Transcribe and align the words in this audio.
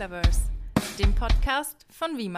Maklerverse, 0.00 0.40
dem 0.98 1.14
Podcast 1.14 1.84
von 1.90 2.16
Wie 2.16 2.32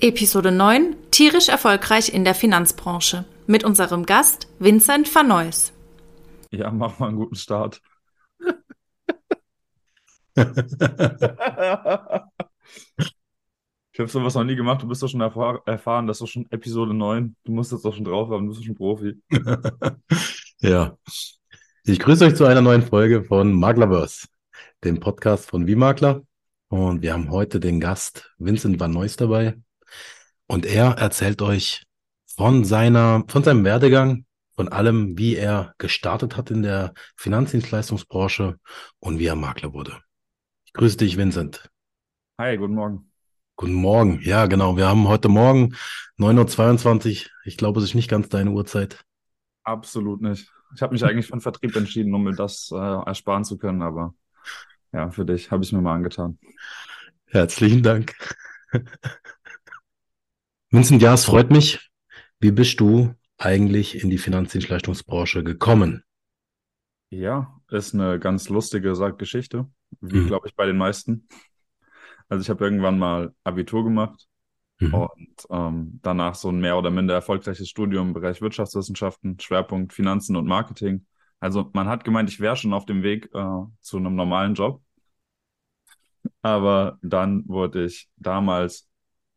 Episode 0.00 0.50
9: 0.50 0.96
Tierisch 1.10 1.50
erfolgreich 1.50 2.14
in 2.14 2.24
der 2.24 2.34
Finanzbranche 2.34 3.26
mit 3.46 3.64
unserem 3.64 4.06
Gast 4.06 4.48
Vincent 4.58 5.14
van 5.14 5.28
Neuss. 5.28 5.74
Ja, 6.50 6.70
mach 6.70 6.98
mal 6.98 7.08
einen 7.08 7.18
guten 7.18 7.34
Start. 7.34 7.82
ich 10.36 10.46
habe 13.98 14.08
sowas 14.08 14.34
noch 14.36 14.44
nie 14.44 14.56
gemacht. 14.56 14.80
Du 14.80 14.88
bist 14.88 15.02
doch 15.02 15.08
schon 15.08 15.20
erfahr 15.20 15.60
erfahren, 15.66 16.06
das 16.06 16.16
ist 16.16 16.22
doch 16.22 16.28
schon 16.28 16.50
Episode 16.50 16.94
9. 16.94 17.36
Du 17.44 17.52
musst 17.52 17.72
jetzt 17.72 17.84
doch 17.84 17.94
schon 17.94 18.04
drauf 18.04 18.30
haben, 18.30 18.46
du 18.46 18.52
bist 18.52 18.62
doch 18.62 18.66
schon 18.66 18.74
Profi. 18.74 19.20
ja. 20.60 20.96
Ich 21.84 21.98
grüße 21.98 22.24
euch 22.24 22.36
zu 22.36 22.46
einer 22.46 22.62
neuen 22.62 22.80
Folge 22.80 23.22
von 23.22 23.52
Maklerverse 23.52 24.28
dem 24.84 25.00
Podcast 25.00 25.48
von 25.48 25.66
Wie 25.66 25.74
Und 26.68 27.02
wir 27.02 27.12
haben 27.12 27.30
heute 27.30 27.60
den 27.60 27.80
Gast 27.80 28.32
Vincent 28.38 28.78
Van 28.78 28.90
Neuss 28.90 29.16
dabei. 29.16 29.56
Und 30.46 30.66
er 30.66 30.92
erzählt 30.92 31.42
euch 31.42 31.84
von 32.36 32.64
seiner, 32.64 33.24
von 33.28 33.42
seinem 33.42 33.64
Werdegang, 33.64 34.26
von 34.54 34.68
allem, 34.68 35.18
wie 35.18 35.36
er 35.36 35.74
gestartet 35.78 36.36
hat 36.36 36.50
in 36.50 36.62
der 36.62 36.92
Finanzdienstleistungsbranche 37.16 38.58
und 38.98 39.18
wie 39.18 39.26
er 39.26 39.36
Makler 39.36 39.72
wurde. 39.72 39.98
Ich 40.66 40.72
grüße 40.72 40.98
dich, 40.98 41.16
Vincent. 41.16 41.70
Hi, 42.38 42.56
guten 42.56 42.74
Morgen. 42.74 43.10
Guten 43.56 43.74
Morgen. 43.74 44.20
Ja, 44.22 44.46
genau. 44.46 44.76
Wir 44.76 44.86
haben 44.86 45.08
heute 45.08 45.28
Morgen 45.28 45.74
9.22 46.18 47.24
Uhr. 47.24 47.30
Ich 47.44 47.56
glaube, 47.56 47.80
es 47.80 47.86
ist 47.86 47.94
nicht 47.94 48.10
ganz 48.10 48.28
deine 48.28 48.50
Uhrzeit. 48.50 49.04
Absolut 49.64 50.20
nicht. 50.20 50.52
Ich 50.74 50.82
habe 50.82 50.92
mich 50.92 51.04
eigentlich 51.04 51.26
für 51.26 51.32
den 51.32 51.40
Vertrieb 51.40 51.74
entschieden, 51.74 52.14
um 52.14 52.24
mir 52.24 52.34
das 52.34 52.70
äh, 52.72 52.76
ersparen 52.76 53.44
zu 53.44 53.56
können, 53.56 53.82
aber 53.82 54.14
ja, 54.92 55.10
für 55.10 55.24
dich 55.24 55.50
habe 55.50 55.64
ich 55.64 55.72
mir 55.72 55.80
mal 55.80 55.94
angetan. 55.94 56.38
Herzlichen 57.26 57.82
Dank. 57.82 58.14
Vincent, 60.70 61.02
ja, 61.02 61.14
es 61.14 61.24
freut 61.24 61.50
mich. 61.50 61.90
Wie 62.40 62.50
bist 62.50 62.80
du 62.80 63.14
eigentlich 63.38 64.02
in 64.02 64.10
die 64.10 64.18
Finanzdienstleistungsbranche 64.18 65.44
gekommen? 65.44 66.04
Ja, 67.10 67.60
ist 67.70 67.94
eine 67.94 68.18
ganz 68.18 68.48
lustige 68.48 68.94
Geschichte, 69.16 69.70
wie 70.00 70.18
mhm. 70.18 70.26
glaube 70.26 70.48
ich 70.48 70.56
bei 70.56 70.66
den 70.66 70.76
meisten. 70.76 71.28
Also 72.28 72.42
ich 72.42 72.50
habe 72.50 72.64
irgendwann 72.64 72.98
mal 72.98 73.32
Abitur 73.44 73.84
gemacht 73.84 74.26
mhm. 74.80 74.94
und 74.94 75.46
ähm, 75.50 76.00
danach 76.02 76.34
so 76.34 76.48
ein 76.48 76.60
mehr 76.60 76.76
oder 76.76 76.90
minder 76.90 77.14
erfolgreiches 77.14 77.68
Studium 77.68 78.08
im 78.08 78.14
Bereich 78.14 78.40
Wirtschaftswissenschaften, 78.40 79.38
Schwerpunkt 79.38 79.92
Finanzen 79.92 80.36
und 80.36 80.46
Marketing. 80.46 81.06
Also 81.40 81.70
man 81.74 81.88
hat 81.88 82.04
gemeint, 82.04 82.30
ich 82.30 82.40
wäre 82.40 82.56
schon 82.56 82.72
auf 82.72 82.86
dem 82.86 83.02
Weg 83.02 83.26
äh, 83.34 83.64
zu 83.80 83.96
einem 83.98 84.14
normalen 84.16 84.54
Job. 84.54 84.82
Aber 86.42 86.98
dann 87.02 87.46
wurde 87.48 87.84
ich 87.84 88.08
damals, 88.16 88.88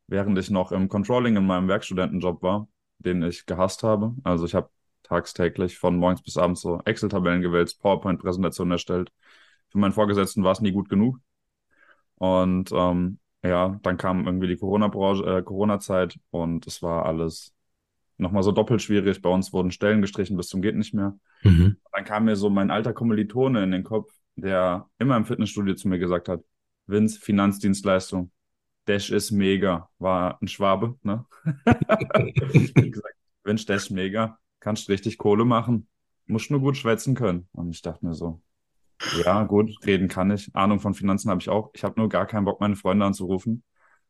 während 0.07 0.37
ich 0.37 0.49
noch 0.49 0.71
im 0.71 0.89
Controlling 0.89 1.35
in 1.35 1.45
meinem 1.45 1.67
Werkstudentenjob 1.67 2.41
war, 2.41 2.67
den 2.99 3.23
ich 3.23 3.45
gehasst 3.45 3.83
habe, 3.83 4.15
also 4.23 4.45
ich 4.45 4.55
habe 4.55 4.69
tagtäglich 5.03 5.77
von 5.77 5.97
morgens 5.97 6.21
bis 6.21 6.37
abends 6.37 6.61
so 6.61 6.81
Excel-Tabellen 6.85 7.41
gewälzt, 7.41 7.81
PowerPoint-Präsentationen 7.81 8.73
erstellt. 8.73 9.11
Für 9.69 9.79
meinen 9.79 9.93
Vorgesetzten 9.93 10.43
war 10.43 10.51
es 10.51 10.61
nie 10.61 10.71
gut 10.71 10.89
genug. 10.89 11.19
Und 12.15 12.71
ähm, 12.73 13.19
ja, 13.43 13.79
dann 13.83 13.97
kam 13.97 14.25
irgendwie 14.25 14.47
die 14.47 14.57
Corona-Branche, 14.57 15.23
äh, 15.25 15.41
Corona-Zeit 15.43 16.19
und 16.31 16.67
es 16.67 16.81
war 16.81 17.05
alles 17.05 17.53
nochmal 18.19 18.43
so 18.43 18.51
doppelt 18.51 18.81
schwierig. 18.81 19.21
Bei 19.21 19.29
uns 19.29 19.53
wurden 19.53 19.71
Stellen 19.71 20.01
gestrichen 20.01 20.37
bis 20.37 20.47
zum 20.47 20.61
geht 20.61 20.75
nicht 20.75 20.93
mehr. 20.93 21.17
Mhm. 21.43 21.77
Dann 21.91 22.05
kam 22.05 22.25
mir 22.25 22.35
so 22.35 22.49
mein 22.49 22.71
alter 22.71 22.93
Kommilitone 22.93 23.63
in 23.63 23.71
den 23.71 23.83
Kopf, 23.83 24.13
der 24.35 24.87
immer 24.99 25.17
im 25.17 25.25
Fitnessstudio 25.25 25.75
zu 25.75 25.87
mir 25.87 25.99
gesagt 25.99 26.29
hat, 26.29 26.41
Vince, 26.85 27.19
Finanzdienstleistung. 27.19 28.31
Dash 28.85 29.11
ist 29.11 29.31
mega. 29.31 29.89
War 29.99 30.39
ein 30.41 30.47
Schwabe, 30.47 30.97
ne? 31.03 31.25
gesagt, 32.73 33.15
Vince, 33.43 33.65
Dash 33.65 33.89
mega. 33.91 34.37
Kannst 34.59 34.89
richtig 34.89 35.17
Kohle 35.17 35.45
machen. 35.45 35.87
Musst 36.25 36.51
nur 36.51 36.59
gut 36.59 36.77
schwätzen 36.77 37.15
können. 37.15 37.47
Und 37.53 37.69
ich 37.69 37.81
dachte 37.81 38.05
mir 38.05 38.13
so, 38.13 38.41
ja, 39.23 39.43
gut, 39.43 39.71
reden 39.85 40.07
kann 40.07 40.31
ich. 40.31 40.53
Ahnung 40.53 40.79
von 40.79 40.93
Finanzen 40.93 41.29
habe 41.29 41.41
ich 41.41 41.49
auch. 41.49 41.69
Ich 41.73 41.83
habe 41.83 41.99
nur 41.99 42.09
gar 42.09 42.25
keinen 42.25 42.45
Bock, 42.45 42.59
meine 42.59 42.75
Freunde 42.75 43.05
anzurufen. 43.05 43.63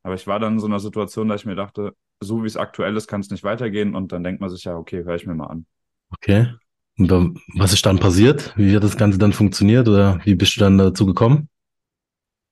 Aber 0.04 0.16
ich 0.16 0.28
war 0.28 0.40
dann 0.40 0.54
in 0.54 0.60
so 0.60 0.68
einer 0.68 0.80
Situation, 0.80 1.28
da 1.28 1.36
ich 1.36 1.46
mir 1.46 1.56
dachte, 1.56 1.94
so 2.22 2.44
wie 2.44 2.48
es 2.48 2.58
aktuell 2.58 2.96
ist, 2.96 3.08
kann 3.08 3.22
es 3.22 3.30
nicht 3.30 3.44
weitergehen. 3.44 3.96
Und 3.96 4.12
dann 4.12 4.24
denkt 4.24 4.42
man 4.42 4.50
sich 4.50 4.64
ja, 4.64 4.76
okay, 4.76 5.04
höre 5.04 5.16
ich 5.16 5.26
mir 5.26 5.36
mal 5.36 5.48
an. 5.48 5.66
Okay. 6.12 6.54
Und 6.98 7.40
was 7.56 7.74
ist 7.74 7.86
dann 7.86 8.00
passiert? 8.00 8.54
Wie 8.58 8.76
hat 8.76 8.84
das 8.84 8.98
Ganze 8.98 9.18
dann 9.18 9.32
funktioniert 9.32 9.88
oder 9.88 10.20
wie 10.26 10.36
bist 10.36 10.56
du 10.58 10.60
dann 10.60 10.78
dazu 10.78 11.06
gekommen? 11.06 11.50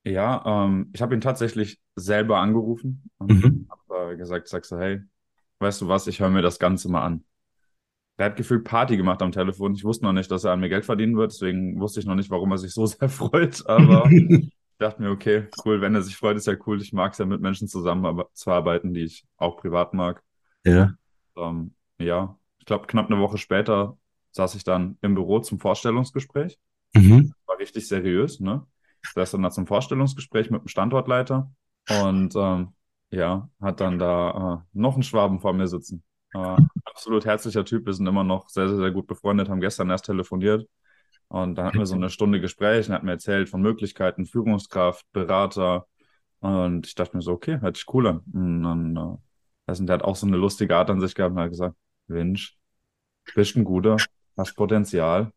Ja, 0.06 0.44
ähm, 0.46 0.90
ich 0.94 1.02
habe 1.02 1.16
ihn 1.16 1.22
tatsächlich 1.22 1.82
selber 1.96 2.38
angerufen 2.38 3.10
und 3.18 3.44
mhm. 3.44 3.68
habe 3.70 4.14
äh, 4.14 4.18
gesagt, 4.18 4.48
sagst 4.48 4.72
du, 4.72 4.78
hey, 4.78 5.02
weißt 5.60 5.82
du 5.82 5.90
was, 5.90 6.08
ich 6.08 6.22
höre 6.22 6.30
mir 6.30 6.42
das 6.42 6.60
Ganze 6.60 6.90
mal 6.90 7.04
an. 7.04 7.26
Der 8.18 8.28
hat 8.28 8.38
gefühlt 8.38 8.64
Party 8.64 8.96
gemacht 8.96 9.22
am 9.22 9.34
Telefon. 9.34 9.76
Ich 9.76 9.84
wusste 9.84 10.06
noch 10.06 10.14
nicht, 10.14 10.32
dass 10.32 10.46
er 10.46 10.54
an 10.54 10.62
mir 10.62 10.70
Geld 10.70 10.86
verdienen 10.86 11.18
wird, 11.18 11.34
deswegen 11.34 11.80
wusste 11.80 12.00
ich 12.00 12.06
noch 12.06 12.16
nicht, 12.16 12.30
warum 12.30 12.52
er 12.52 12.58
sich 12.58 12.74
so 12.74 12.86
sehr 12.86 13.10
freut. 13.10 13.68
Aber 13.68 14.10
dachte 14.78 15.02
mir, 15.02 15.10
okay, 15.10 15.48
cool, 15.66 15.82
wenn 15.82 15.96
er 15.96 16.02
sich 16.02 16.16
freut, 16.16 16.38
ist 16.38 16.48
ja 16.48 16.56
cool. 16.66 16.82
Ich 16.82 16.94
mag 16.94 17.14
es 17.14 17.18
ja 17.18 17.26
mit 17.26 17.42
Menschen 17.42 17.68
zusammenzuarbeiten, 17.68 18.94
die 18.94 19.04
ich 19.04 19.26
auch 19.38 19.58
privat 19.58 19.94
mag. 19.94 20.24
Ja. 20.66 20.94
Ähm, 21.36 21.74
ja, 22.00 22.38
ich 22.60 22.66
glaube, 22.66 22.88
knapp 22.88 23.10
eine 23.10 23.20
Woche 23.20 23.38
später 23.38 23.98
saß 24.32 24.56
ich 24.56 24.64
dann 24.64 24.98
im 25.02 25.16
Büro 25.16 25.40
zum 25.40 25.60
Vorstellungsgespräch. 25.60 26.60
Mhm. 26.94 27.34
War 27.46 27.60
richtig 27.60 27.88
seriös, 27.88 28.40
ne? 28.40 28.66
Der 29.16 29.24
ist 29.24 29.34
dann 29.34 29.44
da 29.44 29.52
zum 29.52 29.68
Vorstellungsgespräch 29.68 30.50
mit 30.52 30.62
dem 30.62 30.68
Standortleiter 30.68 31.50
und 32.04 32.36
ähm, 32.36 32.74
ja, 33.10 33.50
hat 33.62 33.80
dann 33.80 34.00
da 34.00 34.64
äh, 34.64 34.78
noch 34.78 34.96
einen 34.96 35.04
Schwaben 35.04 35.40
vor 35.40 35.54
mir 35.54 35.68
sitzen. 35.68 36.04
Äh, 36.34 36.58
absolut 36.84 37.26
herzlicher 37.26 37.64
Typ, 37.64 37.86
wir 37.86 37.94
sind 37.94 38.06
immer 38.06 38.26
noch 38.26 38.50
sehr, 38.50 38.68
sehr, 38.68 38.78
sehr 38.78 38.92
gut 38.92 39.08
befreundet, 39.08 39.50
haben 39.50 39.62
gestern 39.62 39.90
erst 39.90 40.06
telefoniert 40.06 40.68
und 41.30 41.56
dann 41.56 41.66
hatten 41.66 41.80
wir 41.80 41.86
so 41.86 41.96
eine 41.96 42.10
Stunde 42.10 42.40
Gespräch 42.40 42.88
und 42.88 42.96
hat 42.96 43.04
mir 43.04 43.12
erzählt 43.12 43.50
von 43.50 43.62
Möglichkeiten, 43.62 44.26
Führungskraft, 44.26 45.06
Berater 45.12 45.88
und 46.40 46.88
ich 46.88 46.96
dachte 46.96 47.18
mir 47.18 47.22
so, 47.22 47.34
okay, 47.34 47.60
hört 47.60 47.78
sich 47.78 47.86
cool 47.94 48.08
an. 48.08 48.22
Und 48.34 48.64
dann, 48.64 49.18
also 49.66 49.86
der 49.86 49.96
hat 49.96 50.04
auch 50.04 50.16
so 50.16 50.28
eine 50.28 50.38
lustige 50.38 50.76
Art 50.76 50.90
an 50.90 51.02
sich 51.02 51.16
gehabt 51.16 51.36
und 51.36 51.42
hat 51.42 51.50
gesagt, 51.50 51.76
Mensch, 52.08 52.58
bist 53.36 53.56
ein 53.56 53.66
guter, 53.66 53.98
hast 54.38 54.56
Potenzial, 54.56 55.34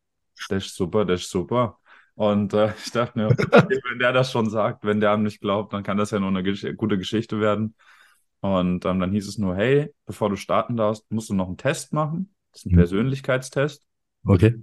das 0.48 0.66
ist 0.66 0.76
super, 0.76 1.04
das 1.04 1.22
ist 1.22 1.30
super. 1.30 1.78
Und 2.14 2.52
äh, 2.52 2.72
ich 2.84 2.92
dachte 2.92 3.18
mir, 3.18 3.28
wenn 3.28 3.98
der 3.98 4.12
das 4.12 4.30
schon 4.30 4.50
sagt, 4.50 4.84
wenn 4.84 5.00
der 5.00 5.12
einem 5.12 5.22
nicht 5.22 5.40
glaubt, 5.40 5.72
dann 5.72 5.82
kann 5.82 5.96
das 5.96 6.10
ja 6.10 6.20
nur 6.20 6.28
eine 6.28 6.42
gesch 6.42 6.66
gute 6.76 6.98
Geschichte 6.98 7.40
werden. 7.40 7.74
Und 8.40 8.84
ähm, 8.84 9.00
dann 9.00 9.12
hieß 9.12 9.26
es 9.26 9.38
nur, 9.38 9.56
hey, 9.56 9.92
bevor 10.06 10.30
du 10.30 10.36
starten 10.36 10.76
darfst, 10.76 11.10
musst 11.10 11.30
du 11.30 11.34
noch 11.34 11.48
einen 11.48 11.56
Test 11.56 11.92
machen. 11.92 12.34
Das 12.52 12.60
ist 12.60 12.66
ein 12.66 12.72
mhm. 12.72 12.76
Persönlichkeitstest. 12.76 13.84
Okay. 14.24 14.60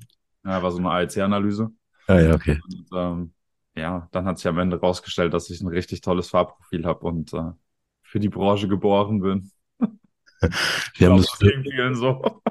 Ja, 0.47 0.63
war 0.63 0.71
so 0.71 0.77
eine 0.77 0.89
ALC-Analyse. 0.89 1.69
Ah, 2.07 2.19
ja, 2.19 2.33
okay. 2.33 2.57
Und, 2.63 2.87
ähm, 2.95 3.33
ja, 3.75 4.07
dann 4.13 4.25
hat 4.25 4.37
sich 4.37 4.47
am 4.47 4.57
Ende 4.59 4.79
rausgestellt, 4.79 5.33
dass 5.33 5.49
ich 5.49 5.59
ein 5.59 5.67
richtig 5.67 5.99
tolles 5.99 6.29
Farbprofil 6.29 6.85
habe 6.85 7.05
und 7.05 7.33
äh, 7.33 7.51
für 8.01 8.21
die 8.21 8.29
Branche 8.29 8.69
geboren 8.69 9.19
bin. 9.19 9.51
Wir 10.97 11.09
haben 11.09 11.17
das 11.17 11.97
so. 11.99 12.41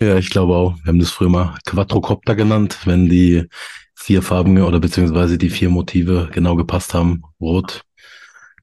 Ja, 0.00 0.16
ich 0.16 0.30
glaube 0.30 0.54
auch. 0.54 0.76
Wir 0.76 0.86
haben 0.86 1.00
das 1.00 1.10
früher 1.10 1.28
mal 1.28 1.58
Quadrocopter 1.66 2.34
genannt, 2.34 2.78
wenn 2.84 3.08
die 3.08 3.46
vier 3.94 4.22
Farben 4.22 4.56
oder 4.62 4.80
beziehungsweise 4.80 5.36
die 5.36 5.50
vier 5.50 5.68
Motive 5.68 6.30
genau 6.32 6.56
gepasst 6.56 6.94
haben. 6.94 7.24
Rot, 7.40 7.82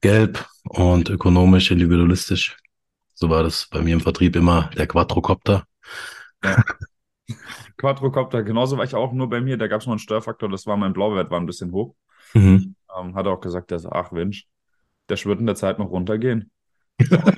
Gelb 0.00 0.44
und 0.64 1.08
ökonomisch, 1.08 1.70
individualistisch. 1.70 2.56
So 3.14 3.30
war 3.30 3.44
das 3.44 3.68
bei 3.70 3.80
mir 3.80 3.94
im 3.94 4.00
Vertrieb 4.00 4.34
immer 4.34 4.70
der 4.76 4.88
Quadrocopter. 4.88 5.66
Ja. 6.42 6.64
Quadrocopter, 7.76 8.42
genauso 8.42 8.76
war 8.76 8.84
ich 8.84 8.94
auch, 8.94 9.12
nur 9.12 9.28
bei 9.28 9.40
mir, 9.40 9.56
da 9.56 9.66
gab 9.66 9.80
es 9.80 9.86
noch 9.86 9.92
einen 9.92 9.98
Störfaktor, 9.98 10.48
das 10.48 10.66
war 10.66 10.76
mein 10.76 10.92
Blauwert, 10.92 11.30
war 11.30 11.40
ein 11.40 11.46
bisschen 11.46 11.72
hoch. 11.72 11.94
Mhm. 12.34 12.74
Ähm, 12.96 13.14
hat 13.14 13.26
er 13.26 13.32
auch 13.32 13.40
gesagt, 13.40 13.70
der 13.70 13.78
so, 13.78 13.90
ach 13.90 14.10
Mensch, 14.12 14.46
der 15.08 15.22
wird 15.24 15.40
in 15.40 15.46
der 15.46 15.54
Zeit 15.54 15.78
noch 15.78 15.90
runtergehen. 15.90 16.50
äh, 16.98 17.32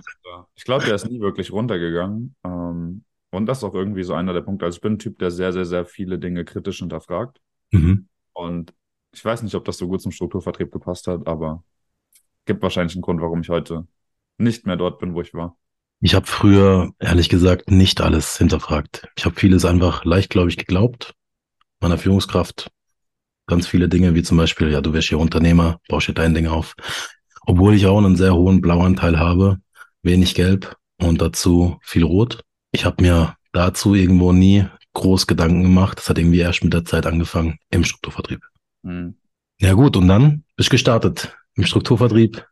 ich 0.55 0.65
glaube, 0.65 0.85
der 0.85 0.95
ist 0.95 1.09
nie 1.09 1.21
wirklich 1.21 1.53
runtergegangen. 1.53 2.35
Ähm, 2.45 3.05
und 3.31 3.47
das 3.47 3.59
ist 3.59 3.65
auch 3.65 3.75
irgendwie 3.75 4.05
so 4.05 4.15
einer 4.15 4.33
der 4.33 4.41
Punkte. 4.41 4.65
Also 4.65 4.77
ich 4.77 4.81
bin 4.81 4.95
ein 4.95 4.99
Typ, 4.99 5.19
der 5.19 5.31
sehr, 5.31 5.53
sehr, 5.53 5.65
sehr 5.65 5.85
viele 5.85 6.19
Dinge 6.19 6.45
kritisch 6.45 6.79
hinterfragt. 6.79 7.41
Mhm. 7.73 8.09
Und 8.33 8.73
ich 9.13 9.25
weiß 9.25 9.43
nicht, 9.43 9.55
ob 9.55 9.65
das 9.65 9.79
so 9.79 9.89
gut 9.89 10.01
zum 10.01 10.13
Strukturvertrieb 10.13 10.73
gepasst 10.73 11.07
hat, 11.09 11.27
aber 11.27 11.65
gibt 12.47 12.63
wahrscheinlich 12.63 12.95
einen 12.95 13.03
Grund, 13.03 13.21
warum 13.21 13.41
ich 13.41 13.49
heute 13.49 13.87
nicht 14.39 14.67
mehr 14.67 14.77
dort 14.77 14.99
bin, 14.99 15.15
wo 15.15 15.21
ich 15.21 15.35
war. 15.35 15.57
Ich 16.01 16.15
habe 16.15 16.27
früher, 16.27 16.93
ehrlich 17.01 17.29
gesagt, 17.29 17.71
nicht 17.71 18.01
alles 18.01 18.39
hinterfragt. 18.39 19.09
Ich 19.17 19.25
habe 19.25 19.35
vieles 19.35 19.65
einfach 19.65 20.05
leichtgläubig 20.05 20.57
geglaubt. 20.57 21.15
Meiner 21.81 21.99
Führungskraft 21.99 22.71
ganz 23.49 23.67
viele 23.67 23.89
Dinge, 23.89 24.15
wie 24.15 24.23
zum 24.23 24.37
Beispiel, 24.37 24.71
ja, 24.71 24.81
du 24.81 24.93
wärst 24.93 25.09
hier 25.09 25.19
Unternehmer, 25.19 25.81
baust 25.89 26.07
hier 26.07 26.15
dein 26.15 26.35
Ding 26.35 26.47
auf. 26.47 26.77
Obwohl 27.47 27.75
ich 27.75 27.87
auch 27.87 27.99
einen 27.99 28.15
sehr 28.15 28.35
hohen 28.35 28.61
Blauanteil 28.61 29.19
habe, 29.19 29.59
wenig 30.03 30.35
Gelb 30.35 30.77
und 31.01 31.21
dazu 31.21 31.79
viel 31.83 32.05
Rot. 32.05 32.45
Ich 32.71 32.85
habe 32.85 33.03
mir 33.03 33.35
dazu 33.53 33.95
irgendwo 33.95 34.33
nie 34.33 34.67
groß 34.93 35.27
Gedanken 35.27 35.63
gemacht. 35.63 35.99
Das 35.99 36.09
hat 36.09 36.19
irgendwie 36.19 36.41
erst 36.41 36.63
mit 36.63 36.75
der 36.75 36.85
Zeit 36.85 37.07
angefangen 37.07 37.59
im 37.71 37.85
Strukturvertrieb. 37.85 38.43
Mhm. 38.83 39.17
Ja 39.61 39.73
gut, 39.73 39.97
und 39.97 40.07
dann 40.07 40.45
bist 40.57 40.69
du 40.69 40.73
gestartet 40.73 41.37
im 41.55 41.65
Strukturvertrieb. 41.65 42.47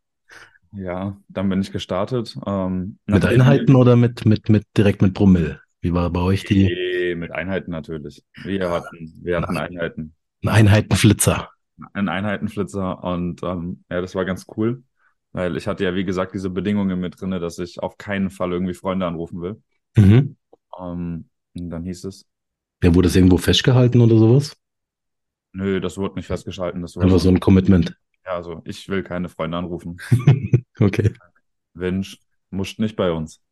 Ja, 0.76 1.16
dann 1.28 1.48
bin 1.48 1.60
ich 1.60 1.72
gestartet. 1.72 2.36
Ähm, 2.46 2.98
mit 3.06 3.24
Einheiten 3.24 3.74
oder 3.74 3.96
mit, 3.96 4.24
mit, 4.26 4.48
mit 4.48 4.64
direkt 4.76 5.02
mit 5.02 5.12
Brummel? 5.14 5.60
Wie 5.80 5.92
war 5.92 6.10
bei 6.10 6.20
euch 6.20 6.44
die 6.44 6.68
Nee, 6.68 7.14
mit 7.14 7.30
Einheiten 7.32 7.70
natürlich. 7.70 8.24
Wir 8.42 8.70
hatten, 8.70 9.18
wir 9.22 9.36
hatten 9.38 9.56
Einheiten. 9.56 10.14
ein 10.44 10.48
Einheitenflitzer? 10.48 11.50
Einen 11.92 12.08
Einheitenflitzer 12.08 13.02
und 13.04 13.42
ähm, 13.42 13.84
ja, 13.90 14.00
das 14.00 14.14
war 14.14 14.24
ganz 14.24 14.46
cool, 14.56 14.82
weil 15.32 15.56
ich 15.58 15.66
hatte 15.66 15.84
ja, 15.84 15.94
wie 15.94 16.04
gesagt, 16.04 16.32
diese 16.34 16.48
Bedingungen 16.50 16.98
mit 16.98 17.20
drinne, 17.20 17.38
dass 17.38 17.58
ich 17.58 17.80
auf 17.80 17.98
keinen 17.98 18.30
Fall 18.30 18.52
irgendwie 18.52 18.72
Freunde 18.74 19.06
anrufen 19.06 19.42
will. 19.42 19.62
Mhm. 19.96 20.36
Ähm, 20.78 21.28
und 21.54 21.70
dann 21.70 21.84
hieß 21.84 22.04
es, 22.04 22.26
Ja, 22.82 22.94
wurde 22.94 23.08
das 23.08 23.16
irgendwo 23.16 23.36
festgehalten 23.36 24.00
oder 24.00 24.16
sowas? 24.16 24.56
nö, 25.52 25.80
das 25.80 25.98
wurde 25.98 26.16
nicht 26.16 26.26
festgeschalten. 26.26 26.82
Das 26.82 26.96
war 26.96 27.04
Einfach 27.04 27.20
so 27.20 27.30
ein 27.30 27.40
Commitment. 27.40 27.96
ja, 28.24 28.32
also 28.34 28.62
ich 28.64 28.88
will 28.88 29.02
keine 29.02 29.28
Freunde 29.28 29.56
anrufen. 29.58 29.98
Okay. 30.80 31.12
Wünsch, 31.74 32.18
musst 32.50 32.78
nicht 32.78 32.96
bei 32.96 33.10
uns. 33.12 33.42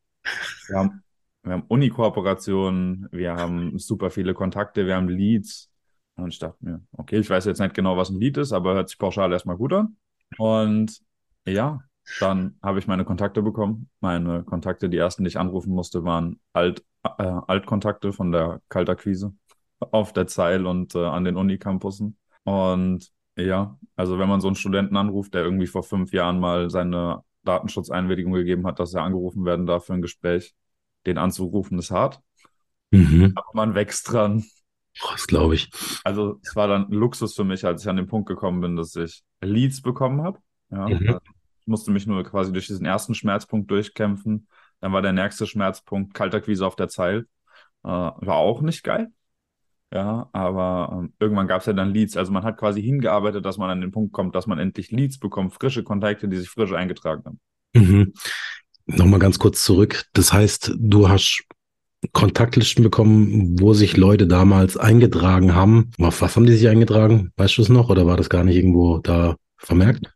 Wir 0.69 0.79
haben, 0.79 1.03
wir 1.43 1.53
haben 1.53 1.65
Uni-Kooperationen, 1.69 3.09
wir 3.12 3.35
haben 3.35 3.79
super 3.79 4.11
viele 4.11 4.35
Kontakte, 4.35 4.87
wir 4.87 4.97
haben 4.97 5.09
Leads. 5.09 5.71
Und 6.17 6.29
ich 6.29 6.38
dachte 6.38 6.56
mir, 6.61 6.81
okay, 6.93 7.19
ich 7.19 7.29
weiß 7.29 7.44
jetzt 7.47 7.61
nicht 7.61 7.75
genau, 7.75 7.97
was 7.97 8.11
ein 8.11 8.21
Lead 8.21 8.37
ist, 8.37 8.53
aber 8.53 8.75
hört 8.75 8.88
sich 8.88 8.99
pauschal 8.99 9.32
erstmal 9.32 9.56
gut 9.56 9.73
an. 9.73 9.97
Und 10.38 11.00
ja, 11.47 11.81
dann 12.21 12.59
habe 12.62 12.79
ich 12.79 12.87
meine 12.87 13.05
Kontakte 13.05 13.43
bekommen. 13.43 13.91
Meine 14.00 14.44
Kontakte, 14.44 14.88
die 14.88 14.99
ersten, 14.99 15.25
die 15.25 15.29
ich 15.29 15.38
anrufen 15.38 15.73
musste, 15.73 16.05
waren 16.05 16.41
Alt, 16.53 16.85
äh, 17.03 17.23
Altkontakte 17.23 18.12
von 18.12 18.31
der 18.31 18.61
Kaltakquise 18.69 19.35
auf 19.79 20.12
der 20.12 20.27
Zeil 20.27 20.67
und 20.67 20.94
äh, 20.94 21.05
an 21.05 21.25
den 21.25 21.37
Unicampussen. 21.37 22.17
Und 22.44 23.11
ja, 23.36 23.78
also 23.96 24.19
wenn 24.19 24.28
man 24.28 24.40
so 24.40 24.48
einen 24.48 24.56
Studenten 24.56 24.96
anruft, 24.96 25.34
der 25.34 25.42
irgendwie 25.42 25.66
vor 25.66 25.82
fünf 25.82 26.12
Jahren 26.12 26.38
mal 26.40 26.70
seine 26.70 27.22
Datenschutzeinwilligung 27.44 28.32
gegeben 28.32 28.66
hat, 28.66 28.78
dass 28.78 28.94
er 28.94 29.02
angerufen 29.02 29.44
werden 29.44 29.66
darf 29.66 29.86
für 29.86 29.94
ein 29.94 30.02
Gespräch, 30.02 30.54
den 31.06 31.19
anzurufen 31.19 31.78
ist 31.78 31.90
hart, 31.90 32.20
Mhm. 32.90 33.32
aber 33.34 33.48
man 33.54 33.75
wächst 33.75 34.12
dran. 34.12 34.44
Das 35.10 35.26
glaube 35.26 35.56
ich. 35.56 35.70
Also 36.04 36.38
es 36.42 36.54
war 36.54 36.69
dann 36.69 36.90
Luxus 36.90 37.34
für 37.34 37.44
mich, 37.44 37.64
als 37.64 37.82
ich 37.82 37.88
an 37.88 37.96
den 37.96 38.06
Punkt 38.06 38.28
gekommen 38.28 38.60
bin, 38.60 38.76
dass 38.76 38.94
ich 38.94 39.22
Leads 39.40 39.82
bekommen 39.82 40.22
habe. 40.22 40.38
Ja, 40.70 40.88
Mhm. 40.88 41.08
also 41.08 41.20
ich 41.60 41.66
musste 41.66 41.90
mich 41.90 42.06
nur 42.06 42.22
quasi 42.22 42.52
durch 42.52 42.69
diesen 42.69 42.86
ersten 42.86 43.14
Schmerzpunkt 43.14 43.70
durchkämpfen. 43.70 44.46
Dann 44.81 44.92
war 44.92 45.02
der 45.02 45.12
nächste 45.12 45.46
Schmerzpunkt 45.46 46.14
Kaltakquise 46.14 46.64
auf 46.66 46.76
der 46.76 46.88
Zeil. 46.88 47.26
Äh, 47.82 47.88
war 47.88 48.36
auch 48.36 48.60
nicht 48.62 48.84
geil. 48.84 49.10
Ja, 49.94 50.29
aber 50.32 50.91
ähm, 50.93 51.12
irgendwann 51.20 51.46
gab 51.46 51.61
es 51.61 51.67
ja 51.67 51.73
dann 51.73 51.91
Leads. 51.94 52.17
Also 52.17 52.32
man 52.32 52.43
hat 52.43 52.58
quasi 52.58 52.82
hingearbeitet, 52.82 53.44
dass 53.44 53.58
man 53.58 53.70
an 53.70 53.81
den 53.81 53.93
Punkt 53.93 54.12
kommt, 54.12 54.35
dass 54.35 54.49
man 54.49 54.58
endlich 54.58 54.91
Leads 54.91 55.19
bekommt, 55.19 55.55
frische 55.55 55.85
Kontakte, 55.85 56.26
die 56.29 56.37
sich 56.37 56.50
frisch 56.50 56.73
eingetragen 56.73 57.23
haben. 57.25 57.41
Mhm. 57.75 58.12
Nochmal 58.87 59.20
ganz 59.20 59.38
kurz 59.38 59.64
zurück. 59.64 60.05
Das 60.12 60.32
heißt, 60.32 60.75
du 60.76 61.08
hast 61.08 61.44
Kontaktlisten 62.12 62.82
bekommen, 62.82 63.58
wo 63.61 63.73
sich 63.73 63.96
Leute 63.96 64.26
damals 64.26 64.76
eingetragen 64.76 65.55
haben. 65.55 65.93
Auf 66.00 66.20
was 66.20 66.35
haben 66.35 66.44
die 66.46 66.52
sich 66.52 66.69
eingetragen? 66.69 67.32
Weißt 67.37 67.56
du 67.56 67.62
es 67.62 67.69
noch? 67.69 67.88
Oder 67.88 68.05
war 68.06 68.17
das 68.17 68.29
gar 68.29 68.43
nicht 68.43 68.56
irgendwo 68.56 68.99
da 68.99 69.37
vermerkt? 69.56 70.12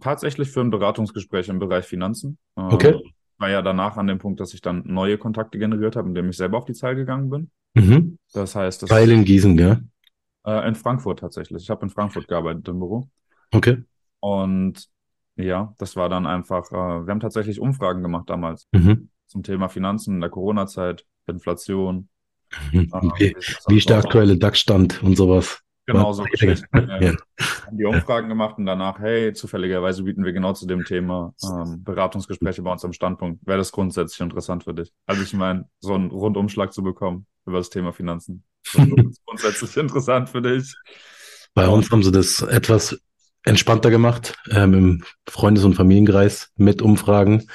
Tatsächlich 0.00 0.50
für 0.50 0.60
ein 0.60 0.70
Beratungsgespräch 0.70 1.48
im 1.48 1.58
Bereich 1.58 1.84
Finanzen. 1.84 2.38
Ähm, 2.56 2.68
Okay. 2.72 2.94
War 3.38 3.50
ja 3.50 3.60
danach 3.60 3.96
an 3.96 4.06
dem 4.06 4.18
Punkt, 4.18 4.38
dass 4.40 4.54
ich 4.54 4.60
dann 4.60 4.84
neue 4.86 5.18
Kontakte 5.18 5.58
generiert 5.58 5.96
habe, 5.96 6.08
indem 6.08 6.30
ich 6.30 6.36
selber 6.36 6.58
auf 6.58 6.64
die 6.64 6.74
Zahl 6.74 6.94
gegangen 6.94 7.28
bin. 7.28 7.50
Mhm. 7.74 8.18
Das 8.32 8.54
heißt, 8.54 8.82
das 8.82 8.90
Teil 8.90 9.10
in 9.10 9.24
Gießen, 9.24 9.56
gell? 9.56 9.82
äh, 10.46 10.68
in 10.68 10.74
Frankfurt 10.74 11.20
tatsächlich. 11.20 11.62
Ich 11.62 11.70
habe 11.70 11.84
in 11.84 11.90
Frankfurt 11.90 12.28
gearbeitet 12.28 12.68
im 12.68 12.78
Büro. 12.78 13.08
Okay. 13.52 13.82
Und 14.20 14.88
ja, 15.36 15.74
das 15.78 15.96
war 15.96 16.08
dann 16.08 16.26
einfach, 16.26 16.70
äh, 16.70 16.74
wir 17.06 17.10
haben 17.10 17.20
tatsächlich 17.20 17.60
Umfragen 17.60 18.02
gemacht 18.02 18.28
damals 18.28 18.68
Mhm. 18.72 19.08
zum 19.26 19.42
Thema 19.42 19.68
Finanzen 19.68 20.14
in 20.16 20.20
der 20.20 20.30
Corona-Zeit, 20.30 21.04
Inflation. 21.26 22.08
Mhm. 22.72 22.90
äh, 22.92 23.02
Wie, 23.18 23.36
wie 23.68 23.78
ist 23.78 23.88
der 23.88 23.98
aktuelle 23.98 24.36
DAX-Stand 24.36 25.02
und 25.02 25.16
sowas? 25.16 25.61
Genau 25.86 26.12
so 26.12 26.24
Ja. 26.42 26.52
Haben 26.72 27.78
die 27.78 27.84
Umfragen 27.84 28.28
gemacht 28.28 28.56
und 28.58 28.66
danach, 28.66 29.00
hey, 29.00 29.32
zufälligerweise 29.32 30.04
bieten 30.04 30.24
wir 30.24 30.32
genau 30.32 30.52
zu 30.52 30.66
dem 30.66 30.84
Thema 30.84 31.34
ähm, 31.42 31.82
Beratungsgespräche 31.82 32.62
bei 32.62 32.70
uns 32.70 32.84
am 32.84 32.92
Standpunkt. 32.92 33.44
Wäre 33.46 33.58
das 33.58 33.72
grundsätzlich 33.72 34.20
interessant 34.20 34.64
für 34.64 34.74
dich? 34.74 34.92
Also 35.06 35.22
ich 35.22 35.32
meine, 35.32 35.68
so 35.80 35.94
einen 35.94 36.10
Rundumschlag 36.10 36.72
zu 36.72 36.82
bekommen 36.82 37.26
über 37.46 37.58
das 37.58 37.70
Thema 37.70 37.92
Finanzen. 37.92 38.44
Das 38.74 38.86
ist 38.86 39.20
grundsätzlich 39.26 39.76
interessant 39.76 40.28
für 40.30 40.42
dich. 40.42 40.74
Bei 41.54 41.68
uns 41.68 41.90
haben 41.90 42.02
sie 42.02 42.12
das 42.12 42.42
etwas 42.42 43.00
entspannter 43.44 43.90
gemacht, 43.90 44.36
ähm, 44.50 44.74
im 44.74 45.04
Freundes- 45.28 45.64
und 45.64 45.74
Familienkreis 45.74 46.50
mit 46.56 46.80
Umfragen, 46.80 47.48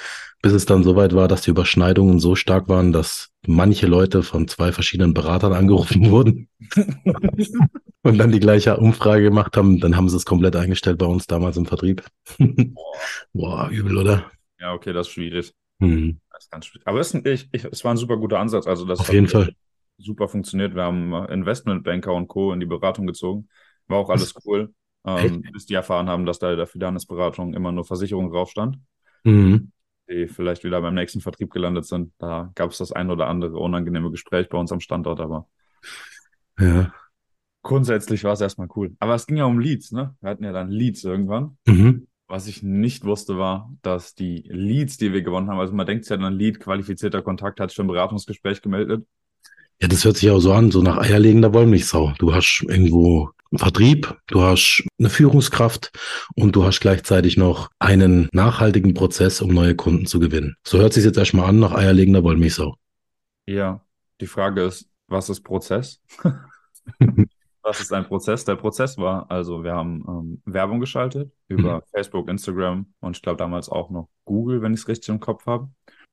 bis 0.48 0.54
es 0.54 0.66
dann 0.66 0.84
soweit 0.84 1.14
war, 1.14 1.28
dass 1.28 1.42
die 1.42 1.50
Überschneidungen 1.50 2.20
so 2.22 2.36
stark 2.36 2.70
waren, 2.70 2.94
dass 2.94 3.32
manche 3.46 3.86
Leute 3.86 4.24
von 4.24 4.48
zwei 4.48 4.72
verschiedenen 4.72 5.14
Beratern 5.14 5.52
angerufen 5.52 6.10
wurden 6.10 6.48
und 8.04 8.18
dann 8.18 8.32
die 8.32 8.40
gleiche 8.40 8.78
Umfrage 8.78 9.24
gemacht 9.24 9.58
haben. 9.58 9.82
Dann 9.82 9.98
haben 9.98 10.08
sie 10.08 10.16
es 10.16 10.26
komplett 10.26 10.56
eingestellt 10.56 11.00
bei 11.00 11.06
uns 11.06 11.28
damals 11.28 11.58
im 11.58 11.66
Vertrieb. 11.66 12.02
Boah, 13.34 13.70
übel, 13.70 13.98
oder? 13.98 14.32
Ja, 14.58 14.74
okay, 14.74 14.94
das 14.94 15.08
ist 15.08 15.14
schwierig. 15.14 15.54
Hm, 15.82 16.20
Das 16.32 16.46
ist 16.46 16.52
ganz 16.52 16.66
schwierig. 16.66 16.88
Aber 16.88 17.02
es, 17.02 17.14
ich, 17.14 17.50
ich, 17.52 17.66
es 17.66 17.84
war 17.84 17.94
ein 17.94 17.98
super 17.98 18.16
guter 18.16 18.40
Ansatz. 18.40 18.66
Also 18.68 18.86
das 18.86 19.00
auf 19.00 19.08
hat 19.10 19.14
jeden 19.14 19.28
Fall. 19.28 19.54
super 19.98 20.30
funktioniert. 20.30 20.76
Wir 20.76 20.84
haben 20.84 21.12
äh, 21.14 21.34
Investmentbanker 21.34 22.14
und 22.14 22.30
Co. 22.30 22.54
in 22.54 22.62
die 22.62 22.66
Beratung 22.66 23.06
gezogen. 23.06 23.50
War 23.88 23.98
auch 23.98 24.10
alles 24.10 24.34
cool. 24.46 24.74
Ähm, 25.06 25.42
bis 25.52 25.66
die 25.66 25.74
erfahren 25.74 26.08
haben, 26.08 26.26
dass 26.26 26.40
da 26.40 26.56
der 26.56 26.68
Fidanis-Beratung 26.68 27.54
immer 27.54 27.74
nur 27.74 27.84
Versicherung 27.86 28.32
drauf 28.32 28.50
stand, 28.50 28.78
Mhm. 29.26 29.72
Die 30.10 30.28
vielleicht 30.28 30.64
wieder 30.64 30.82
beim 30.82 30.96
nächsten 30.96 31.22
Vertrieb 31.22 31.52
gelandet 31.52 31.86
sind. 31.86 32.14
Da 32.18 32.52
gab 32.56 32.72
es 32.72 32.78
das 32.78 32.92
ein 32.92 33.10
oder 33.12 33.28
andere 33.28 33.58
unangenehme 33.58 34.12
Gespräch 34.12 34.50
bei 34.50 34.58
uns 34.58 34.72
am 34.72 34.80
Standort, 34.80 35.20
aber 35.20 35.48
Ja. 36.60 36.94
grundsätzlich 37.62 38.24
war 38.24 38.34
es 38.34 38.42
erstmal 38.42 38.68
cool. 38.76 38.96
Aber 39.00 39.16
es 39.16 39.28
ging 39.28 39.38
ja 39.38 39.46
um 39.46 39.60
Leads, 39.60 39.92
ne? 39.92 40.16
Wir 40.22 40.30
hatten 40.30 40.44
ja 40.44 40.52
dann 40.52 40.70
Leads 40.70 41.04
irgendwann. 41.04 41.58
Mhm. 41.68 42.08
Was 42.30 42.48
ich 42.48 42.62
nicht 42.62 43.06
wusste, 43.06 43.38
war, 43.38 43.72
dass 43.84 44.14
die 44.14 44.44
Leads, 44.50 44.98
die 44.98 45.14
wir 45.14 45.22
gewonnen 45.22 45.50
haben, 45.50 45.60
also 45.60 45.74
man 45.74 45.86
denkt 45.86 46.10
ja 46.10 46.18
dann 46.18 46.34
Lead, 46.34 46.60
qualifizierter 46.60 47.22
Kontakt, 47.22 47.60
hat 47.60 47.70
sich 47.70 47.76
für 47.78 47.84
ein 47.84 47.88
Beratungsgespräch 47.88 48.62
gemeldet. 48.62 49.06
Ja, 49.82 49.88
das 49.88 50.04
hört 50.04 50.18
sich 50.18 50.30
auch 50.32 50.40
so 50.40 50.54
an, 50.54 50.72
so 50.72 50.82
nach 50.82 50.98
eierlegender 50.98 51.54
Wollmilchsau. 51.54 52.14
Du 52.18 52.34
hast 52.34 52.66
irgendwo 52.68 53.30
Vertrieb, 53.56 54.18
du 54.28 54.42
hast 54.42 54.86
eine 55.00 55.10
Führungskraft 55.10 55.92
und 56.36 56.56
du 56.56 56.64
hast 56.64 56.80
gleichzeitig 56.80 57.38
noch 57.38 57.70
einen 57.80 58.30
nachhaltigen 58.34 58.94
Prozess, 58.94 59.42
um 59.42 59.54
neue 59.54 59.76
Kunden 59.76 60.06
zu 60.06 60.20
gewinnen. 60.20 60.56
So 60.66 60.80
hört 60.80 60.94
sich 60.94 61.06
jetzt 61.06 61.18
erstmal 61.18 61.50
an 61.50 61.60
nach 61.60 61.74
eierlegender 61.74 62.24
Wollmilchsau. 62.24 62.76
Ja, 63.46 63.82
die 64.20 64.28
Frage 64.28 64.64
ist, 64.64 64.90
was 65.08 65.30
ist 65.30 65.42
Prozess? 65.42 66.02
Was 67.68 67.82
ist 67.82 67.92
ein 67.92 68.06
Prozess? 68.06 68.46
Der 68.46 68.56
Prozess 68.56 68.98
war, 68.98 69.30
also 69.30 69.62
wir 69.62 69.74
haben 69.74 70.06
ähm, 70.08 70.42
Werbung 70.46 70.80
geschaltet 70.80 71.34
über 71.50 71.84
Facebook, 71.94 72.30
Instagram 72.30 72.94
und 73.02 73.18
ich 73.18 73.22
glaube 73.22 73.36
damals 73.36 73.68
auch 73.68 73.90
noch 73.90 74.08
Google, 74.24 74.62
wenn 74.62 74.74
ich 74.74 74.80
es 74.80 74.88
richtig 74.88 75.10
im 75.10 75.20
Kopf 75.20 75.46
habe. 75.48 75.70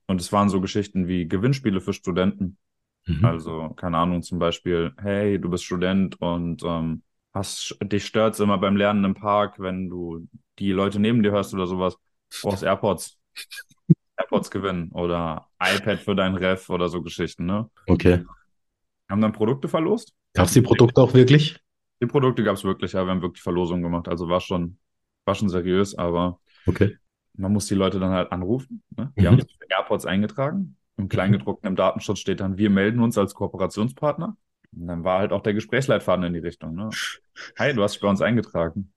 Und 0.08 0.20
es 0.20 0.32
waren 0.32 0.48
so 0.48 0.60
Geschichten 0.60 1.06
wie 1.06 1.28
Gewinnspiele 1.28 1.80
für 1.80 1.92
Studenten. 1.92 2.58
Mhm. 3.06 3.24
Also, 3.24 3.68
keine 3.76 3.98
Ahnung, 3.98 4.22
zum 4.22 4.40
Beispiel, 4.40 4.94
hey, 5.00 5.38
du 5.38 5.48
bist 5.48 5.62
Student 5.62 6.20
und 6.20 6.62
ähm, 6.64 7.02
hast, 7.34 7.76
dich 7.82 8.06
stört's 8.06 8.40
immer 8.40 8.58
beim 8.58 8.76
Lernen 8.76 9.04
im 9.04 9.14
Park, 9.14 9.58
wenn 9.58 9.88
du 9.90 10.26
die 10.58 10.72
Leute 10.72 11.00
neben 11.00 11.22
dir 11.22 11.32
hörst 11.32 11.52
oder 11.54 11.66
sowas, 11.66 11.96
brauchst 12.42 12.62
AirPods. 12.62 13.18
AirPods 14.16 14.50
gewinnen 14.50 14.90
oder 14.92 15.48
iPad 15.60 15.98
für 16.00 16.14
dein 16.14 16.34
Ref 16.36 16.70
oder 16.70 16.88
so 16.88 17.02
Geschichten, 17.02 17.46
ne? 17.46 17.68
Okay. 17.88 18.24
Haben 19.08 19.20
dann 19.20 19.32
Produkte 19.32 19.68
verlost. 19.68 20.14
Gab 20.34 20.46
es 20.46 20.52
die 20.52 20.62
Produkte 20.62 21.00
auch 21.00 21.14
wirklich? 21.14 21.58
Die 22.00 22.06
Produkte 22.06 22.42
gab's 22.44 22.64
wirklich, 22.64 22.92
ja, 22.92 23.04
wir 23.04 23.10
haben 23.10 23.22
wirklich 23.22 23.42
Verlosungen 23.42 23.82
gemacht. 23.82 24.08
Also 24.08 24.28
war 24.28 24.40
schon, 24.40 24.78
war 25.24 25.34
schon 25.34 25.48
seriös, 25.48 25.94
aber 25.96 26.40
Okay. 26.68 26.96
man 27.34 27.52
muss 27.52 27.66
die 27.66 27.74
Leute 27.74 28.00
dann 28.00 28.10
halt 28.12 28.32
anrufen. 28.32 28.82
Ne? 28.96 29.12
Die 29.16 29.22
Mhm. 29.22 29.26
haben 29.26 29.40
sich 29.40 29.56
für 29.58 29.70
AirPods 29.70 30.06
eingetragen. 30.06 30.76
Im 30.96 31.08
Kleingedruckten 31.08 31.68
im 31.68 31.76
Datenschutz 31.76 32.20
steht 32.20 32.40
dann, 32.40 32.56
wir 32.58 32.70
melden 32.70 33.00
uns 33.00 33.18
als 33.18 33.34
Kooperationspartner. 33.34 34.36
Und 34.76 34.86
dann 34.86 35.04
war 35.04 35.20
halt 35.20 35.32
auch 35.32 35.42
der 35.42 35.54
Gesprächsleitfaden 35.54 36.24
in 36.24 36.32
die 36.34 36.40
Richtung. 36.40 36.74
Ne? 36.74 36.90
Hi, 37.58 37.72
du 37.72 37.82
hast 37.82 37.94
dich 37.94 38.02
bei 38.02 38.08
uns 38.08 38.20
eingetragen. 38.20 38.92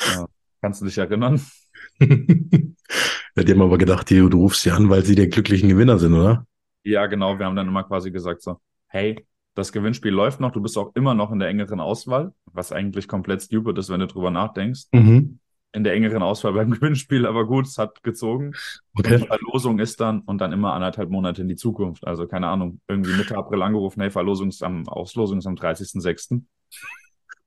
Ja, 0.00 0.26
kannst 0.60 0.80
du 0.80 0.86
dich 0.86 0.98
erinnern? 0.98 1.40
ja, 2.00 3.42
die 3.42 3.52
haben 3.52 3.62
aber 3.62 3.78
gedacht, 3.78 4.10
die, 4.10 4.16
du 4.16 4.38
rufst 4.38 4.62
sie 4.62 4.70
an, 4.70 4.90
weil 4.90 5.04
sie 5.04 5.14
der 5.14 5.28
glücklichen 5.28 5.68
Gewinner 5.68 5.98
sind, 5.98 6.14
oder? 6.14 6.46
Ja, 6.84 7.06
genau. 7.06 7.38
Wir 7.38 7.46
haben 7.46 7.56
dann 7.56 7.68
immer 7.68 7.84
quasi 7.84 8.10
gesagt 8.10 8.42
so, 8.42 8.60
hey, 8.88 9.24
das 9.54 9.72
Gewinnspiel 9.72 10.12
läuft 10.12 10.40
noch, 10.40 10.52
du 10.52 10.62
bist 10.62 10.78
auch 10.78 10.94
immer 10.94 11.14
noch 11.14 11.30
in 11.30 11.38
der 11.38 11.48
engeren 11.48 11.80
Auswahl, 11.80 12.32
was 12.46 12.72
eigentlich 12.72 13.06
komplett 13.06 13.42
stupid 13.42 13.76
ist, 13.78 13.90
wenn 13.90 14.00
du 14.00 14.06
drüber 14.06 14.30
nachdenkst. 14.30 14.84
Mhm. 14.92 15.38
In 15.74 15.84
der 15.84 15.94
engeren 15.94 16.22
Auswahl 16.22 16.52
beim 16.52 16.70
Gewinnspiel, 16.72 17.26
aber 17.26 17.46
gut, 17.46 17.66
es 17.66 17.78
hat 17.78 18.02
gezogen. 18.02 18.54
Und 18.94 19.06
die. 19.06 19.18
Verlosung 19.18 19.78
ist 19.78 20.00
dann 20.00 20.20
und 20.20 20.38
dann 20.38 20.52
immer 20.52 20.74
anderthalb 20.74 21.08
Monate 21.10 21.42
in 21.42 21.48
die 21.48 21.56
Zukunft. 21.56 22.06
Also 22.06 22.26
keine 22.26 22.48
Ahnung, 22.48 22.80
irgendwie 22.88 23.16
Mitte 23.16 23.36
April 23.36 23.62
angerufen, 23.62 24.00
hey, 24.00 24.10
Verlosung 24.10 24.48
ist 24.48 24.62
am, 24.62 24.86
Auslosung 24.86 25.38
ist 25.38 25.46
am 25.46 25.54
30.06. 25.54 26.42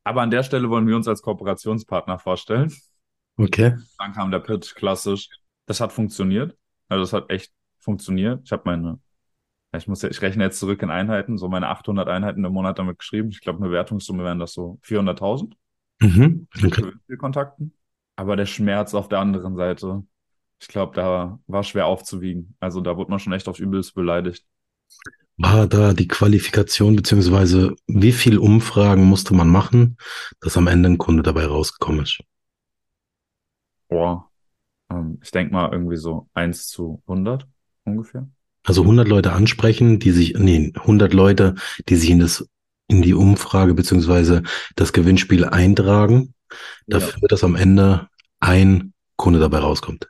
Aber 0.04 0.22
an 0.22 0.32
der 0.32 0.44
Stelle 0.44 0.70
wollen 0.70 0.88
wir 0.88 0.96
uns 0.96 1.08
als 1.08 1.22
Kooperationspartner 1.22 2.20
vorstellen. 2.20 2.74
Okay. 3.38 3.76
Dann 3.98 4.14
kam 4.14 4.32
der 4.32 4.40
Pitch 4.40 4.76
klassisch. 4.76 5.30
Das 5.66 5.82
hat 5.82 5.92
funktioniert. 5.92 6.56
Also 6.90 7.02
das 7.02 7.14
hat 7.14 7.30
echt 7.30 7.52
funktioniert. 7.80 8.42
Ich 8.46 8.52
habe 8.52 8.64
meine, 8.66 9.00
ich 9.76 9.88
muss 9.88 10.02
ja, 10.02 10.10
ich 10.10 10.22
rechne 10.22 10.44
jetzt 10.44 10.60
zurück 10.60 10.82
in 10.82 10.90
Einheiten, 10.90 11.38
so 11.38 11.48
meine 11.48 11.68
800 11.70 12.08
Einheiten 12.08 12.46
im 12.46 12.54
Monat 12.54 12.80
damit 12.80 13.00
geschrieben. 13.00 13.30
Ich 13.30 13.42
glaube, 13.42 13.64
eine 13.64 13.72
Wertungssumme 13.72 14.24
wären 14.24 14.40
das 14.40 14.54
so 14.54 14.80
400.000 14.84 15.54
Mhm. 16.02 16.48
Okay. 16.58 16.70
Gewinnspielkontakten. 16.70 17.74
Aber 18.16 18.36
der 18.36 18.46
Schmerz 18.46 18.94
auf 18.94 19.08
der 19.08 19.20
anderen 19.20 19.56
Seite, 19.56 20.04
ich 20.60 20.68
glaube, 20.68 20.96
da 20.96 21.40
war 21.48 21.64
schwer 21.64 21.88
aufzuwiegen. 21.88 22.56
Also 22.60 22.82
da 22.82 22.96
wurde 22.98 23.12
man 23.12 23.20
schon 23.20 23.34
echt 23.34 23.48
aufs 23.48 23.60
Übelste 23.60 23.94
beleidigt. 23.94 24.46
War 25.38 25.68
da 25.68 25.94
die 25.94 26.08
Qualifikation, 26.08 26.96
beziehungsweise 26.96 27.76
wie 27.88 28.14
viel 28.14 28.38
Umfragen 28.38 29.04
musste 29.04 29.34
man 29.34 29.50
machen, 29.50 29.98
dass 30.40 30.56
am 30.56 30.68
Ende 30.68 30.90
ein 30.90 30.98
Kunde 30.98 31.24
dabei 31.24 31.46
rausgekommen 31.46 32.04
ist? 32.04 32.22
Boah, 33.90 34.30
ähm, 34.90 35.20
ich 35.22 35.32
denke 35.32 35.54
mal 35.54 35.72
irgendwie 35.72 35.98
so 35.98 36.30
1 36.34 36.70
zu 36.70 37.02
100 37.08 37.46
ungefähr. 37.84 38.30
Also 38.64 38.82
100 38.82 39.08
Leute 39.08 39.34
ansprechen, 39.34 40.00
die 40.00 40.12
sich, 40.12 40.36
nee, 40.38 40.72
100 40.74 41.14
Leute, 41.14 41.56
die 41.90 41.96
sich 41.96 42.10
in 42.10 42.20
das, 42.20 42.50
in 42.88 43.02
die 43.02 43.14
Umfrage 43.14 43.74
beziehungsweise 43.74 44.42
das 44.76 44.94
Gewinnspiel 44.94 45.44
eintragen, 45.44 46.34
Ja. 46.88 47.00
dafür, 47.00 47.28
dass 47.28 47.44
am 47.44 47.56
Ende 47.56 48.08
ein 48.40 48.94
Kunde 49.16 49.40
dabei 49.40 49.60
rauskommt. 49.60 50.08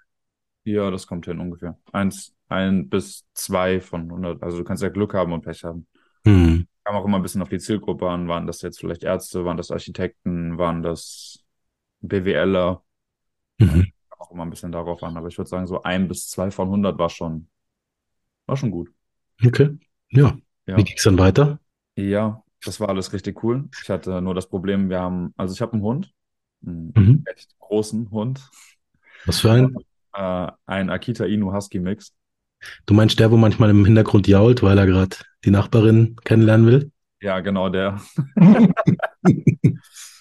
Ja, 0.64 0.90
das 0.90 1.06
kommt 1.06 1.26
hin 1.26 1.40
ungefähr. 1.40 1.78
Eins, 1.92 2.34
ein 2.50 2.90
bis 2.90 3.26
zwei 3.34 3.80
von 3.80 4.04
100. 4.04 4.42
Also 4.42 4.58
du 4.58 4.64
kannst 4.64 4.82
ja 4.82 4.90
Glück 4.90 5.14
haben 5.14 5.32
und 5.32 5.44
Pech 5.44 5.64
haben. 5.64 5.88
Hm. 6.26 6.68
Kam 6.84 6.96
auch 6.96 7.06
immer 7.06 7.18
ein 7.18 7.24
bisschen 7.24 7.42
auf 7.42 7.50
die 7.50 7.60
Zielgruppe 7.60 8.10
an. 8.10 8.28
Waren 8.28 8.48
das 8.48 8.62
jetzt 8.62 8.80
vielleicht 8.80 9.04
Ärzte? 9.04 9.46
Waren 9.46 9.58
das 9.58 9.72
Architekten? 9.72 10.58
Waren 10.58 10.82
das 10.82 11.44
BWLer? 12.02 12.84
Mhm. 13.60 13.92
Kam 14.10 14.20
auch 14.20 14.32
immer 14.32 14.44
ein 14.44 14.50
bisschen 14.50 14.72
darauf 14.72 15.04
an. 15.04 15.18
Aber 15.18 15.28
ich 15.28 15.38
würde 15.38 15.50
sagen, 15.50 15.68
so 15.68 15.84
ein 15.84 16.08
bis 16.08 16.30
zwei 16.30 16.50
von 16.52 16.68
100 16.68 16.98
war 16.98 17.10
schon, 17.10 17.48
war 18.48 18.58
schon 18.58 18.72
gut. 18.72 18.92
Okay. 19.46 19.78
Ja. 20.10 20.38
Ja. 20.68 20.78
Wie 20.78 20.84
ging's 20.84 21.04
dann 21.04 21.20
weiter? 21.20 21.60
Ja, 21.96 22.44
das 22.64 22.80
war 22.80 22.90
alles 22.90 23.14
richtig 23.14 23.44
cool. 23.44 23.70
Ich 23.82 23.90
hatte 23.90 24.22
nur 24.22 24.34
das 24.34 24.50
Problem, 24.50 24.90
wir 24.90 25.00
haben, 25.00 25.34
also 25.38 25.54
ich 25.54 25.62
habe 25.62 25.74
einen 25.74 25.84
Hund, 25.84 26.14
einen 26.68 26.94
Mhm. 26.96 27.26
echt 27.26 27.58
großen 27.60 28.12
Hund, 28.12 28.50
Was 29.26 29.42
für 29.42 29.52
ein? 29.52 29.76
äh, 30.14 30.52
ein 30.66 30.90
Akita 30.90 31.26
Inu 31.26 31.54
Husky 31.54 31.80
Mix. 31.80 32.14
Du 32.86 32.94
meinst 32.94 33.20
der, 33.20 33.32
wo 33.32 33.38
manchmal 33.38 33.70
im 33.70 33.86
Hintergrund 33.86 34.28
jault, 34.28 34.64
weil 34.64 34.78
er 34.78 34.86
gerade 34.86 35.18
die 35.44 35.52
Nachbarin 35.52 36.16
kennenlernen 36.24 36.66
will? 36.68 36.92
Ja, 37.22 37.40
genau 37.40 37.70
der. 37.70 38.00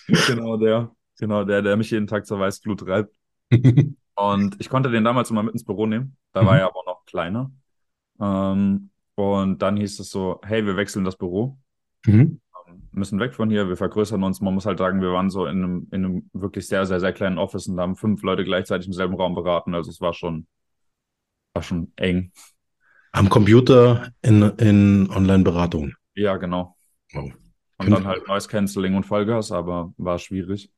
Genau 0.07 0.57
der. 0.57 0.91
Genau 1.19 1.45
der, 1.45 1.63
der 1.63 1.77
mich 1.77 1.91
jeden 1.91 2.07
Tag 2.07 2.27
zur 2.27 2.41
Weißglut 2.41 2.81
treibt. 2.81 3.15
Und 4.15 4.57
ich 4.61 4.69
konnte 4.69 4.91
den 4.91 5.05
damals 5.05 5.31
immer 5.31 5.43
mit 5.43 5.55
ins 5.55 5.65
Büro 5.65 5.87
nehmen. 5.87 6.17
Da 6.33 6.45
war 6.45 6.55
Mhm. 6.55 6.61
er 6.61 6.67
aber 6.67 6.83
noch 6.87 7.05
kleiner. 7.07 7.51
Ähm, 8.21 8.91
und 9.17 9.63
dann 9.63 9.77
hieß 9.77 10.01
es 10.01 10.11
so, 10.11 10.41
hey, 10.45 10.67
wir 10.67 10.77
wechseln 10.77 11.05
das 11.05 11.17
Büro, 11.19 11.59
Mhm. 12.07 12.39
Müssen 12.95 13.21
weg 13.21 13.35
von 13.35 13.51
hier, 13.51 13.69
wir 13.69 13.77
vergrößern 13.77 14.23
uns. 14.23 14.41
Man 14.41 14.55
muss 14.55 14.67
halt 14.67 14.79
sagen, 14.79 15.01
wir 15.01 15.13
waren 15.13 15.31
so 15.31 15.47
in 15.47 15.59
einem, 15.59 15.89
in 15.91 16.05
einem 16.05 16.31
wirklich 16.33 16.67
sehr, 16.67 16.87
sehr, 16.87 17.01
sehr 17.01 17.13
kleinen 17.13 17.39
Office 17.39 17.67
und 17.67 17.79
haben 17.79 17.97
fünf 17.97 18.23
Leute 18.23 18.45
gleichzeitig 18.45 18.87
im 18.87 18.93
selben 18.93 19.15
Raum 19.15 19.35
beraten. 19.35 19.75
Also 19.75 19.91
es 19.91 20.01
war 20.01 20.15
schon, 20.15 20.47
war 21.55 21.63
schon 21.63 21.93
eng. 21.97 22.33
Am 23.13 23.29
Computer 23.29 24.11
in, 24.23 24.43
in 24.59 25.11
Online-Beratung. 25.11 25.95
Ja, 26.15 26.37
genau. 26.37 26.77
Wow. 27.13 27.33
Und 27.79 27.91
dann 27.91 28.07
halt 28.07 28.27
Noise 28.29 28.49
Cancelling 28.49 28.95
und 28.95 29.05
Vollgas, 29.05 29.53
aber 29.53 29.93
war 29.97 30.19
schwierig. 30.19 30.71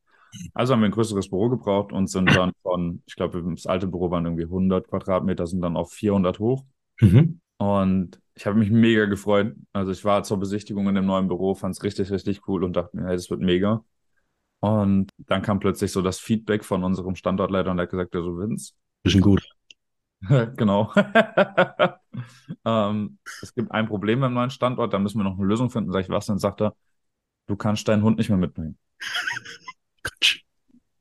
Also 0.54 0.72
haben 0.72 0.80
wir 0.80 0.86
ein 0.86 0.92
größeres 0.92 1.30
Büro 1.30 1.48
gebraucht 1.48 1.92
und 1.92 2.08
sind 2.10 2.34
dann 2.34 2.52
von, 2.62 3.02
ich 3.06 3.16
glaube, 3.16 3.42
das 3.54 3.66
alte 3.66 3.86
Büro 3.86 4.10
waren 4.10 4.24
irgendwie 4.24 4.44
100 4.44 4.88
Quadratmeter, 4.88 5.46
sind 5.46 5.60
dann 5.62 5.76
auf 5.76 5.92
400 5.92 6.38
hoch. 6.38 6.64
Mhm. 7.00 7.40
Und 7.58 8.20
ich 8.36 8.46
habe 8.46 8.58
mich 8.58 8.70
mega 8.70 9.06
gefreut. 9.06 9.56
Also 9.72 9.90
ich 9.92 10.04
war 10.04 10.22
zur 10.22 10.38
Besichtigung 10.38 10.86
in 10.88 10.94
dem 10.94 11.06
neuen 11.06 11.26
Büro, 11.26 11.54
fand 11.54 11.74
es 11.74 11.82
richtig, 11.82 12.10
richtig 12.10 12.46
cool 12.46 12.64
und 12.64 12.76
dachte 12.76 12.94
mir, 12.96 13.06
hey, 13.06 13.16
das 13.16 13.30
wird 13.30 13.40
mega. 13.40 13.82
Und 14.60 15.10
dann 15.16 15.42
kam 15.42 15.58
plötzlich 15.58 15.90
so 15.90 16.02
das 16.02 16.20
Feedback 16.20 16.64
von 16.64 16.84
unserem 16.84 17.14
Standortleiter 17.14 17.70
und 17.70 17.78
der 17.78 17.84
hat 17.84 17.90
gesagt, 17.90 18.14
ja, 18.14 18.20
so 18.20 18.38
Vince, 18.38 18.74
Bisschen 19.02 19.22
gut. 19.22 19.48
genau. 20.56 20.92
ähm, 22.64 23.18
es 23.40 23.54
gibt 23.54 23.72
ein 23.72 23.86
Problem 23.86 24.20
beim 24.20 24.34
neuen 24.34 24.50
Standort, 24.50 24.92
da 24.92 24.98
müssen 24.98 25.18
wir 25.18 25.24
noch 25.24 25.38
eine 25.38 25.46
Lösung 25.46 25.70
finden. 25.70 25.92
Sag 25.92 26.02
ich, 26.02 26.10
was 26.10 26.26
denn? 26.26 26.38
Sagt 26.38 26.60
er, 26.60 26.76
du 27.46 27.56
kannst 27.56 27.88
deinen 27.88 28.02
Hund 28.02 28.18
nicht 28.18 28.28
mehr. 28.28 28.50
Quatsch. 30.02 30.42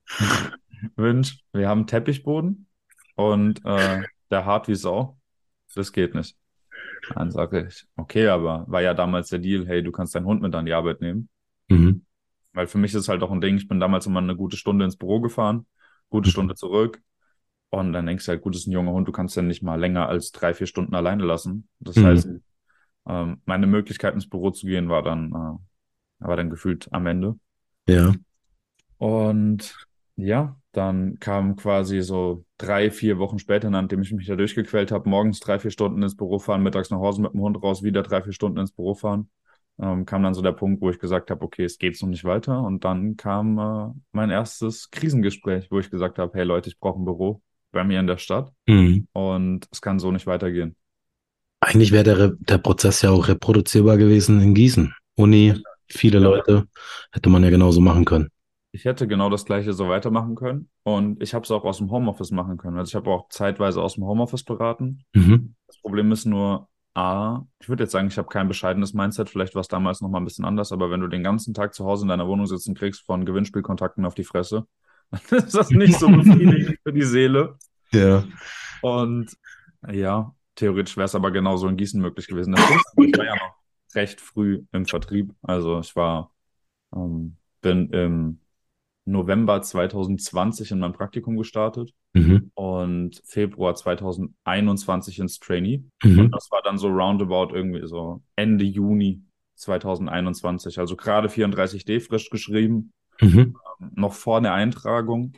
Wünsch, 0.95 1.39
wir 1.51 1.67
haben 1.67 1.87
Teppichboden 1.87 2.67
und 3.15 3.65
äh, 3.65 4.03
der 4.29 4.45
hart 4.45 4.69
wie 4.69 4.75
Sau. 4.75 5.17
Das 5.73 5.91
geht 5.91 6.15
nicht. 6.15 6.37
Dann 7.13 7.31
sage 7.31 7.67
ich, 7.67 7.87
okay, 7.95 8.27
aber 8.27 8.65
war 8.67 8.81
ja 8.81 8.93
damals 8.93 9.29
der 9.29 9.39
Deal, 9.39 9.67
hey, 9.67 9.83
du 9.83 9.91
kannst 9.91 10.15
deinen 10.15 10.25
Hund 10.25 10.41
mit 10.41 10.53
an 10.55 10.65
die 10.65 10.73
Arbeit 10.73 11.01
nehmen. 11.01 11.29
Mhm. 11.69 12.01
Weil 12.53 12.67
für 12.67 12.77
mich 12.77 12.93
ist 12.93 13.01
es 13.01 13.09
halt 13.09 13.21
auch 13.23 13.31
ein 13.31 13.41
Ding, 13.41 13.57
ich 13.57 13.67
bin 13.67 13.79
damals 13.79 14.05
immer 14.05 14.19
eine 14.19 14.35
gute 14.35 14.57
Stunde 14.57 14.85
ins 14.85 14.97
Büro 14.97 15.19
gefahren, 15.19 15.65
gute 16.09 16.27
Mhm. 16.27 16.31
Stunde 16.31 16.55
zurück. 16.55 17.01
Und 17.69 17.93
dann 17.93 18.05
denkst 18.05 18.25
du 18.25 18.31
halt, 18.31 18.41
gut, 18.41 18.55
das 18.55 18.61
ist 18.61 18.67
ein 18.67 18.71
junger 18.73 18.91
Hund, 18.93 19.07
du 19.07 19.11
kannst 19.11 19.35
den 19.37 19.47
nicht 19.47 19.63
mal 19.63 19.79
länger 19.79 20.07
als 20.07 20.31
drei, 20.31 20.53
vier 20.53 20.67
Stunden 20.67 20.95
alleine 20.95 21.25
lassen. 21.25 21.67
Das 21.79 21.97
Mhm. 21.97 22.03
heißt, 22.03 22.29
ähm, 23.07 23.41
meine 23.45 23.67
Möglichkeit 23.67 24.13
ins 24.15 24.29
Büro 24.29 24.51
zu 24.51 24.67
gehen 24.67 24.89
war 24.89 25.03
dann, 25.03 25.31
äh, 25.31 26.25
war 26.27 26.37
dann 26.37 26.49
gefühlt 26.49 26.87
am 26.93 27.07
Ende. 27.07 27.39
Ja. 27.87 28.15
Und 28.97 29.75
ja, 30.15 30.59
dann 30.71 31.19
kam 31.19 31.55
quasi 31.55 32.01
so 32.01 32.44
drei, 32.57 32.89
vier 32.91 33.17
Wochen 33.19 33.39
später, 33.39 33.69
nachdem 33.69 34.01
ich 34.01 34.11
mich 34.11 34.27
da 34.27 34.35
durchgequält 34.35 34.91
habe, 34.91 35.09
morgens 35.09 35.39
drei, 35.39 35.59
vier 35.59 35.71
Stunden 35.71 36.01
ins 36.01 36.15
Büro 36.15 36.39
fahren, 36.39 36.63
mittags 36.63 36.89
nach 36.89 36.99
Hause 36.99 37.21
mit 37.21 37.33
dem 37.33 37.41
Hund 37.41 37.61
raus, 37.61 37.83
wieder 37.83 38.03
drei, 38.03 38.21
vier 38.21 38.33
Stunden 38.33 38.59
ins 38.59 38.71
Büro 38.71 38.93
fahren, 38.95 39.29
ähm, 39.79 40.05
kam 40.05 40.23
dann 40.23 40.33
so 40.33 40.41
der 40.41 40.53
Punkt, 40.53 40.81
wo 40.81 40.89
ich 40.89 40.99
gesagt 40.99 41.31
habe, 41.31 41.43
okay, 41.43 41.65
es 41.65 41.77
geht 41.77 41.97
so 41.97 42.07
nicht 42.07 42.23
weiter. 42.23 42.61
Und 42.63 42.85
dann 42.85 43.17
kam 43.17 43.57
äh, 43.59 43.99
mein 44.11 44.29
erstes 44.29 44.89
Krisengespräch, 44.89 45.69
wo 45.69 45.79
ich 45.79 45.89
gesagt 45.89 46.17
habe, 46.17 46.31
hey 46.37 46.45
Leute, 46.45 46.69
ich 46.69 46.79
brauche 46.79 46.99
ein 46.99 47.05
Büro 47.05 47.41
bei 47.71 47.83
mir 47.83 47.99
in 47.99 48.07
der 48.07 48.17
Stadt 48.17 48.51
Mhm. 48.67 49.07
und 49.11 49.67
es 49.71 49.81
kann 49.81 49.99
so 49.99 50.11
nicht 50.11 50.27
weitergehen. 50.27 50.75
Eigentlich 51.59 51.91
wäre 51.91 52.03
der, 52.03 52.31
der 52.39 52.57
Prozess 52.57 53.01
ja 53.01 53.09
auch 53.09 53.27
reproduzierbar 53.27 53.97
gewesen 53.97 54.39
in 54.39 54.53
Gießen. 54.53 54.93
Uni, 55.15 55.55
viele. 55.89 56.19
Leute, 56.19 56.67
hätte 57.11 57.29
man 57.29 57.43
ja 57.43 57.49
genauso 57.49 57.81
machen 57.81 58.05
können. 58.05 58.29
Ich 58.75 58.83
hätte 58.83 59.07
genau 59.07 59.29
das 59.29 59.45
Gleiche 59.45 59.71
so 59.71 59.87
weitermachen 59.87 60.35
können 60.35 60.69
und 60.83 61.23
ich 61.23 61.33
habe 61.33 61.45
es 61.45 61.51
auch 61.51 61.63
aus 61.63 61.77
dem 61.77 61.91
Homeoffice 61.91 62.31
machen 62.31 62.57
können. 62.57 62.77
Also 62.77 62.89
ich 62.89 62.95
habe 62.95 63.09
auch 63.09 63.29
zeitweise 63.29 63.81
aus 63.81 63.95
dem 63.95 64.03
Homeoffice 64.03 64.43
beraten. 64.43 65.05
Mhm. 65.13 65.55
Das 65.65 65.79
Problem 65.79 66.11
ist 66.11 66.25
nur, 66.25 66.67
A, 66.93 67.43
ich 67.61 67.69
würde 67.69 67.83
jetzt 67.83 67.93
sagen, 67.93 68.09
ich 68.09 68.17
habe 68.17 68.27
kein 68.27 68.49
bescheidenes 68.49 68.93
Mindset, 68.93 69.29
vielleicht 69.29 69.55
war 69.55 69.61
es 69.61 69.69
damals 69.69 70.01
noch 70.01 70.09
mal 70.09 70.17
ein 70.17 70.25
bisschen 70.25 70.43
anders, 70.43 70.73
aber 70.73 70.91
wenn 70.91 70.99
du 70.99 71.07
den 71.07 71.23
ganzen 71.23 71.53
Tag 71.53 71.73
zu 71.73 71.85
Hause 71.85 72.03
in 72.03 72.09
deiner 72.09 72.27
Wohnung 72.27 72.47
sitzt 72.47 72.67
und 72.67 72.77
kriegst 72.77 73.05
von 73.05 73.23
Gewinnspielkontakten 73.23 74.05
auf 74.05 74.13
die 74.13 74.25
Fresse, 74.25 74.67
dann 75.29 75.39
ist 75.39 75.55
das 75.55 75.69
nicht 75.69 75.97
so 75.97 76.09
befriedigend 76.09 76.77
für 76.83 76.91
die 76.91 77.03
Seele. 77.03 77.57
Ja. 77.93 78.25
Und 78.81 79.37
ja, 79.89 80.35
theoretisch 80.55 80.97
wäre 80.97 81.05
es 81.05 81.15
aber 81.15 81.31
genauso 81.31 81.69
in 81.69 81.77
Gießen 81.77 82.01
möglich 82.01 82.27
gewesen. 82.27 82.51
Das 82.51 82.69
ist, 82.69 82.93
ich 82.97 83.17
war 83.17 83.25
ja 83.25 83.35
noch 83.35 83.55
recht 83.95 84.19
früh 84.19 84.65
im 84.73 84.85
Vertrieb. 84.85 85.33
Also 85.43 85.79
ich 85.79 85.95
war, 85.95 86.33
ähm, 86.93 87.37
bin 87.61 87.89
im 87.91 88.41
November 89.05 89.61
2020 89.61 90.71
in 90.71 90.79
mein 90.79 90.93
Praktikum 90.93 91.37
gestartet 91.37 91.93
Mhm. 92.13 92.51
und 92.55 93.21
Februar 93.25 93.75
2021 93.75 95.19
ins 95.19 95.39
Trainee. 95.39 95.83
Mhm. 96.03 96.19
Und 96.19 96.31
das 96.35 96.49
war 96.51 96.61
dann 96.63 96.77
so 96.77 96.87
roundabout 96.87 97.53
irgendwie 97.53 97.87
so 97.87 98.21
Ende 98.35 98.65
Juni 98.65 99.21
2021. 99.55 100.79
Also 100.79 100.95
gerade 100.95 101.29
34D 101.29 101.99
frisch 101.99 102.29
geschrieben, 102.29 102.91
Mhm. 103.21 103.55
noch 103.79 104.13
vor 104.13 104.41
der 104.41 104.53
Eintragung. 104.53 105.33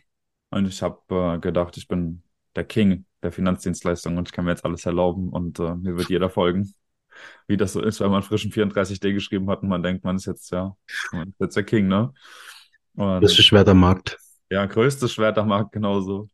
Und 0.49 0.67
ich 0.67 0.81
habe 0.81 0.99
äh, 1.09 1.39
gedacht, 1.39 1.77
ich 1.77 1.87
bin 1.87 2.23
der 2.55 2.63
King 2.63 3.05
der 3.21 3.31
Finanzdienstleistung 3.31 4.17
und 4.17 4.29
ich 4.29 4.31
kann 4.33 4.45
mir 4.45 4.51
jetzt 4.51 4.65
alles 4.65 4.85
erlauben 4.85 5.29
und 5.29 5.59
äh, 5.59 5.75
mir 5.75 5.97
wird 5.97 6.09
jeder 6.09 6.29
folgen. 6.29 6.73
Wie 7.47 7.57
das 7.57 7.73
so 7.73 7.81
ist, 7.81 7.99
wenn 7.99 8.11
man 8.11 8.23
frischen 8.23 8.51
34D 8.51 9.11
geschrieben 9.13 9.49
hat 9.49 9.61
und 9.63 9.69
man 9.69 9.81
denkt, 9.83 10.03
man 10.03 10.15
ist 10.17 10.25
jetzt 10.25 10.51
ja, 10.51 10.75
man 11.11 11.29
ist 11.29 11.39
jetzt 11.39 11.55
der 11.55 11.63
King, 11.63 11.87
ne? 11.87 12.13
Und 12.97 13.21
Das 13.21 13.31
ist 13.31 13.45
schwer 13.45 13.67
am 13.67 13.79
Markt. 13.79 14.17
ja, 14.49 14.65
größtes 14.65 15.13
Schwert 15.13 15.37
am 15.37 15.49
Markt, 15.49 15.71
genauso. 15.71 16.29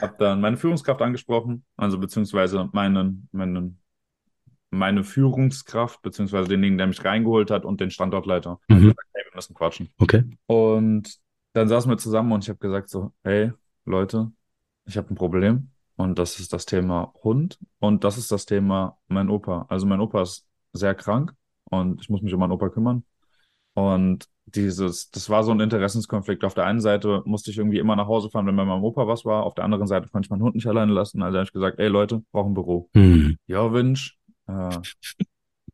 Hab 0.00 0.18
dann 0.18 0.40
meine 0.40 0.56
Führungskraft 0.56 1.02
angesprochen, 1.02 1.64
also 1.76 1.98
beziehungsweise 1.98 2.68
meinen, 2.72 3.28
meinen, 3.32 3.78
meine 4.70 5.04
Führungskraft, 5.04 6.00
beziehungsweise 6.02 6.48
denjenigen, 6.48 6.78
der 6.78 6.86
mich 6.86 7.04
reingeholt 7.04 7.50
hat 7.50 7.64
und 7.64 7.80
den 7.80 7.90
Standortleiter. 7.90 8.60
Mhm. 8.68 8.80
gesagt, 8.80 9.08
hey, 9.12 9.24
wir 9.24 9.34
müssen 9.36 9.54
quatschen. 9.54 9.90
Okay. 9.98 10.24
Und 10.46 11.18
dann 11.54 11.68
saßen 11.68 11.90
wir 11.90 11.98
zusammen 11.98 12.32
und 12.32 12.44
ich 12.44 12.48
habe 12.48 12.58
gesagt 12.58 12.88
so, 12.88 13.12
hey, 13.24 13.52
Leute, 13.84 14.30
ich 14.86 14.96
habe 14.96 15.10
ein 15.12 15.16
Problem 15.16 15.70
und 15.96 16.18
das 16.18 16.40
ist 16.40 16.52
das 16.52 16.64
Thema 16.66 17.12
Hund 17.22 17.58
und 17.78 18.04
das 18.04 18.16
ist 18.18 18.32
das 18.32 18.46
Thema 18.46 18.98
mein 19.08 19.28
Opa. 19.28 19.66
Also 19.68 19.86
mein 19.86 20.00
Opa 20.00 20.22
ist 20.22 20.46
sehr 20.72 20.94
krank 20.94 21.34
und 21.64 22.00
ich 22.00 22.08
muss 22.08 22.22
mich 22.22 22.32
um 22.32 22.40
meinen 22.40 22.52
Opa 22.52 22.68
kümmern. 22.70 23.04
Und 23.74 24.26
dieses, 24.56 25.10
das 25.10 25.28
war 25.30 25.44
so 25.44 25.52
ein 25.52 25.60
Interessenskonflikt. 25.60 26.44
Auf 26.44 26.54
der 26.54 26.64
einen 26.64 26.80
Seite 26.80 27.22
musste 27.24 27.50
ich 27.50 27.58
irgendwie 27.58 27.78
immer 27.78 27.96
nach 27.96 28.06
Hause 28.06 28.30
fahren, 28.30 28.46
wenn 28.46 28.56
bei 28.56 28.64
meinem 28.64 28.84
Opa 28.84 29.06
was 29.06 29.24
war. 29.24 29.44
Auf 29.44 29.54
der 29.54 29.64
anderen 29.64 29.86
Seite 29.86 30.08
konnte 30.08 30.26
ich 30.26 30.30
meinen 30.30 30.42
Hund 30.42 30.54
nicht 30.54 30.66
alleine 30.66 30.92
lassen. 30.92 31.22
Also 31.22 31.38
habe 31.38 31.46
ich 31.46 31.52
gesagt, 31.52 31.78
ey 31.78 31.88
Leute, 31.88 32.22
brauchen 32.32 32.52
ein 32.52 32.54
Büro. 32.54 32.88
Hm. 32.94 33.36
Ja, 33.46 33.72
Wünsch, 33.72 34.18
äh, 34.46 34.78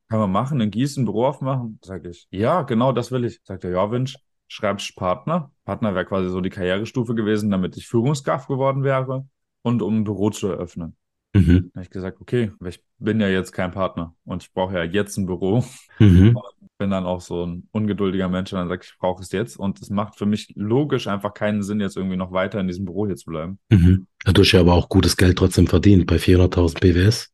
kann 0.08 0.20
man 0.20 0.32
machen, 0.32 0.60
in 0.60 0.70
Gießen 0.70 1.02
ein 1.02 1.06
Büro 1.06 1.26
aufmachen? 1.26 1.78
Sag 1.84 2.06
ich, 2.06 2.26
ja, 2.30 2.62
genau, 2.62 2.92
das 2.92 3.12
will 3.12 3.24
ich. 3.24 3.40
Sagt 3.44 3.64
er, 3.64 3.70
ja, 3.70 3.90
Wünsch, 3.90 4.16
schreibst 4.48 4.96
Partner. 4.96 5.52
Partner 5.64 5.94
wäre 5.94 6.06
quasi 6.06 6.30
so 6.30 6.40
die 6.40 6.50
Karrierestufe 6.50 7.14
gewesen, 7.14 7.50
damit 7.50 7.76
ich 7.76 7.86
Führungskraft 7.86 8.48
geworden 8.48 8.84
wäre 8.84 9.26
und 9.62 9.82
um 9.82 9.98
ein 9.98 10.04
Büro 10.04 10.30
zu 10.30 10.48
eröffnen. 10.48 10.96
Mhm. 11.34 11.70
Da 11.72 11.80
habe 11.80 11.82
ich 11.84 11.90
gesagt, 11.90 12.20
okay, 12.20 12.52
ich 12.64 12.82
bin 12.98 13.20
ja 13.20 13.28
jetzt 13.28 13.52
kein 13.52 13.70
Partner 13.70 14.14
und 14.24 14.42
ich 14.42 14.52
brauche 14.52 14.74
ja 14.74 14.84
jetzt 14.84 15.18
ein 15.18 15.26
Büro. 15.26 15.64
Mhm. 15.98 16.38
Bin 16.78 16.90
dann 16.90 17.06
auch 17.06 17.20
so 17.20 17.44
ein 17.44 17.68
ungeduldiger 17.72 18.28
Mensch 18.28 18.52
und 18.52 18.60
dann 18.60 18.68
sage 18.68 18.82
ich, 18.84 18.90
ich 18.92 18.98
brauche 18.98 19.20
es 19.22 19.32
jetzt. 19.32 19.58
Und 19.58 19.80
es 19.80 19.90
macht 19.90 20.16
für 20.16 20.26
mich 20.26 20.52
logisch 20.54 21.08
einfach 21.08 21.34
keinen 21.34 21.62
Sinn, 21.62 21.80
jetzt 21.80 21.96
irgendwie 21.96 22.16
noch 22.16 22.30
weiter 22.32 22.60
in 22.60 22.68
diesem 22.68 22.84
Büro 22.84 23.06
hier 23.06 23.16
zu 23.16 23.30
bleiben. 23.30 23.58
Mhm. 23.70 24.06
Dadurch 24.24 24.52
ja 24.52 24.60
aber 24.60 24.74
auch 24.74 24.88
gutes 24.88 25.16
Geld 25.16 25.38
trotzdem 25.38 25.66
verdient. 25.66 26.06
Bei 26.06 26.18
400.000 26.18 26.80
BWS 26.80 27.32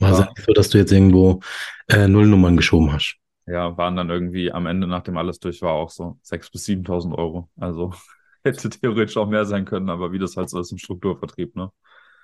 war 0.00 0.12
es 0.12 0.18
Ja. 0.18 0.24
ja 0.36 0.42
so, 0.44 0.52
dass 0.52 0.70
du 0.70 0.78
jetzt 0.78 0.92
irgendwo 0.92 1.40
äh, 1.88 2.08
Nullnummern 2.08 2.56
geschoben 2.56 2.92
hast. 2.92 3.16
Ja, 3.46 3.76
waren 3.76 3.96
dann 3.96 4.10
irgendwie 4.10 4.52
am 4.52 4.66
Ende, 4.66 4.86
nachdem 4.86 5.16
alles 5.16 5.40
durch 5.40 5.60
war, 5.62 5.72
auch 5.72 5.90
so 5.90 6.18
6.000 6.22 6.52
bis 6.52 6.64
7.000 6.64 7.14
Euro. 7.16 7.48
Also 7.56 7.92
hätte 8.44 8.70
theoretisch 8.70 9.16
auch 9.16 9.28
mehr 9.28 9.44
sein 9.44 9.64
können, 9.64 9.88
aber 9.90 10.12
wie 10.12 10.18
das 10.18 10.36
halt 10.36 10.50
so 10.50 10.60
ist 10.60 10.72
im 10.72 10.78
Strukturvertrieb, 10.78 11.56
ne? 11.56 11.70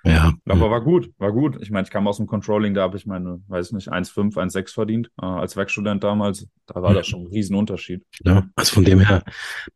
Ja. 0.03 0.33
Aber 0.45 0.69
war 0.71 0.81
gut, 0.81 1.11
war 1.17 1.31
gut. 1.31 1.57
Ich 1.61 1.71
meine, 1.71 1.85
ich 1.85 1.91
kam 1.91 2.07
aus 2.07 2.17
dem 2.17 2.27
Controlling, 2.27 2.73
da 2.73 2.81
habe 2.81 2.97
ich 2.97 3.05
meine, 3.05 3.41
weiß 3.47 3.71
nicht, 3.73 3.91
1,5, 3.91 4.35
1,6 4.35 4.73
verdient, 4.73 5.11
äh, 5.21 5.25
als 5.25 5.55
Werkstudent 5.55 6.03
damals. 6.03 6.47
Da 6.65 6.81
war 6.81 6.93
das 6.93 7.07
schon 7.07 7.21
ein 7.21 7.27
Riesenunterschied. 7.27 8.05
Ja, 8.23 8.47
also 8.55 8.73
von 8.73 8.85
dem 8.85 8.99
her, 8.99 9.23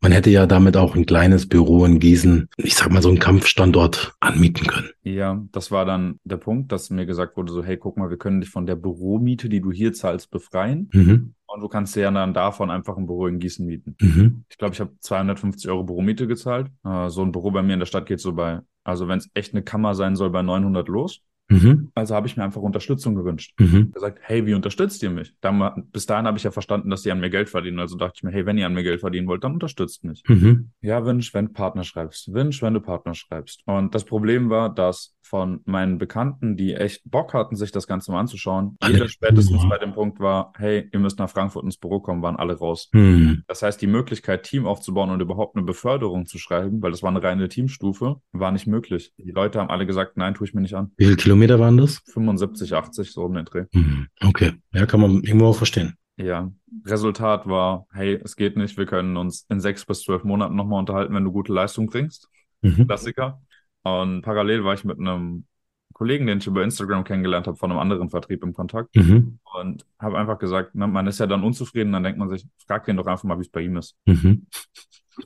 man 0.00 0.12
hätte 0.12 0.30
ja 0.30 0.46
damit 0.46 0.76
auch 0.76 0.94
ein 0.94 1.06
kleines 1.06 1.48
Büro 1.48 1.84
in 1.84 1.98
Gießen, 1.98 2.48
ich 2.56 2.74
sag 2.74 2.90
mal 2.90 3.02
so 3.02 3.08
einen 3.08 3.18
Kampfstandort 3.18 4.14
anmieten 4.20 4.66
können. 4.66 4.90
Ja, 5.02 5.42
das 5.52 5.70
war 5.70 5.84
dann 5.84 6.20
der 6.24 6.36
Punkt, 6.36 6.72
dass 6.72 6.90
mir 6.90 7.06
gesagt 7.06 7.36
wurde, 7.36 7.52
so, 7.52 7.64
hey, 7.64 7.76
guck 7.76 7.96
mal, 7.96 8.10
wir 8.10 8.18
können 8.18 8.40
dich 8.40 8.50
von 8.50 8.66
der 8.66 8.76
Büromiete, 8.76 9.48
die 9.48 9.60
du 9.60 9.72
hier 9.72 9.92
zahlst, 9.92 10.30
befreien. 10.30 10.88
Mhm. 10.92 11.34
Und 11.52 11.60
du 11.60 11.68
kannst 11.68 11.94
dir 11.94 12.02
ja 12.02 12.10
dann 12.10 12.32
davon 12.32 12.70
einfach 12.70 12.96
ein 12.96 13.06
Büro 13.06 13.26
in 13.26 13.38
Gießen 13.38 13.66
mieten. 13.66 13.94
Mhm. 14.00 14.44
Ich 14.48 14.56
glaube, 14.56 14.72
ich 14.72 14.80
habe 14.80 14.92
250 14.98 15.70
Euro 15.70 15.84
Büromiete 15.84 16.26
gezahlt. 16.26 16.70
Äh, 16.82 17.10
so 17.10 17.22
ein 17.22 17.30
Büro 17.30 17.50
bei 17.50 17.62
mir 17.62 17.74
in 17.74 17.78
der 17.78 17.86
Stadt 17.86 18.06
geht 18.06 18.20
so 18.20 18.32
bei, 18.32 18.60
also 18.84 19.06
wenn 19.06 19.18
es 19.18 19.30
echt 19.34 19.52
eine 19.52 19.62
Kammer 19.62 19.94
sein 19.94 20.16
soll, 20.16 20.30
bei 20.30 20.40
900 20.40 20.88
los. 20.88 21.20
Mhm. 21.48 21.90
Also 21.94 22.14
habe 22.14 22.26
ich 22.26 22.36
mir 22.36 22.44
einfach 22.44 22.62
Unterstützung 22.62 23.14
gewünscht. 23.14 23.54
Mhm. 23.60 23.92
gesagt, 23.92 24.18
hey, 24.22 24.46
wie 24.46 24.54
unterstützt 24.54 25.02
ihr 25.02 25.10
mich? 25.10 25.34
Dann, 25.40 25.84
bis 25.92 26.06
dahin 26.06 26.26
habe 26.26 26.38
ich 26.38 26.44
ja 26.44 26.50
verstanden, 26.50 26.88
dass 26.90 27.02
die 27.02 27.12
an 27.12 27.20
mir 27.20 27.30
Geld 27.30 27.48
verdienen. 27.50 27.78
Also 27.78 27.96
dachte 27.96 28.14
ich 28.16 28.22
mir, 28.22 28.30
hey, 28.30 28.46
wenn 28.46 28.56
ihr 28.58 28.66
an 28.66 28.74
mir 28.74 28.82
Geld 28.82 29.00
verdienen 29.00 29.26
wollt, 29.26 29.44
dann 29.44 29.52
unterstützt 29.54 30.02
mich. 30.04 30.22
Mhm. 30.28 30.70
Ja, 30.80 31.04
Wünsch, 31.04 31.34
wenn 31.34 31.46
du 31.48 31.52
Partner 31.52 31.84
schreibst. 31.84 32.32
Wünsch, 32.32 32.62
wenn 32.62 32.74
du 32.74 32.80
Partner 32.80 33.14
schreibst. 33.14 33.62
Und 33.66 33.94
das 33.94 34.04
Problem 34.04 34.48
war, 34.50 34.74
dass 34.74 35.14
von 35.24 35.60
meinen 35.64 35.96
Bekannten, 35.98 36.56
die 36.56 36.74
echt 36.74 37.02
Bock 37.10 37.32
hatten, 37.32 37.56
sich 37.56 37.70
das 37.72 37.86
Ganze 37.86 38.12
mal 38.12 38.20
anzuschauen, 38.20 38.76
Alle- 38.80 38.94
jeder 38.94 39.08
spätestens 39.08 39.62
Ja. 39.62 39.68
bei 39.68 39.78
dem 39.78 39.92
Punkt 39.94 40.20
war, 40.20 40.52
hey, 40.58 40.88
ihr 40.92 40.98
müsst 40.98 41.18
nach 41.18 41.30
Frankfurt 41.30 41.64
ins 41.64 41.78
Büro 41.78 42.00
kommen, 42.00 42.20
waren 42.22 42.36
alle 42.36 42.54
raus. 42.58 42.90
Mhm. 42.92 43.42
Das 43.46 43.62
heißt, 43.62 43.80
die 43.80 43.86
Möglichkeit, 43.86 44.42
Team 44.42 44.66
aufzubauen 44.66 45.10
und 45.10 45.20
überhaupt 45.20 45.56
eine 45.56 45.64
Beförderung 45.64 46.26
zu 46.26 46.38
schreiben, 46.38 46.82
weil 46.82 46.90
das 46.90 47.02
war 47.02 47.10
eine 47.10 47.22
reine 47.22 47.48
Teamstufe, 47.48 48.16
war 48.32 48.52
nicht 48.52 48.66
möglich. 48.66 49.12
Die 49.16 49.30
Leute 49.30 49.58
haben 49.60 49.70
alle 49.70 49.86
gesagt, 49.86 50.16
nein, 50.16 50.34
tue 50.34 50.46
ich 50.46 50.54
mir 50.54 50.60
nicht 50.60 50.74
an. 50.74 50.90
Wie 50.96 51.04
viele 51.06 51.16
Kilometer 51.32 51.58
waren 51.58 51.78
das? 51.78 52.02
75, 52.12 52.74
80, 52.74 53.10
so 53.10 53.22
um 53.24 53.32
den 53.32 53.46
Dreh. 53.46 53.64
Mhm. 53.72 54.08
Okay, 54.22 54.52
ja, 54.74 54.84
kann 54.84 55.00
man 55.00 55.22
irgendwo 55.22 55.46
auch 55.46 55.56
verstehen. 55.56 55.94
Ja, 56.18 56.52
Resultat 56.84 57.46
war, 57.46 57.86
hey, 57.94 58.20
es 58.22 58.36
geht 58.36 58.58
nicht, 58.58 58.76
wir 58.76 58.84
können 58.84 59.16
uns 59.16 59.46
in 59.48 59.58
sechs 59.58 59.86
bis 59.86 60.02
zwölf 60.02 60.24
Monaten 60.24 60.54
nochmal 60.56 60.78
unterhalten, 60.80 61.14
wenn 61.14 61.24
du 61.24 61.32
gute 61.32 61.50
Leistung 61.50 61.86
bringst. 61.86 62.28
Mhm. 62.60 62.86
Klassiker. 62.86 63.40
Und 63.82 64.20
parallel 64.20 64.62
war 64.62 64.74
ich 64.74 64.84
mit 64.84 64.98
einem 64.98 65.46
Kollegen, 65.94 66.26
den 66.26 66.36
ich 66.38 66.46
über 66.46 66.62
Instagram 66.62 67.04
kennengelernt 67.04 67.46
habe, 67.46 67.56
von 67.56 67.70
einem 67.70 67.80
anderen 67.80 68.10
Vertrieb 68.10 68.42
im 68.44 68.52
Kontakt 68.52 68.94
Mhm. 68.94 69.38
und 69.58 69.86
habe 69.98 70.18
einfach 70.18 70.38
gesagt, 70.38 70.72
na, 70.74 70.86
man 70.86 71.06
ist 71.06 71.18
ja 71.18 71.26
dann 71.26 71.42
unzufrieden, 71.44 71.92
dann 71.92 72.02
denkt 72.02 72.18
man 72.18 72.28
sich, 72.28 72.46
frag 72.66 72.84
den 72.84 72.98
doch 72.98 73.06
einfach 73.06 73.24
mal, 73.24 73.38
wie 73.38 73.42
es 73.42 73.48
bei 73.50 73.62
ihm 73.62 73.78
ist. 73.78 73.96
Mhm. 74.04 74.46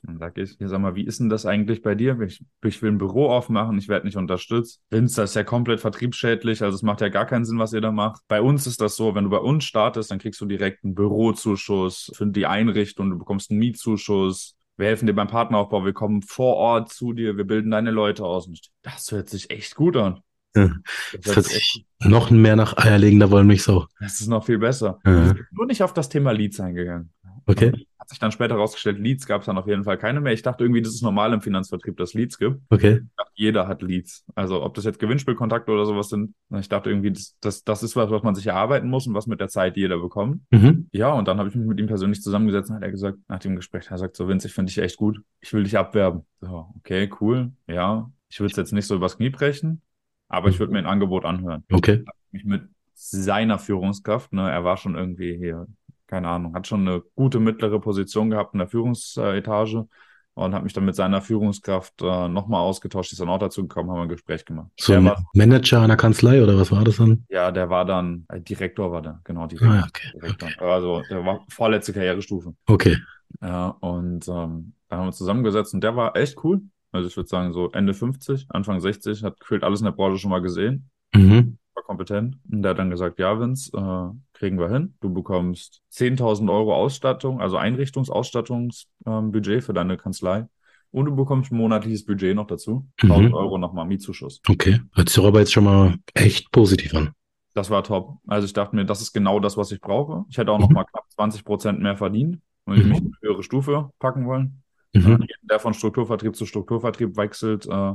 Dann 0.03 0.17
sag 0.19 0.37
ich, 0.37 0.55
hier 0.57 0.67
sag 0.67 0.79
mal, 0.79 0.95
wie 0.95 1.05
ist 1.05 1.19
denn 1.19 1.29
das 1.29 1.45
eigentlich 1.45 1.81
bei 1.81 1.95
dir? 1.95 2.19
Ich, 2.21 2.43
ich 2.63 2.81
will 2.81 2.91
ein 2.91 2.97
Büro 2.97 3.29
aufmachen, 3.29 3.77
ich 3.77 3.87
werde 3.87 4.05
nicht 4.05 4.17
unterstützt. 4.17 4.81
Vince, 4.89 5.21
das 5.21 5.31
ist 5.31 5.35
ja 5.35 5.43
komplett 5.43 5.79
vertriebsschädlich, 5.79 6.63
also 6.63 6.75
es 6.75 6.81
macht 6.83 7.01
ja 7.01 7.09
gar 7.09 7.25
keinen 7.25 7.45
Sinn, 7.45 7.59
was 7.59 7.73
ihr 7.73 7.81
da 7.81 7.91
macht. 7.91 8.21
Bei 8.27 8.41
uns 8.41 8.67
ist 8.67 8.81
das 8.81 8.95
so, 8.95 9.15
wenn 9.15 9.25
du 9.25 9.29
bei 9.29 9.37
uns 9.37 9.63
startest, 9.63 10.11
dann 10.11 10.19
kriegst 10.19 10.39
du 10.41 10.45
direkt 10.45 10.83
einen 10.83 10.95
Bürozuschuss 10.95 12.11
für 12.15 12.27
die 12.27 12.45
Einrichtung, 12.45 13.09
du 13.09 13.17
bekommst 13.17 13.51
einen 13.51 13.59
Mietzuschuss. 13.59 14.55
Wir 14.77 14.87
helfen 14.87 15.07
dir 15.07 15.13
beim 15.13 15.27
Partneraufbau, 15.27 15.85
wir 15.85 15.93
kommen 15.93 16.21
vor 16.21 16.55
Ort 16.55 16.89
zu 16.91 17.13
dir, 17.13 17.35
wir 17.35 17.45
bilden 17.45 17.71
deine 17.71 17.91
Leute 17.91 18.23
aus. 18.23 18.47
Das 18.83 19.11
hört 19.11 19.27
sich 19.29 19.49
echt 19.49 19.75
gut 19.75 19.97
an. 19.97 20.21
Ja. 20.55 20.71
Das 21.13 21.21
Das 21.21 21.35
hört 21.35 21.45
sich 21.45 21.57
echt 21.57 21.85
noch 21.99 22.29
mehr 22.29 22.55
nach 22.55 22.77
eierlegender 22.77 23.31
Wollmilchsau. 23.31 23.87
das 23.99 24.21
ist 24.21 24.27
noch 24.27 24.45
viel 24.45 24.57
besser. 24.59 24.99
Ja. 25.05 25.35
Nur 25.51 25.65
nicht 25.65 25.83
auf 25.83 25.93
das 25.93 26.09
Thema 26.09 26.31
Leads 26.31 26.59
eingegangen. 26.59 27.11
Okay, 27.47 27.71
Hat 27.97 28.09
sich 28.09 28.19
dann 28.19 28.31
später 28.31 28.55
herausgestellt, 28.55 28.99
Leads 28.99 29.25
gab 29.25 29.41
es 29.41 29.45
dann 29.47 29.57
auf 29.57 29.67
jeden 29.67 29.83
Fall 29.83 29.97
keine 29.97 30.21
mehr. 30.21 30.33
Ich 30.33 30.41
dachte 30.41 30.63
irgendwie, 30.63 30.81
das 30.81 30.93
ist 30.93 31.01
normal 31.01 31.33
im 31.33 31.41
Finanzvertrieb, 31.41 31.97
dass 31.97 32.13
Leads 32.13 32.37
gibt. 32.37 32.59
okay. 32.69 33.01
Ich 33.03 33.15
dachte, 33.15 33.31
jeder 33.35 33.67
hat 33.67 33.81
Leads. 33.81 34.25
Also 34.35 34.63
ob 34.63 34.73
das 34.73 34.85
jetzt 34.85 34.99
Gewinnspielkontakte 34.99 35.71
oder 35.71 35.85
sowas 35.85 36.09
sind. 36.09 36.33
Ich 36.57 36.69
dachte 36.69 36.89
irgendwie, 36.89 37.11
das, 37.11 37.37
das, 37.41 37.63
das 37.63 37.83
ist 37.83 37.95
was, 37.95 38.09
was 38.11 38.23
man 38.23 38.35
sich 38.35 38.47
erarbeiten 38.47 38.89
muss 38.89 39.07
und 39.07 39.13
was 39.13 39.27
mit 39.27 39.39
der 39.39 39.47
Zeit 39.47 39.77
jeder 39.77 39.99
bekommt. 39.99 40.41
Mhm. 40.51 40.87
Ja, 40.91 41.13
und 41.13 41.27
dann 41.27 41.37
habe 41.39 41.49
ich 41.49 41.55
mich 41.55 41.65
mit 41.67 41.79
ihm 41.79 41.87
persönlich 41.87 42.21
zusammengesetzt 42.21 42.69
und 42.69 42.75
hat 42.77 42.83
er 42.83 42.91
gesagt, 42.91 43.17
nach 43.27 43.39
dem 43.39 43.55
Gespräch, 43.55 43.87
er 43.89 43.97
sagt 43.97 44.15
so, 44.15 44.27
Vince, 44.27 44.47
ich 44.47 44.53
finde 44.53 44.69
dich 44.71 44.77
echt 44.79 44.97
gut. 44.97 45.21
Ich 45.41 45.53
will 45.53 45.63
dich 45.63 45.77
abwerben. 45.77 46.25
So, 46.41 46.67
okay, 46.77 47.09
cool. 47.21 47.51
Ja, 47.67 48.11
ich 48.29 48.39
würde 48.39 48.51
es 48.51 48.57
jetzt 48.57 48.73
nicht 48.73 48.87
so 48.87 48.95
übers 48.95 49.17
Knie 49.17 49.29
brechen, 49.29 49.81
aber 50.27 50.49
ich 50.49 50.59
würde 50.59 50.73
mir 50.73 50.79
ein 50.79 50.85
Angebot 50.85 51.23
anhören 51.23 51.63
Okay. 51.71 52.03
mich 52.31 52.43
mit 52.43 52.63
seiner 52.93 53.59
Führungskraft, 53.59 54.33
ne, 54.33 54.49
er 54.51 54.63
war 54.63 54.75
schon 54.75 54.95
irgendwie 54.95 55.37
hier, 55.37 55.67
keine 56.07 56.27
Ahnung, 56.29 56.55
hat 56.55 56.67
schon 56.67 56.87
eine 56.87 57.03
gute 57.15 57.39
mittlere 57.39 57.79
Position 57.79 58.29
gehabt 58.29 58.53
in 58.53 58.59
der 58.59 58.67
Führungsetage 58.67 59.87
und 60.33 60.53
hat 60.53 60.63
mich 60.63 60.73
dann 60.73 60.85
mit 60.85 60.95
seiner 60.95 61.21
Führungskraft 61.21 62.01
äh, 62.01 62.27
nochmal 62.27 62.61
ausgetauscht, 62.61 63.11
ist 63.11 63.19
dann 63.19 63.29
auch 63.29 63.39
dazu 63.39 63.63
gekommen, 63.63 63.89
haben 63.89 63.97
wir 63.97 64.03
ein 64.03 64.09
Gespräch 64.09 64.45
gemacht. 64.45 64.69
So 64.79 64.93
der 64.93 64.99
ein 65.01 65.05
war, 65.05 65.25
Manager 65.33 65.81
einer 65.81 65.97
Kanzlei 65.97 66.43
oder 66.43 66.57
was 66.57 66.71
war 66.71 66.83
das 66.83 66.97
dann? 66.97 67.25
ja, 67.29 67.51
der 67.51 67.69
war 67.69 67.85
dann, 67.85 68.25
äh, 68.29 68.39
Direktor 68.39 68.91
war 68.91 69.01
der, 69.01 69.19
genau, 69.23 69.47
Direktor. 69.47 69.83
Ah, 69.83 69.87
okay. 69.87 70.11
Direktor. 70.13 70.49
Also 70.59 71.01
der 71.09 71.25
war 71.25 71.43
vorletzte 71.49 71.91
Karrierestufe. 71.91 72.53
Okay. 72.67 72.97
Ja, 73.41 73.69
und 73.79 74.27
ähm, 74.27 74.73
da 74.89 74.95
haben 74.95 75.03
wir 75.03 75.07
uns 75.07 75.17
zusammengesetzt 75.17 75.73
und 75.73 75.83
der 75.83 75.95
war 75.95 76.15
echt 76.15 76.43
cool. 76.43 76.61
Also 76.91 77.07
ich 77.07 77.17
würde 77.17 77.29
sagen, 77.29 77.51
so 77.51 77.71
Ende 77.71 77.93
50, 77.93 78.47
Anfang 78.49 78.79
60, 78.79 79.23
hat 79.23 79.39
gefühlt 79.39 79.63
alles 79.63 79.81
in 79.81 79.85
der 79.85 79.91
Branche 79.91 80.19
schon 80.19 80.31
mal 80.31 80.41
gesehen. 80.41 80.89
Mhm. 81.13 81.57
Kompetent. 81.87 82.37
Und 82.51 82.61
der 82.61 82.71
hat 82.71 82.79
dann 82.79 82.89
gesagt, 82.91 83.17
ja, 83.17 83.39
Vince, 83.39 83.71
äh, 83.75 84.37
kriegen 84.37 84.59
wir 84.59 84.69
hin. 84.69 84.93
Du 84.99 85.11
bekommst 85.13 85.81
10.000 85.93 86.51
Euro 86.51 86.75
Ausstattung, 86.75 87.41
also 87.41 87.57
Einrichtungsausstattungsbudget 87.57 89.47
ähm, 89.55 89.61
für 89.61 89.73
deine 89.73 89.97
Kanzlei. 89.97 90.47
Und 90.91 91.05
du 91.05 91.15
bekommst 91.15 91.51
ein 91.51 91.57
monatliches 91.57 92.05
Budget 92.05 92.35
noch 92.35 92.47
dazu. 92.47 92.85
Mhm. 93.01 93.11
1.000 93.11 93.33
Euro 93.33 93.57
nochmal 93.57 93.85
Mietzuschuss. 93.85 94.41
Okay. 94.47 94.81
Hört 94.93 95.09
sich 95.09 95.23
aber 95.23 95.39
jetzt 95.39 95.51
schon 95.53 95.63
mal 95.65 95.95
echt 96.13 96.51
positiv 96.51 96.93
an. 96.95 97.11
Das 97.53 97.69
war 97.69 97.83
top. 97.83 98.17
Also 98.27 98.45
ich 98.45 98.53
dachte 98.53 98.75
mir, 98.75 98.85
das 98.85 99.01
ist 99.01 99.13
genau 99.13 99.39
das, 99.39 99.57
was 99.57 99.71
ich 99.71 99.81
brauche. 99.81 100.25
Ich 100.29 100.37
hätte 100.37 100.51
auch 100.51 100.57
Mhm. 100.59 100.63
noch 100.65 100.69
mal 100.71 100.83
knapp 100.85 101.09
20 101.11 101.43
Prozent 101.43 101.79
mehr 101.81 101.97
verdient 101.97 102.39
und 102.65 102.77
ich 102.77 102.83
Mhm. 102.83 102.89
mich 102.89 102.99
in 102.99 103.05
eine 103.07 103.15
höhere 103.21 103.43
Stufe 103.43 103.89
packen 103.99 104.25
wollen. 104.27 104.61
Mhm. 104.93 105.23
Äh, 105.23 105.27
der 105.41 105.59
von 105.59 105.73
Strukturvertrieb 105.73 106.35
zu 106.35 106.45
Strukturvertrieb 106.45 107.17
wechselt, 107.17 107.65
äh, 107.67 107.93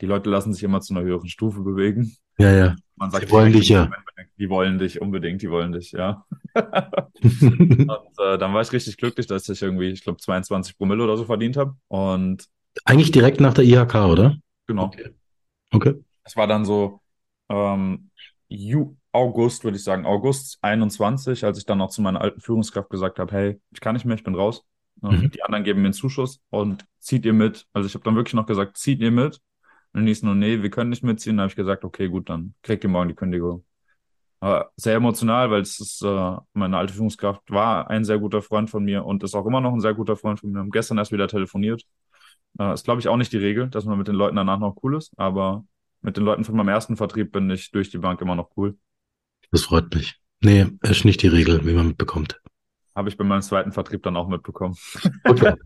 die 0.00 0.06
Leute 0.06 0.30
lassen 0.30 0.52
sich 0.52 0.62
immer 0.62 0.80
zu 0.80 0.94
einer 0.94 1.04
höheren 1.04 1.28
Stufe 1.28 1.60
bewegen. 1.62 2.16
Ja, 2.38 2.50
ja. 2.52 2.76
Man 2.96 3.10
sagt, 3.10 3.28
Die 3.28 3.30
wollen 3.30 3.52
dich, 3.52 3.68
ja. 3.68 3.90
Die 4.38 4.48
wollen 4.48 4.78
dich 4.78 5.00
unbedingt, 5.00 5.42
die 5.42 5.50
wollen 5.50 5.72
dich, 5.72 5.92
ja. 5.92 6.24
Und 6.54 8.18
äh, 8.18 8.38
dann 8.38 8.52
war 8.54 8.60
ich 8.62 8.72
richtig 8.72 8.96
glücklich, 8.96 9.26
dass 9.26 9.48
ich 9.48 9.62
irgendwie, 9.62 9.88
ich 9.90 10.02
glaube, 10.02 10.18
22 10.18 10.76
Promille 10.76 11.04
oder 11.04 11.16
so 11.16 11.24
verdient 11.24 11.56
habe. 11.56 11.76
Und 11.88 12.46
Eigentlich 12.84 13.12
direkt 13.12 13.40
nach 13.40 13.54
der 13.54 13.64
IHK, 13.64 13.94
oder? 13.94 14.36
genau, 14.66 14.90
Okay. 15.72 15.94
es 16.24 16.36
war 16.36 16.46
dann 16.46 16.64
so 16.64 17.00
ähm, 17.48 18.10
Ju 18.48 18.96
August, 19.12 19.62
würde 19.64 19.76
ich 19.76 19.84
sagen, 19.84 20.06
August 20.06 20.58
21, 20.62 21.44
als 21.44 21.58
ich 21.58 21.66
dann 21.66 21.78
noch 21.78 21.90
zu 21.90 22.02
meiner 22.02 22.20
alten 22.20 22.40
Führungskraft 22.40 22.90
gesagt 22.90 23.18
habe, 23.20 23.32
hey, 23.32 23.60
ich 23.72 23.80
kann 23.80 23.94
nicht 23.94 24.04
mehr, 24.04 24.16
ich 24.16 24.24
bin 24.24 24.34
raus. 24.34 24.64
Mhm. 25.00 25.30
Die 25.30 25.42
anderen 25.42 25.64
geben 25.64 25.82
mir 25.82 25.88
einen 25.88 25.94
Zuschuss 25.94 26.40
und 26.50 26.84
zieht 26.98 27.24
ihr 27.24 27.32
mit. 27.32 27.66
Also 27.72 27.86
ich 27.86 27.94
habe 27.94 28.04
dann 28.04 28.16
wirklich 28.16 28.34
noch 28.34 28.46
gesagt, 28.46 28.76
zieht 28.76 29.00
ihr 29.00 29.10
mit. 29.12 29.40
Und 29.94 30.00
dann 30.00 30.06
hieß 30.08 30.24
nur, 30.24 30.34
nee, 30.34 30.60
wir 30.60 30.70
können 30.70 30.90
nicht 30.90 31.04
mitziehen. 31.04 31.36
Dann 31.36 31.44
habe 31.44 31.50
ich 31.50 31.56
gesagt, 31.56 31.84
okay, 31.84 32.08
gut, 32.08 32.28
dann 32.28 32.54
kriegt 32.62 32.82
ihr 32.82 32.90
morgen 32.90 33.08
die 33.08 33.14
Kündigung. 33.14 33.64
Aber 34.40 34.72
sehr 34.76 34.96
emotional, 34.96 35.50
weil 35.50 35.62
es 35.62 35.78
ist, 35.78 36.02
äh, 36.02 36.36
meine 36.52 36.76
alte 36.76 36.92
Führungskraft 36.92 37.48
war 37.50 37.88
ein 37.88 38.04
sehr 38.04 38.18
guter 38.18 38.42
Freund 38.42 38.68
von 38.68 38.84
mir 38.84 39.04
und 39.04 39.22
ist 39.22 39.36
auch 39.36 39.46
immer 39.46 39.60
noch 39.60 39.72
ein 39.72 39.80
sehr 39.80 39.94
guter 39.94 40.16
Freund 40.16 40.40
von 40.40 40.50
mir. 40.50 40.56
Wir 40.56 40.60
haben 40.62 40.70
gestern 40.70 40.98
erst 40.98 41.12
wieder 41.12 41.28
telefoniert. 41.28 41.84
Äh, 42.58 42.74
ist, 42.74 42.84
glaube 42.84 43.00
ich, 43.00 43.08
auch 43.08 43.16
nicht 43.16 43.32
die 43.32 43.38
Regel, 43.38 43.68
dass 43.68 43.84
man 43.84 43.96
mit 43.96 44.08
den 44.08 44.16
Leuten 44.16 44.36
danach 44.36 44.58
noch 44.58 44.76
cool 44.82 44.96
ist, 44.96 45.12
aber 45.16 45.64
mit 46.02 46.16
den 46.16 46.24
Leuten 46.24 46.44
von 46.44 46.56
meinem 46.56 46.68
ersten 46.68 46.96
Vertrieb 46.96 47.30
bin 47.30 47.48
ich 47.50 47.70
durch 47.70 47.90
die 47.90 47.98
Bank 47.98 48.20
immer 48.20 48.34
noch 48.34 48.50
cool. 48.56 48.76
Das 49.52 49.62
freut 49.62 49.94
mich. 49.94 50.20
Nee, 50.40 50.66
ist 50.82 51.04
nicht 51.04 51.22
die 51.22 51.28
Regel, 51.28 51.64
wie 51.64 51.72
man 51.72 51.86
mitbekommt. 51.86 52.40
Habe 52.94 53.08
ich 53.08 53.16
bei 53.16 53.24
meinem 53.24 53.42
zweiten 53.42 53.72
Vertrieb 53.72 54.02
dann 54.02 54.16
auch 54.16 54.28
mitbekommen. 54.28 54.76
Okay. 55.24 55.54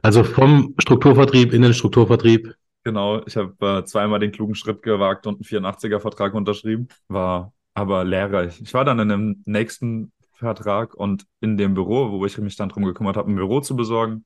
Also 0.00 0.24
vom 0.24 0.74
Strukturvertrieb 0.78 1.52
in 1.52 1.60
den 1.60 1.74
Strukturvertrieb. 1.74 2.54
Genau, 2.84 3.24
ich 3.26 3.36
habe 3.36 3.54
äh, 3.78 3.84
zweimal 3.84 4.18
den 4.18 4.32
klugen 4.32 4.54
Schritt 4.54 4.82
gewagt 4.82 5.26
und 5.26 5.34
einen 5.34 5.44
84er-Vertrag 5.64 6.34
unterschrieben. 6.34 6.88
War 7.08 7.52
aber 7.74 8.04
lehrreich. 8.04 8.60
Ich 8.60 8.74
war 8.74 8.84
dann 8.84 8.98
in 8.98 9.08
dem 9.08 9.42
nächsten 9.46 10.12
Vertrag 10.32 10.94
und 10.94 11.24
in 11.40 11.56
dem 11.56 11.74
Büro, 11.74 12.10
wo 12.10 12.26
ich 12.26 12.36
mich 12.38 12.56
dann 12.56 12.68
drum 12.68 12.84
gekümmert 12.84 13.16
habe, 13.16 13.30
ein 13.30 13.36
Büro 13.36 13.60
zu 13.60 13.76
besorgen. 13.76 14.24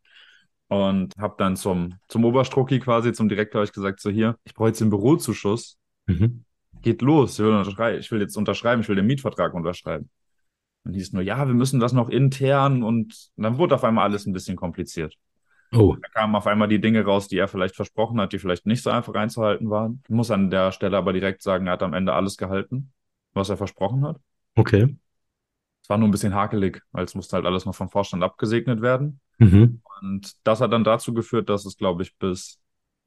Und 0.69 1.13
habe 1.19 1.37
dann 1.39 1.55
zum, 1.55 1.95
zum 2.09 2.25
Oberstrucki 2.25 2.81
quasi, 2.81 3.13
zum 3.13 3.29
Direktor, 3.29 3.63
ich 3.63 3.73
gesagt, 3.73 4.01
so 4.01 4.11
hier, 4.11 4.37
ich 4.45 4.55
brauche 4.55 4.69
jetzt 4.69 4.81
den 4.81 4.91
Bürozuschuss. 4.91 5.79
Mhm. 6.07 6.45
Geht 6.83 7.03
los, 7.03 7.39
ich 7.39 7.45
will, 7.45 7.99
ich 8.01 8.11
will 8.11 8.21
jetzt 8.21 8.37
unterschreiben, 8.37 8.83
ich 8.83 8.89
will 8.89 8.97
den 8.97 9.07
Mietvertrag 9.07 9.55
unterschreiben. 9.55 10.11
Und 10.85 10.95
hieß 10.95 11.13
nur, 11.13 11.23
ja, 11.23 11.47
wir 11.47 11.55
müssen 11.55 11.79
das 11.79 11.93
noch 11.93 12.09
intern 12.09 12.83
und 12.83 13.31
dann 13.37 13.59
wurde 13.59 13.77
auf 13.77 13.85
einmal 13.85 14.05
alles 14.05 14.27
ein 14.27 14.33
bisschen 14.33 14.57
kompliziert. 14.57 15.17
Oh. 15.73 15.97
Da 16.01 16.09
kamen 16.09 16.35
auf 16.35 16.47
einmal 16.47 16.69
die 16.69 16.81
Dinge 16.81 17.05
raus, 17.05 17.29
die 17.29 17.39
er 17.39 17.49
vielleicht 17.49 17.75
versprochen 17.75 18.21
hat, 18.21 18.33
die 18.33 18.39
vielleicht 18.39 18.67
nicht 18.67 18.83
so 18.83 18.91
einfach 18.91 19.15
einzuhalten 19.15 19.71
waren. 19.71 20.03
Ich 20.05 20.11
muss 20.11 20.31
an 20.31 20.51
der 20.51 20.73
Stelle 20.73 20.97
aber 20.97 21.13
direkt 21.13 21.43
sagen, 21.43 21.67
er 21.67 21.75
hat 21.75 21.83
am 21.83 21.95
Ende 21.95 22.13
alles 22.13 22.37
gehalten, 22.37 22.93
was 23.33 23.49
er 23.49 23.57
versprochen 23.57 24.05
hat. 24.05 24.21
Okay. 24.55 24.97
Es 25.83 25.89
war 25.89 25.99
nur 25.99 26.09
ein 26.09 26.13
bisschen 26.13 26.35
hakelig, 26.35 26.83
weil 26.93 27.05
es 27.05 27.15
musste 27.15 27.37
halt 27.37 27.47
alles 27.47 27.65
noch 27.65 27.75
vom 27.75 27.89
Vorstand 27.89 28.23
abgesegnet 28.23 28.83
werden. 28.83 29.21
Mhm. 29.39 29.81
Und 30.01 30.33
das 30.45 30.61
hat 30.61 30.73
dann 30.73 30.85
dazu 30.85 31.15
geführt, 31.15 31.49
dass 31.49 31.65
es, 31.65 31.77
glaube 31.77 32.03
ich, 32.03 32.17
bis 32.17 32.59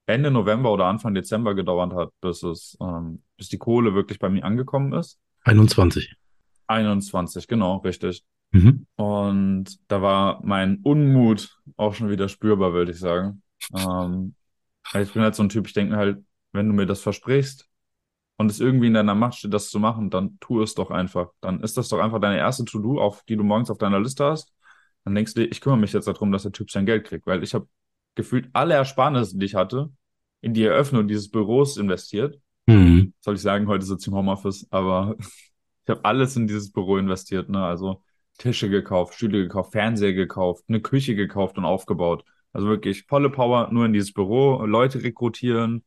Ende 0.05 0.31
November 0.31 0.71
oder 0.71 0.85
Anfang 0.85 1.13
Dezember 1.13 1.55
gedauert 1.55 1.93
hat, 1.93 2.09
bis 2.21 2.43
es, 2.43 2.77
ähm, 2.81 3.21
bis 3.37 3.49
die 3.49 3.57
Kohle 3.57 3.93
wirklich 3.93 4.19
bei 4.19 4.29
mir 4.29 4.43
angekommen 4.43 4.93
ist. 4.93 5.19
21. 5.43 6.15
21, 6.67 7.47
genau, 7.47 7.77
richtig. 7.77 8.23
Mhm. 8.51 8.85
Und 8.95 9.79
da 9.87 10.01
war 10.01 10.41
mein 10.43 10.79
Unmut 10.83 11.57
auch 11.77 11.93
schon 11.93 12.09
wieder 12.09 12.29
spürbar, 12.29 12.73
würde 12.73 12.91
ich 12.91 12.99
sagen. 12.99 13.41
Ähm, 13.75 14.35
ich 14.93 15.13
bin 15.13 15.21
halt 15.21 15.35
so 15.35 15.43
ein 15.43 15.49
Typ, 15.49 15.67
ich 15.67 15.73
denke 15.73 15.95
halt, 15.95 16.23
wenn 16.51 16.67
du 16.67 16.73
mir 16.73 16.85
das 16.85 17.01
versprichst 17.01 17.67
und 18.37 18.49
es 18.49 18.59
irgendwie 18.59 18.87
in 18.87 18.93
deiner 18.93 19.15
Macht 19.15 19.35
steht, 19.35 19.53
das 19.53 19.69
zu 19.69 19.79
machen, 19.79 20.09
dann 20.09 20.37
tu 20.39 20.61
es 20.61 20.73
doch 20.73 20.89
einfach. 20.89 21.29
Dann 21.41 21.61
ist 21.61 21.77
das 21.77 21.89
doch 21.89 21.99
einfach 21.99 22.19
deine 22.19 22.37
erste 22.37 22.65
To-Do, 22.65 22.99
auf 22.99 23.23
die 23.23 23.35
du 23.35 23.43
morgens 23.43 23.69
auf 23.69 23.77
deiner 23.77 23.99
Liste 23.99 24.25
hast. 24.25 24.51
Dann 25.03 25.13
denkst 25.15 25.33
du 25.33 25.41
dir, 25.41 25.51
ich 25.51 25.61
kümmere 25.61 25.79
mich 25.79 25.93
jetzt 25.93 26.07
darum, 26.07 26.31
dass 26.31 26.43
der 26.43 26.51
Typ 26.51 26.71
sein 26.71 26.85
Geld 26.85 27.05
kriegt, 27.05 27.27
weil 27.27 27.43
ich 27.43 27.53
habe 27.53 27.67
gefühlt 28.15 28.49
alle 28.53 28.73
Ersparnisse, 28.73 29.37
die 29.37 29.45
ich 29.45 29.55
hatte, 29.55 29.91
in 30.41 30.53
die 30.53 30.63
Eröffnung 30.63 31.07
dieses 31.07 31.29
Büros 31.29 31.77
investiert. 31.77 32.39
Mhm. 32.65 33.13
Soll 33.19 33.35
ich 33.35 33.41
sagen, 33.41 33.67
heute 33.67 33.85
sitze 33.85 34.03
ich 34.03 34.07
im 34.07 34.15
Homeoffice, 34.15 34.67
aber 34.71 35.15
ich 35.19 35.89
habe 35.89 36.03
alles 36.03 36.35
in 36.35 36.47
dieses 36.47 36.71
Büro 36.71 36.97
investiert, 36.97 37.49
ne? 37.49 37.63
Also 37.63 38.03
Tische 38.39 38.69
gekauft, 38.69 39.13
Stühle 39.13 39.43
gekauft, 39.43 39.73
Fernseher 39.73 40.13
gekauft, 40.13 40.63
eine 40.67 40.81
Küche 40.81 41.13
gekauft 41.13 41.59
und 41.59 41.65
aufgebaut. 41.65 42.23
Also 42.51 42.67
wirklich 42.67 43.03
volle 43.03 43.29
Power 43.29 43.69
nur 43.71 43.85
in 43.85 43.93
dieses 43.93 44.11
Büro, 44.11 44.65
Leute 44.65 45.03
rekrutieren. 45.03 45.83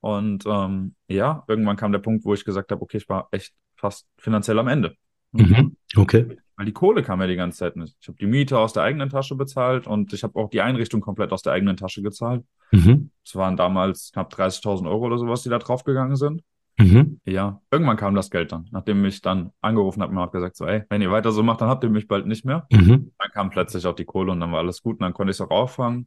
Und 0.00 0.44
ähm, 0.46 0.94
ja, 1.08 1.44
irgendwann 1.48 1.76
kam 1.76 1.92
der 1.92 1.98
Punkt, 1.98 2.24
wo 2.24 2.32
ich 2.32 2.44
gesagt 2.44 2.70
habe, 2.70 2.80
okay, 2.80 2.96
ich 2.96 3.08
war 3.08 3.28
echt 3.32 3.52
fast 3.76 4.06
finanziell 4.16 4.58
am 4.58 4.68
Ende. 4.68 4.94
Mhm. 5.32 5.76
Okay. 5.94 6.38
Weil 6.56 6.66
die 6.66 6.72
Kohle 6.72 7.02
kam 7.02 7.20
ja 7.20 7.26
die 7.26 7.36
ganze 7.36 7.58
Zeit 7.58 7.76
nicht. 7.76 7.96
Ich 8.00 8.08
habe 8.08 8.16
die 8.18 8.26
Miete 8.26 8.58
aus 8.58 8.72
der 8.72 8.82
eigenen 8.82 9.10
Tasche 9.10 9.34
bezahlt 9.34 9.86
und 9.86 10.12
ich 10.14 10.22
habe 10.22 10.38
auch 10.38 10.48
die 10.48 10.62
Einrichtung 10.62 11.02
komplett 11.02 11.32
aus 11.32 11.42
der 11.42 11.52
eigenen 11.52 11.76
Tasche 11.76 12.02
gezahlt. 12.02 12.44
Mhm. 12.70 13.10
Es 13.24 13.34
waren 13.34 13.56
damals 13.56 14.10
knapp 14.12 14.32
30.000 14.32 14.88
Euro 14.88 15.06
oder 15.06 15.18
sowas, 15.18 15.42
die 15.42 15.50
da 15.50 15.58
draufgegangen 15.58 16.16
sind. 16.16 16.42
Mhm. 16.78 17.20
Ja, 17.24 17.60
irgendwann 17.70 17.96
kam 17.96 18.14
das 18.14 18.30
Geld 18.30 18.52
dann, 18.52 18.68
nachdem 18.70 19.00
mich 19.00 19.22
dann 19.22 19.52
angerufen 19.62 20.02
hat, 20.02 20.12
mir 20.12 20.20
hat 20.20 20.32
gesagt, 20.32 20.56
so, 20.56 20.66
ey, 20.66 20.84
wenn 20.90 21.00
ihr 21.00 21.10
weiter 21.10 21.32
so 21.32 21.42
macht, 21.42 21.60
dann 21.62 21.68
habt 21.68 21.82
ihr 21.84 21.90
mich 21.90 22.06
bald 22.06 22.26
nicht 22.26 22.44
mehr. 22.44 22.66
Mhm. 22.70 23.12
Dann 23.18 23.30
kam 23.32 23.50
plötzlich 23.50 23.86
auch 23.86 23.94
die 23.94 24.04
Kohle 24.04 24.32
und 24.32 24.40
dann 24.40 24.52
war 24.52 24.58
alles 24.58 24.82
gut 24.82 24.96
und 24.96 25.02
dann 25.02 25.14
konnte 25.14 25.30
ich 25.30 25.36
es 25.36 25.40
auch 25.40 25.50
auffangen. 25.50 26.06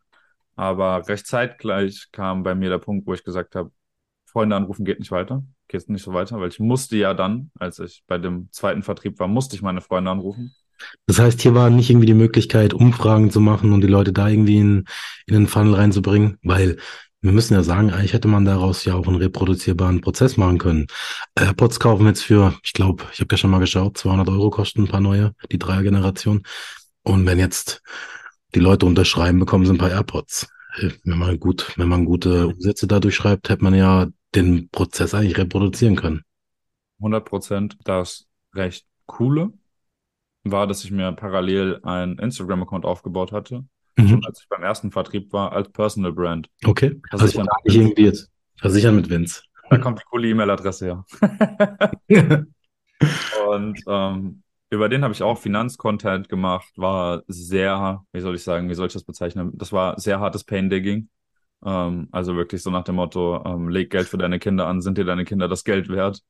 Aber 0.56 1.08
recht 1.08 1.26
zeitgleich 1.26 2.10
kam 2.12 2.44
bei 2.44 2.54
mir 2.54 2.70
der 2.70 2.80
Punkt, 2.80 3.08
wo 3.08 3.14
ich 3.14 3.24
gesagt 3.24 3.56
habe, 3.56 3.72
Freunde 4.26 4.56
anrufen 4.56 4.86
geht 4.86 5.00
nicht 5.00 5.12
weiter, 5.12 5.44
geht 5.68 5.90
nicht 5.90 6.04
so 6.04 6.14
weiter, 6.14 6.40
weil 6.40 6.50
ich 6.50 6.60
musste 6.60 6.98
ja 6.98 7.14
dann, 7.14 7.50
als 7.58 7.80
ich 7.80 8.04
bei 8.08 8.20
dem 8.20 8.50
zweiten 8.52 8.84
Vertrieb 8.84 9.20
war, 9.20 9.28
musste 9.28 9.56
ich 9.56 9.62
meine 9.64 9.82
Freunde 9.82 10.12
anrufen. 10.12 10.54
Das 11.08 11.20
heißt, 11.20 11.42
hier 11.42 11.56
war 11.56 11.70
nicht 11.70 11.90
irgendwie 11.90 12.06
die 12.06 12.14
Möglichkeit, 12.14 12.74
Umfragen 12.74 13.32
zu 13.32 13.42
machen 13.42 13.74
und 13.74 13.82
die 13.82 13.88
Leute 13.88 14.14
da 14.14 14.28
irgendwie 14.30 14.60
in, 14.60 14.86
in 15.26 15.34
den 15.34 15.48
Funnel 15.48 15.74
reinzubringen, 15.74 16.38
weil 16.44 16.78
wir 17.22 17.32
müssen 17.34 17.54
ja 17.54 17.64
sagen, 17.64 17.92
eigentlich 17.92 18.14
hätte 18.14 18.30
man 18.30 18.46
daraus 18.46 18.86
ja 18.86 18.96
auch 18.96 19.08
einen 19.08 19.18
reproduzierbaren 19.18 20.00
Prozess 20.00 20.38
machen 20.38 20.58
können. 20.58 20.88
AirPods 21.36 21.80
kaufen 21.80 22.06
jetzt 22.06 22.24
für, 22.24 22.54
ich 22.64 22.74
glaube, 22.74 23.04
ich 23.12 23.20
habe 23.20 23.34
ja 23.34 23.38
schon 23.38 23.52
mal 23.52 23.60
geschaut, 23.60 23.98
200 23.98 24.30
Euro 24.30 24.50
kosten 24.50 24.84
ein 24.84 24.88
paar 24.88 25.02
neue, 25.02 25.34
die 25.52 25.60
Dreier-Generation. 25.60 26.44
Und 27.04 27.26
wenn 27.26 27.38
jetzt 27.38 27.82
die 28.56 28.60
Leute 28.60 28.86
unterschreiben, 28.86 29.40
bekommen 29.40 29.66
sie 29.66 29.74
ein 29.74 29.78
paar 29.78 29.92
AirPods. 29.92 30.48
Wenn 31.04 31.18
man 31.18 31.40
gut, 31.40 31.74
wenn 31.78 31.90
man 31.90 32.06
gute 32.06 32.48
Umsätze 32.48 32.88
dadurch 32.88 33.16
schreibt, 33.16 33.50
hätte 33.50 33.64
man 33.64 33.74
ja 33.74 34.08
den 34.34 34.70
Prozess 34.70 35.14
eigentlich 35.14 35.38
reproduzieren 35.38 35.96
können. 35.96 36.22
100 37.00 37.26
Prozent. 37.26 37.78
Das 37.84 38.28
recht 38.54 38.86
coole 39.06 39.52
war, 40.44 40.68
dass 40.68 40.86
ich 40.86 40.92
mir 40.92 41.12
parallel 41.12 41.82
einen 41.84 42.18
Instagram-Account 42.18 42.86
aufgebaut 42.86 43.34
hatte 43.34 43.66
mhm. 44.02 44.22
als 44.26 44.42
ich 44.42 44.50
beim 44.50 44.64
ersten 44.64 44.92
Vertrieb 44.92 45.32
war, 45.34 45.52
als 45.52 45.70
Personal 45.70 46.14
Brand. 46.14 46.50
Okay. 46.66 47.00
Also 47.12 47.26
ich 47.26 47.36
irgendwie 47.64 48.06
jetzt 48.06 48.30
versichern 48.58 48.96
mit 48.96 49.10
Vince. 49.10 49.44
Da 49.70 49.78
kommt 49.78 50.00
die 50.00 50.04
coole 50.10 50.28
E-Mail-Adresse 50.30 50.86
her. 50.86 51.06
und 53.50 53.80
ähm, 53.88 54.44
über 54.72 54.90
den 54.90 55.04
habe 55.04 55.14
ich 55.14 55.24
auch 55.24 55.38
Finanzcontent 55.38 56.30
gemacht, 56.30 56.70
war 56.76 57.24
sehr, 57.28 58.04
wie 58.12 58.20
soll 58.20 58.36
ich 58.36 58.44
sagen, 58.44 58.70
wie 58.70 58.74
soll 58.74 58.88
ich 58.88 58.94
das 58.94 59.04
bezeichnen? 59.04 59.52
Das 59.56 59.72
war 59.72 60.00
sehr 60.00 60.20
hartes 60.20 60.44
Pain-Digging. 60.44 61.10
Ähm, 61.66 62.08
also 62.12 62.36
wirklich 62.36 62.62
so 62.62 62.70
nach 62.70 62.84
dem 62.84 62.96
Motto, 62.96 63.44
ähm, 63.46 63.70
leg 63.70 63.90
Geld 63.90 64.08
für 64.08 64.18
deine 64.18 64.40
Kinder 64.40 64.68
an, 64.68 64.82
sind 64.82 64.98
dir 64.98 65.06
deine 65.06 65.26
Kinder 65.26 65.48
das 65.48 65.64
Geld 65.64 65.90
wert? 65.90 66.22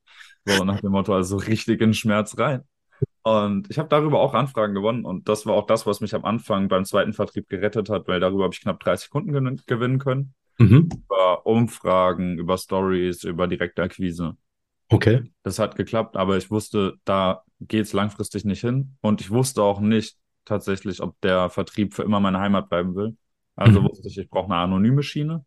So 0.45 0.63
nach 0.63 0.79
dem 0.81 0.91
Motto, 0.91 1.13
also 1.13 1.37
richtig 1.37 1.81
in 1.81 1.93
Schmerz 1.93 2.37
rein. 2.37 2.63
Und 3.23 3.69
ich 3.69 3.77
habe 3.77 3.89
darüber 3.89 4.19
auch 4.19 4.33
Anfragen 4.33 4.73
gewonnen 4.73 5.05
und 5.05 5.27
das 5.27 5.45
war 5.45 5.53
auch 5.53 5.65
das, 5.65 5.85
was 5.85 5.99
mich 5.99 6.15
am 6.15 6.23
Anfang 6.23 6.69
beim 6.69 6.85
zweiten 6.85 7.13
Vertrieb 7.13 7.49
gerettet 7.49 7.89
hat, 7.89 8.07
weil 8.07 8.19
darüber 8.19 8.45
habe 8.45 8.53
ich 8.53 8.61
knapp 8.61 8.79
30 8.79 9.09
Kunden 9.09 9.61
gewinnen 9.65 9.99
können. 9.99 10.33
Mhm. 10.57 10.89
Über 11.05 11.45
Umfragen, 11.45 12.37
über 12.37 12.57
Stories, 12.57 13.23
über 13.23 13.47
direkte 13.47 13.81
Akquise. 13.81 14.37
Okay. 14.89 15.23
Das 15.43 15.59
hat 15.59 15.75
geklappt, 15.75 16.17
aber 16.17 16.37
ich 16.37 16.49
wusste, 16.49 16.95
da 17.03 17.43
geht 17.59 17.85
es 17.85 17.93
langfristig 17.93 18.45
nicht 18.45 18.61
hin 18.61 18.95
und 19.01 19.21
ich 19.21 19.31
wusste 19.31 19.61
auch 19.63 19.79
nicht 19.79 20.17
tatsächlich, 20.45 21.01
ob 21.01 21.19
der 21.21 21.49
Vertrieb 21.49 21.93
für 21.93 22.03
immer 22.03 22.19
meine 22.19 22.39
Heimat 22.39 22.69
bleiben 22.69 22.95
will. 22.95 23.17
Also 23.55 23.81
mhm. 23.81 23.89
wusste 23.89 24.07
ich, 24.07 24.17
ich 24.17 24.29
brauche 24.29 24.45
eine 24.45 24.55
anonyme 24.55 25.03
Schiene. 25.03 25.45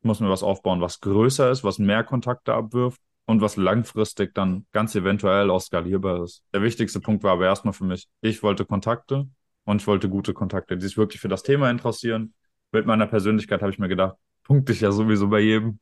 Ich 0.00 0.04
muss 0.04 0.20
mir 0.20 0.28
was 0.28 0.42
aufbauen, 0.42 0.82
was 0.82 1.00
größer 1.00 1.50
ist, 1.50 1.64
was 1.64 1.78
mehr 1.78 2.04
Kontakte 2.04 2.52
abwirft 2.52 3.00
und 3.26 3.40
was 3.40 3.56
langfristig 3.56 4.34
dann 4.34 4.66
ganz 4.72 4.94
eventuell 4.94 5.50
auch 5.50 5.60
skalierbar 5.60 6.22
ist. 6.22 6.42
Der 6.54 6.62
wichtigste 6.62 7.00
Punkt 7.00 7.22
war 7.24 7.32
aber 7.32 7.46
erstmal 7.46 7.74
für 7.74 7.84
mich, 7.84 8.08
ich 8.20 8.42
wollte 8.42 8.64
Kontakte 8.64 9.28
und 9.64 9.82
ich 9.82 9.86
wollte 9.86 10.08
gute 10.08 10.32
Kontakte, 10.32 10.76
die 10.76 10.86
sich 10.86 10.96
wirklich 10.96 11.20
für 11.20 11.28
das 11.28 11.42
Thema 11.42 11.70
interessieren. 11.70 12.34
Mit 12.72 12.86
meiner 12.86 13.06
Persönlichkeit 13.06 13.62
habe 13.62 13.72
ich 13.72 13.78
mir 13.78 13.88
gedacht, 13.88 14.16
punkte 14.44 14.72
ich 14.72 14.80
ja 14.80 14.92
sowieso 14.92 15.28
bei 15.28 15.40
jedem. 15.40 15.78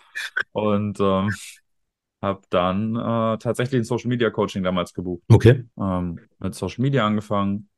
Und 0.52 0.98
ähm, 1.00 1.30
habe 2.22 2.40
dann 2.48 2.96
äh, 2.96 3.38
tatsächlich 3.38 3.82
ein 3.82 3.84
Social 3.84 4.08
Media 4.08 4.30
Coaching 4.30 4.62
damals 4.62 4.94
gebucht. 4.94 5.22
Okay. 5.28 5.64
Ähm, 5.78 6.18
mit 6.38 6.54
Social 6.54 6.82
Media 6.82 7.06
angefangen, 7.06 7.68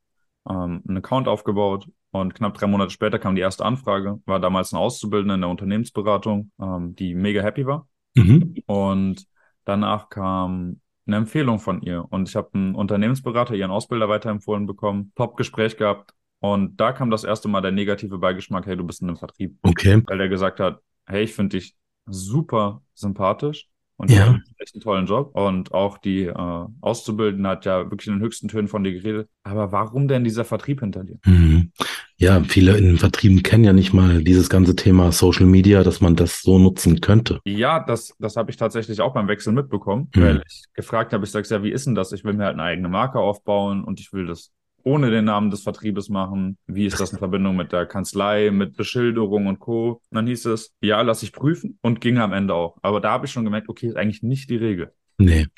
ähm, 0.49 0.83
einen 0.87 0.99
Account 0.99 1.27
aufgebaut 1.27 1.89
und 2.13 2.35
knapp 2.35 2.55
drei 2.55 2.69
Monate 2.69 2.91
später 2.91 3.19
kam 3.19 3.35
die 3.35 3.43
erste 3.43 3.65
Anfrage. 3.65 4.21
War 4.27 4.39
damals 4.39 4.73
eine 4.73 4.81
Auszubildende 4.81 5.35
in 5.35 5.41
der 5.41 5.51
Unternehmensberatung, 5.51 6.53
ähm, 6.61 6.95
die 6.95 7.15
mega 7.15 7.43
happy 7.43 7.67
war. 7.67 7.89
Mhm. 8.15 8.55
Und 8.67 9.27
Danach 9.67 10.09
kam 10.09 10.81
eine 11.07 11.17
Empfehlung 11.17 11.59
von 11.59 11.83
ihr 11.83 12.07
und 12.09 12.29
ich 12.29 12.37
habe 12.37 12.51
einen 12.55 12.75
Unternehmensberater, 12.75 13.55
ihren 13.55 13.71
Ausbilder 13.71 14.09
weiterempfohlen 14.09 14.67
bekommen, 14.67 15.13
Top-Gespräch 15.15 15.77
gehabt 15.77 16.15
und 16.41 16.77
da 16.81 16.93
kam 16.93 17.11
das 17.11 17.25
erste 17.25 17.49
Mal 17.49 17.61
der 17.61 17.73
negative 17.73 18.19
Beigeschmack, 18.19 18.67
hey, 18.67 18.77
du 18.77 18.85
bist 18.85 19.03
in 19.03 19.09
einem 19.09 19.17
Vertrieb. 19.17 19.59
Okay. 19.63 20.03
Weil 20.07 20.21
er 20.21 20.29
gesagt 20.29 20.61
hat, 20.61 20.81
hey, 21.07 21.25
ich 21.25 21.35
finde 21.35 21.57
dich 21.57 21.77
super 22.07 22.83
sympathisch 22.95 23.69
und 23.97 24.11
ja. 24.11 24.33
du 24.33 24.41
echt 24.59 24.75
einen 24.75 24.83
tollen 24.83 25.07
Job. 25.07 25.35
Und 25.35 25.73
auch 25.73 25.99
die 25.99 26.25
äh, 26.25 26.67
Auszubildende 26.81 27.49
hat 27.49 27.65
ja 27.65 27.91
wirklich 27.91 28.09
in 28.09 28.15
den 28.15 28.23
höchsten 28.23 28.49
Tönen 28.49 28.69
von 28.69 28.85
dir 28.85 28.93
geredet. 28.93 29.29
Aber 29.43 29.73
warum 29.73 30.09
denn 30.09 30.25
dieser 30.25 30.45
Vertrieb 30.45 30.81
hinter 30.81 31.05
dir? 31.05 31.19
Mhm. 31.25 31.73
Ja, 32.19 32.43
viele 32.43 32.77
in 32.79 32.87
den 32.87 32.99
Vertrieben 32.99 33.43
kennen 33.43 33.65
ja 33.65 33.75
nicht 33.75 33.93
mal 33.93 34.23
dieses 34.23 34.49
ganze 34.49 34.75
Thema 34.75 35.13
Social 35.13 35.45
Media, 35.45 35.83
dass 35.83 36.01
man 36.01 36.17
das 36.17 36.41
so 36.41 36.59
nutzen 36.59 37.01
könnte. 37.01 37.41
Ja, 37.45 37.81
das, 37.81 38.15
das 38.19 38.37
habe 38.37 38.51
ich 38.51 38.57
tatsächlich 38.57 39.03
auch 39.03 39.13
beim 39.13 39.29
Wechsel 39.29 39.53
mitbekommen, 39.53 40.09
mhm. 40.15 40.21
weil 40.23 40.43
ich 40.49 40.65
gefragt 40.73 41.13
habe, 41.13 41.25
ich 41.25 41.31
sage, 41.31 41.47
ja, 41.51 41.63
wie 41.63 41.73
ist 41.73 41.87
denn 41.87 41.95
das? 41.95 42.13
Ich 42.13 42.25
will 42.25 42.33
mir 42.33 42.45
halt 42.45 42.55
eine 42.55 42.63
eigene 42.63 42.89
Marke 42.89 43.19
aufbauen 43.19 43.85
und 43.85 44.01
ich 44.01 44.13
will 44.15 44.27
das 44.27 44.53
ohne 44.87 45.11
den 45.11 45.25
Namen 45.25 45.51
des 45.51 45.63
Vertriebes 45.63 46.09
machen? 46.09 46.59
Wie 46.69 46.87
ist 46.87 47.01
das 47.01 47.11
in 47.11 47.19
Verbindung 47.19 47.57
mit 47.57 47.73
der 47.73 47.87
Kanzlei, 47.87 48.53
mit 48.53 48.77
Beschilderung 48.77 49.49
und 49.49 49.59
Co? 49.59 50.01
Und 50.11 50.15
dann 50.15 50.29
hieß 50.29 50.47
es, 50.47 50.73
ja, 50.81 51.01
lass 51.03 51.25
ich 51.25 51.33
prüfen 51.33 51.77
und 51.83 52.01
ging 52.01 52.19
am 52.19 52.33
Ende 52.33 52.55
auch. 52.55 52.77
Aber 52.83 53.01
da 53.01 53.11
habe 53.11 53.27
ich 53.27 53.33
schon 53.33 53.45
gemerkt, 53.45 53.69
okay, 53.69 53.89
ist 53.89 53.97
eigentlich 53.97 54.23
nicht 54.23 54.49
die 54.49 54.57
Regel. 54.57 54.93
Nee. 55.19 55.49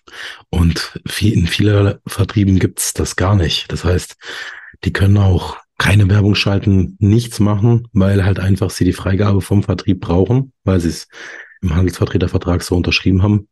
Und 0.49 0.99
in 1.21 1.47
vielen 1.47 1.99
Vertrieben 2.07 2.59
gibt's 2.59 2.95
das 2.95 3.17
gar 3.17 3.37
nicht. 3.37 3.71
Das 3.71 3.85
heißt, 3.85 4.17
die 4.85 4.95
können 4.95 5.19
auch 5.19 5.59
keine 5.79 6.11
Werbung 6.11 6.35
schalten, 6.35 6.97
nichts 6.99 7.41
machen, 7.41 7.89
weil 7.93 8.25
halt 8.25 8.41
einfach 8.41 8.71
sie 8.71 8.85
die 8.85 8.93
Freigabe 8.93 9.41
vom 9.41 9.63
Vertrieb 9.63 10.01
brauchen, 10.01 10.53
weil 10.65 10.81
sie 10.81 10.89
es 10.89 11.09
im 11.63 11.75
Handelsvertretervertrag 11.75 12.63
so 12.63 12.77
unterschrieben 12.77 13.23
haben 13.23 13.49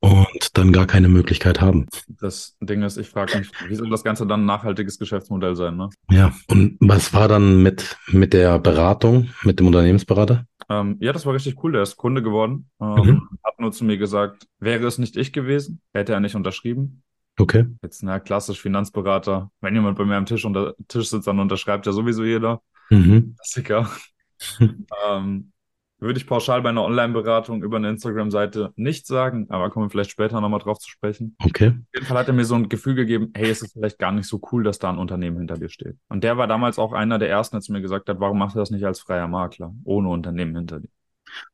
und 0.00 0.56
dann 0.56 0.72
gar 0.72 0.86
keine 0.86 1.08
Möglichkeit 1.08 1.60
haben. 1.60 1.86
Das 2.08 2.56
Ding 2.60 2.82
ist, 2.82 2.96
ich 2.96 3.08
frage 3.08 3.38
mich, 3.38 3.50
wie 3.68 3.74
soll 3.74 3.90
das 3.90 4.04
Ganze 4.04 4.26
dann 4.26 4.42
ein 4.42 4.46
nachhaltiges 4.46 4.98
Geschäftsmodell 4.98 5.56
sein? 5.56 5.76
Ne? 5.76 5.90
Ja, 6.10 6.34
und 6.48 6.76
was 6.80 7.14
war 7.14 7.28
dann 7.28 7.62
mit, 7.62 7.96
mit 8.08 8.32
der 8.32 8.58
Beratung, 8.58 9.30
mit 9.42 9.58
dem 9.58 9.66
Unternehmensberater? 9.66 10.46
Ähm, 10.68 10.96
ja, 11.00 11.12
das 11.12 11.26
war 11.26 11.34
richtig 11.34 11.62
cool. 11.62 11.72
Der 11.72 11.82
ist 11.82 11.96
Kunde 11.96 12.22
geworden. 12.22 12.68
Ähm, 12.80 12.94
mhm. 12.94 13.28
Hat 13.44 13.58
nur 13.58 13.72
zu 13.72 13.84
mir 13.84 13.98
gesagt, 13.98 14.46
wäre 14.58 14.86
es 14.86 14.98
nicht 14.98 15.16
ich 15.16 15.32
gewesen, 15.32 15.80
hätte 15.92 16.12
er 16.12 16.20
nicht 16.20 16.34
unterschrieben. 16.34 17.02
Okay. 17.38 17.66
Jetzt, 17.82 18.02
na, 18.02 18.18
klassisch 18.18 18.60
Finanzberater. 18.60 19.50
Wenn 19.60 19.74
jemand 19.74 19.98
bei 19.98 20.04
mir 20.04 20.16
am 20.16 20.26
Tisch, 20.26 20.44
unter, 20.44 20.74
Tisch 20.88 21.10
sitzt, 21.10 21.26
dann 21.26 21.38
unterschreibt 21.38 21.86
ja 21.86 21.92
sowieso 21.92 22.24
jeder. 22.24 22.62
Mhm. 22.90 23.34
Klassiker. 23.36 23.90
ähm, 24.60 25.52
würde 25.98 26.18
ich 26.18 26.26
pauschal 26.26 26.60
bei 26.60 26.68
einer 26.68 26.84
Online-Beratung 26.84 27.62
über 27.62 27.78
eine 27.78 27.88
Instagram-Seite 27.88 28.72
nicht 28.76 29.06
sagen, 29.06 29.46
aber 29.48 29.70
kommen 29.70 29.86
wir 29.86 29.90
vielleicht 29.90 30.10
später 30.10 30.40
nochmal 30.40 30.60
drauf 30.60 30.78
zu 30.78 30.90
sprechen. 30.90 31.36
Okay. 31.42 31.68
Auf 31.68 31.94
jeden 31.94 32.06
Fall 32.06 32.18
hat 32.18 32.28
er 32.28 32.34
mir 32.34 32.44
so 32.44 32.54
ein 32.54 32.68
Gefühl 32.68 32.94
gegeben, 32.94 33.32
hey, 33.34 33.50
es 33.50 33.62
ist 33.62 33.72
vielleicht 33.72 33.98
gar 33.98 34.12
nicht 34.12 34.28
so 34.28 34.40
cool, 34.52 34.62
dass 34.62 34.78
da 34.78 34.90
ein 34.90 34.98
Unternehmen 34.98 35.38
hinter 35.38 35.56
dir 35.56 35.70
steht. 35.70 35.96
Und 36.08 36.22
der 36.22 36.36
war 36.36 36.46
damals 36.46 36.78
auch 36.78 36.92
einer 36.92 37.18
der 37.18 37.30
ersten, 37.30 37.56
der 37.56 37.62
zu 37.62 37.72
mir 37.72 37.80
gesagt 37.80 38.08
hat, 38.10 38.20
warum 38.20 38.38
machst 38.38 38.56
du 38.56 38.60
das 38.60 38.70
nicht 38.70 38.84
als 38.84 39.00
freier 39.00 39.26
Makler, 39.26 39.74
ohne 39.84 40.08
Unternehmen 40.10 40.54
hinter 40.54 40.80
dir? 40.80 40.90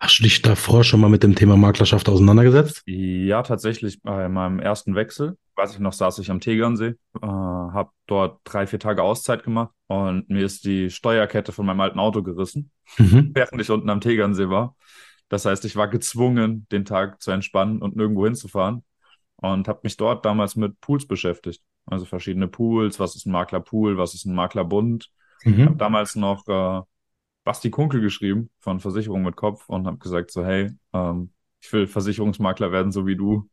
Hast 0.00 0.18
du 0.18 0.24
dich 0.24 0.42
davor 0.42 0.84
schon 0.84 1.00
mal 1.00 1.08
mit 1.08 1.22
dem 1.22 1.34
Thema 1.34 1.56
Maklerschaft 1.56 2.08
auseinandergesetzt? 2.08 2.82
Ja, 2.86 3.42
tatsächlich 3.42 4.02
bei 4.02 4.28
meinem 4.28 4.58
ersten 4.58 4.94
Wechsel. 4.94 5.36
Weiß 5.54 5.74
ich 5.74 5.80
noch, 5.80 5.92
saß 5.92 6.18
ich 6.18 6.30
am 6.30 6.40
Tegernsee, 6.40 6.94
äh, 7.20 7.26
habe 7.26 7.90
dort 8.06 8.40
drei, 8.44 8.66
vier 8.66 8.78
Tage 8.78 9.02
Auszeit 9.02 9.44
gemacht 9.44 9.72
und 9.86 10.28
mir 10.30 10.44
ist 10.44 10.64
die 10.64 10.90
Steuerkette 10.90 11.52
von 11.52 11.66
meinem 11.66 11.80
alten 11.80 11.98
Auto 11.98 12.22
gerissen, 12.22 12.70
mhm. 12.96 13.32
während 13.34 13.60
ich 13.60 13.70
unten 13.70 13.90
am 13.90 14.00
Tegernsee 14.00 14.48
war. 14.48 14.76
Das 15.28 15.44
heißt, 15.44 15.64
ich 15.64 15.76
war 15.76 15.88
gezwungen, 15.88 16.66
den 16.72 16.84
Tag 16.84 17.20
zu 17.22 17.30
entspannen 17.30 17.80
und 17.80 17.96
nirgendwo 17.96 18.24
hinzufahren 18.24 18.82
und 19.36 19.68
habe 19.68 19.80
mich 19.82 19.96
dort 19.96 20.24
damals 20.24 20.56
mit 20.56 20.80
Pools 20.80 21.06
beschäftigt. 21.06 21.62
Also 21.86 22.04
verschiedene 22.04 22.48
Pools, 22.48 23.00
was 23.00 23.16
ist 23.16 23.26
ein 23.26 23.32
Maklerpool, 23.32 23.98
was 23.98 24.14
ist 24.14 24.24
ein 24.24 24.34
Maklerbund. 24.34 25.10
Mhm. 25.44 25.66
Habe 25.66 25.76
damals 25.76 26.14
noch 26.16 26.46
äh, 26.48 26.82
Basti 27.44 27.70
Kunkel 27.70 28.00
geschrieben 28.00 28.50
von 28.60 28.80
Versicherung 28.80 29.22
mit 29.22 29.36
Kopf 29.36 29.68
und 29.68 29.86
habe 29.86 29.98
gesagt 29.98 30.30
so, 30.30 30.44
hey, 30.44 30.70
ähm, 30.92 31.32
ich 31.60 31.72
will 31.72 31.86
Versicherungsmakler 31.86 32.72
werden, 32.72 32.92
so 32.92 33.06
wie 33.06 33.16
du. 33.16 33.48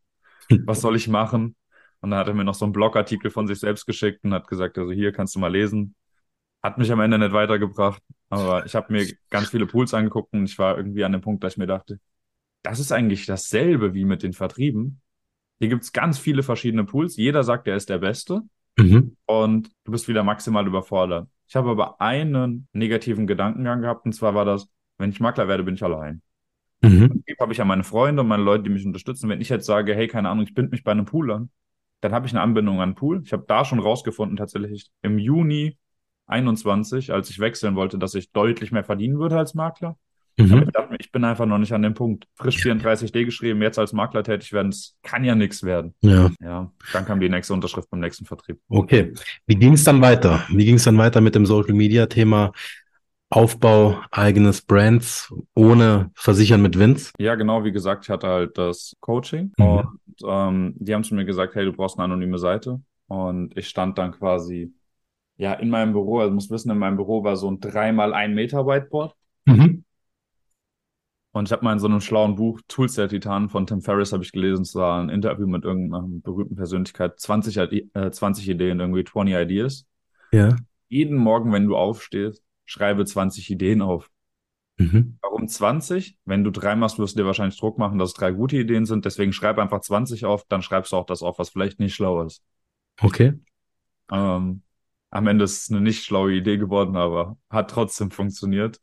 Was 0.65 0.81
soll 0.81 0.95
ich 0.95 1.07
machen? 1.07 1.55
Und 2.01 2.11
dann 2.11 2.19
hat 2.19 2.27
er 2.27 2.33
mir 2.33 2.43
noch 2.43 2.53
so 2.53 2.65
einen 2.65 2.73
Blogartikel 2.73 3.29
von 3.29 3.47
sich 3.47 3.59
selbst 3.59 3.85
geschickt 3.85 4.23
und 4.23 4.33
hat 4.33 4.47
gesagt, 4.47 4.77
also 4.77 4.91
hier 4.91 5.11
kannst 5.11 5.35
du 5.35 5.39
mal 5.39 5.51
lesen. 5.51 5.95
Hat 6.63 6.77
mich 6.77 6.91
am 6.91 6.99
Ende 6.99 7.17
nicht 7.19 7.31
weitergebracht, 7.31 8.01
aber 8.29 8.65
ich 8.65 8.75
habe 8.75 8.91
mir 8.91 9.07
ganz 9.29 9.49
viele 9.49 9.65
Pools 9.65 9.93
angeguckt 9.93 10.33
und 10.33 10.45
ich 10.45 10.57
war 10.59 10.77
irgendwie 10.77 11.03
an 11.03 11.13
dem 11.13 11.21
Punkt, 11.21 11.43
dass 11.43 11.53
ich 11.53 11.57
mir 11.57 11.67
dachte, 11.67 11.99
das 12.63 12.79
ist 12.79 12.91
eigentlich 12.91 13.25
dasselbe 13.25 13.93
wie 13.93 14.05
mit 14.05 14.23
den 14.23 14.33
Vertrieben. 14.33 15.01
Hier 15.59 15.69
gibt's 15.69 15.93
ganz 15.93 16.19
viele 16.19 16.43
verschiedene 16.43 16.83
Pools. 16.83 17.15
Jeder 17.15 17.43
sagt, 17.43 17.67
er 17.67 17.75
ist 17.75 17.89
der 17.89 17.99
Beste. 17.99 18.41
Mhm. 18.77 19.15
Und 19.25 19.71
du 19.83 19.91
bist 19.91 20.07
wieder 20.07 20.23
maximal 20.23 20.65
überfordert. 20.65 21.27
Ich 21.47 21.55
habe 21.55 21.69
aber 21.69 21.99
einen 21.99 22.67
negativen 22.73 23.27
Gedankengang 23.27 23.81
gehabt, 23.81 24.05
und 24.05 24.13
zwar 24.13 24.35
war 24.35 24.45
das, 24.45 24.69
wenn 24.97 25.09
ich 25.09 25.19
Makler 25.19 25.47
werde, 25.47 25.63
bin 25.63 25.75
ich 25.75 25.83
allein. 25.83 26.21
Mhm. 26.81 27.23
habe 27.39 27.51
ich 27.51 27.57
ja 27.57 27.65
meine 27.65 27.83
Freunde 27.83 28.21
und 28.21 28.29
meine 28.29 28.43
Leute, 28.43 28.63
die 28.63 28.69
mich 28.69 28.85
unterstützen. 28.85 29.29
Wenn 29.29 29.41
ich 29.41 29.49
jetzt 29.49 29.65
sage, 29.65 29.93
hey, 29.95 30.07
keine 30.07 30.29
Ahnung, 30.29 30.45
ich 30.45 30.53
binde 30.53 30.71
mich 30.71 30.83
bei 30.83 30.91
einem 30.91 31.05
Pool 31.05 31.31
an, 31.31 31.49
dann 32.01 32.13
habe 32.13 32.27
ich 32.27 32.33
eine 32.33 32.41
Anbindung 32.41 32.81
an 32.81 32.95
Pool. 32.95 33.21
Ich 33.23 33.33
habe 33.33 33.45
da 33.47 33.65
schon 33.65 33.79
rausgefunden, 33.79 34.37
tatsächlich 34.37 34.89
im 35.01 35.17
Juni 35.19 35.77
21, 36.27 37.11
als 37.11 37.29
ich 37.29 37.39
wechseln 37.39 37.75
wollte, 37.75 37.97
dass 37.97 38.13
ich 38.15 38.31
deutlich 38.31 38.71
mehr 38.71 38.83
verdienen 38.83 39.19
würde 39.19 39.37
als 39.37 39.53
Makler. 39.53 39.97
Mhm. 40.39 40.53
Aber 40.53 40.63
ich 40.63 40.71
dachte 40.71 40.91
mir, 40.91 40.99
ich 40.99 41.11
bin 41.11 41.23
einfach 41.25 41.45
noch 41.45 41.57
nicht 41.57 41.73
an 41.73 41.81
dem 41.81 41.93
Punkt. 41.93 42.25
Frisch 42.35 42.57
34D 42.63 43.25
geschrieben, 43.25 43.61
jetzt 43.61 43.77
als 43.77 43.91
Makler 43.91 44.23
tätig 44.23 44.53
werden, 44.53 44.71
das 44.71 44.95
kann 45.03 45.23
ja 45.25 45.35
nichts 45.35 45.63
werden. 45.63 45.93
Ja. 46.01 46.29
Ja, 46.41 46.71
dann 46.93 47.05
kam 47.05 47.19
die 47.19 47.29
nächste 47.29 47.53
Unterschrift 47.53 47.89
beim 47.89 47.99
nächsten 47.99 48.25
Vertrieb. 48.25 48.59
Okay. 48.69 49.13
Wie 49.47 49.55
ging 49.55 49.73
es 49.73 49.83
dann 49.83 50.01
weiter? 50.01 50.45
Wie 50.49 50.65
ging 50.65 50.75
es 50.75 50.83
dann 50.83 50.97
weiter 50.97 51.19
mit 51.19 51.35
dem 51.35 51.45
Social 51.45 51.73
Media 51.73 52.05
Thema? 52.05 52.53
Aufbau 53.29 54.01
eigenes 54.09 54.61
Brands 54.61 55.31
ohne 55.53 56.09
Versichern 56.15 56.61
mit 56.61 56.79
Vince? 56.79 57.11
Ja, 57.19 57.35
genau, 57.35 57.63
wie 57.63 57.71
gesagt, 57.71 58.05
ich 58.05 58.09
hatte 58.09 58.27
halt 58.27 58.57
das 58.57 58.95
Coaching 59.01 59.53
mhm. 59.57 59.65
und 59.65 59.89
ähm, 60.25 60.73
die 60.77 60.95
haben 60.95 61.03
zu 61.03 61.13
mir 61.13 61.25
gesagt, 61.25 61.53
hey, 61.55 61.65
du 61.65 61.73
brauchst 61.73 61.97
eine 61.97 62.05
anonyme 62.05 62.39
Seite. 62.39 62.81
Und 63.07 63.57
ich 63.57 63.67
stand 63.67 63.97
dann 63.97 64.11
quasi 64.11 64.73
ja 65.37 65.53
in 65.53 65.69
meinem 65.69 65.93
Büro, 65.93 66.19
also 66.19 66.33
muss 66.33 66.49
wissen, 66.49 66.71
in 66.71 66.77
meinem 66.77 66.97
Büro 66.97 67.23
war 67.23 67.35
so 67.37 67.49
ein 67.49 67.59
dreimal 67.59 68.13
ein 68.13 68.33
Meter 68.33 68.65
Whiteboard. 68.65 69.15
Mhm. 69.45 69.83
Und 71.31 71.47
ich 71.47 71.51
habe 71.51 71.63
mal 71.63 71.73
in 71.73 71.79
so 71.79 71.87
einem 71.87 72.01
schlauen 72.01 72.35
Buch 72.35 72.59
Tools 72.67 72.95
der 72.95 73.07
Titanen 73.07 73.49
von 73.49 73.67
Tim 73.67 73.81
Ferriss 73.81 74.11
habe 74.11 74.23
ich 74.23 74.31
gelesen, 74.31 74.63
es 74.63 74.73
war 74.73 75.01
ein 75.01 75.09
Interview 75.09 75.47
mit 75.47 75.63
irgendeiner 75.63 76.03
berühmten 76.07 76.55
Persönlichkeit, 76.55 77.19
20, 77.19 77.57
äh, 77.93 78.11
20 78.11 78.49
Ideen, 78.49 78.79
irgendwie 78.79 79.03
20 79.03 79.35
Ideas. 79.35 79.85
Ja. 80.31 80.55
Jeden 80.87 81.17
Morgen, 81.17 81.51
wenn 81.53 81.67
du 81.67 81.77
aufstehst, 81.77 82.43
schreibe 82.69 83.03
20 83.03 83.49
Ideen 83.49 83.81
auf. 83.81 84.11
Mhm. 84.77 85.17
Warum 85.21 85.47
20? 85.47 86.17
Wenn 86.25 86.43
du 86.43 86.51
drei 86.51 86.75
machst, 86.75 86.99
wirst 86.99 87.15
du 87.15 87.21
dir 87.21 87.25
wahrscheinlich 87.25 87.59
Druck 87.59 87.79
machen, 87.79 87.97
dass 87.97 88.09
es 88.09 88.13
drei 88.13 88.31
gute 88.31 88.57
Ideen 88.57 88.85
sind. 88.85 89.05
Deswegen 89.05 89.33
schreib 89.33 89.57
einfach 89.57 89.81
20 89.81 90.25
auf, 90.25 90.45
dann 90.47 90.61
schreibst 90.61 90.91
du 90.91 90.97
auch 90.97 91.05
das 91.05 91.23
auf, 91.23 91.39
was 91.39 91.49
vielleicht 91.49 91.79
nicht 91.79 91.95
schlau 91.95 92.23
ist. 92.23 92.43
Okay. 93.01 93.33
Ähm, 94.11 94.61
am 95.09 95.27
Ende 95.27 95.45
ist 95.45 95.63
es 95.63 95.71
eine 95.71 95.81
nicht 95.81 96.03
schlaue 96.03 96.33
Idee 96.33 96.57
geworden, 96.57 96.95
aber 96.95 97.37
hat 97.49 97.71
trotzdem 97.71 98.11
funktioniert. 98.11 98.79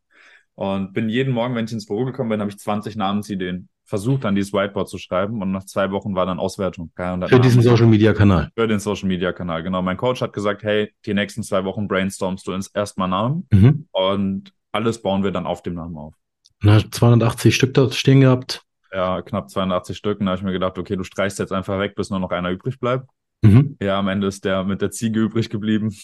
Und 0.56 0.92
bin 0.92 1.08
jeden 1.08 1.32
Morgen, 1.32 1.54
wenn 1.54 1.66
ich 1.66 1.72
ins 1.72 1.86
Büro 1.86 2.04
gekommen 2.04 2.30
bin, 2.30 2.40
habe 2.40 2.50
ich 2.50 2.58
20 2.58 2.96
Namensideen 2.96 3.68
versucht, 3.86 4.24
an 4.24 4.34
dieses 4.34 4.52
Whiteboard 4.52 4.88
zu 4.88 4.98
schreiben. 4.98 5.40
Und 5.40 5.52
nach 5.52 5.64
zwei 5.64 5.90
Wochen 5.90 6.14
war 6.14 6.26
dann 6.26 6.38
Auswertung. 6.38 6.90
Für 6.94 7.40
diesen 7.40 7.62
Social 7.62 7.86
Media 7.86 8.12
Kanal. 8.12 8.50
Für 8.54 8.66
den 8.66 8.80
Social 8.80 9.08
Media 9.08 9.32
Kanal, 9.32 9.62
genau. 9.62 9.80
Mein 9.80 9.96
Coach 9.96 10.20
hat 10.20 10.32
gesagt, 10.32 10.62
hey, 10.62 10.92
die 11.06 11.14
nächsten 11.14 11.42
zwei 11.42 11.64
Wochen 11.64 11.88
brainstormst 11.88 12.46
du 12.46 12.52
ins 12.52 12.66
erstmal 12.68 13.08
Namen. 13.08 13.46
Mhm. 13.50 13.86
Und 13.92 14.52
alles 14.72 15.00
bauen 15.00 15.24
wir 15.24 15.30
dann 15.30 15.46
auf 15.46 15.62
dem 15.62 15.74
Namen 15.74 15.96
auf. 15.96 16.14
Na, 16.62 16.78
280 16.78 17.54
Stück 17.54 17.74
da 17.74 17.90
stehen 17.90 18.20
gehabt. 18.20 18.62
Ja, 18.92 19.22
knapp 19.22 19.50
280 19.50 19.96
Stück. 19.96 20.20
Und 20.20 20.26
da 20.26 20.32
habe 20.32 20.38
ich 20.38 20.44
mir 20.44 20.52
gedacht, 20.52 20.78
okay, 20.78 20.96
du 20.96 21.04
streichst 21.04 21.38
jetzt 21.38 21.52
einfach 21.52 21.78
weg, 21.78 21.94
bis 21.94 22.10
nur 22.10 22.18
noch 22.18 22.30
einer 22.30 22.50
übrig 22.50 22.80
bleibt. 22.80 23.08
Mhm. 23.42 23.76
Ja, 23.80 23.98
am 23.98 24.08
Ende 24.08 24.26
ist 24.26 24.44
der 24.44 24.64
mit 24.64 24.82
der 24.82 24.90
Ziege 24.90 25.20
übrig 25.20 25.50
geblieben. 25.50 25.94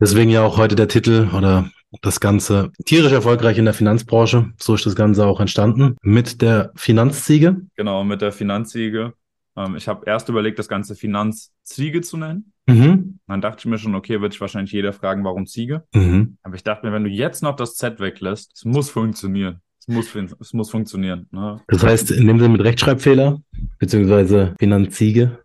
Deswegen 0.00 0.30
ja 0.30 0.42
auch 0.42 0.56
heute 0.56 0.76
der 0.76 0.88
Titel 0.88 1.28
oder 1.36 1.70
das 2.02 2.20
Ganze 2.20 2.70
tierisch 2.84 3.12
erfolgreich 3.12 3.58
in 3.58 3.64
der 3.64 3.74
Finanzbranche. 3.74 4.52
So 4.58 4.74
ist 4.74 4.86
das 4.86 4.94
Ganze 4.94 5.26
auch 5.26 5.40
entstanden. 5.40 5.96
Mit 6.02 6.42
der 6.42 6.72
Finanzziege. 6.76 7.62
Genau, 7.76 8.04
mit 8.04 8.20
der 8.20 8.32
Finanzziege. 8.32 9.14
Ähm, 9.56 9.76
ich 9.76 9.88
habe 9.88 10.04
erst 10.06 10.28
überlegt, 10.28 10.58
das 10.58 10.68
Ganze 10.68 10.94
Finanzziege 10.94 12.00
zu 12.00 12.16
nennen. 12.16 12.52
Mhm. 12.66 13.18
Dann 13.26 13.40
dachte 13.40 13.60
ich 13.60 13.66
mir 13.66 13.78
schon, 13.78 13.94
okay, 13.94 14.20
wird 14.20 14.32
sich 14.32 14.40
wahrscheinlich 14.40 14.72
jeder 14.72 14.92
fragen, 14.92 15.24
warum 15.24 15.46
Ziege. 15.46 15.84
Mhm. 15.94 16.36
Aber 16.42 16.54
ich 16.54 16.62
dachte 16.62 16.86
mir, 16.86 16.92
wenn 16.92 17.04
du 17.04 17.10
jetzt 17.10 17.42
noch 17.42 17.56
das 17.56 17.74
Z 17.74 17.98
weglässt, 18.00 18.52
es 18.54 18.64
muss 18.64 18.90
funktionieren. 18.90 19.60
Es 19.80 19.88
muss, 19.88 20.14
es 20.14 20.52
muss 20.52 20.70
funktionieren. 20.70 21.28
Ne? 21.30 21.60
Das 21.66 21.82
heißt, 21.82 22.10
in 22.10 22.26
dem 22.26 22.38
Sinne 22.38 22.52
mit 22.52 22.64
Rechtschreibfehler, 22.64 23.40
beziehungsweise 23.78 24.54
Finanzziege. 24.58 25.38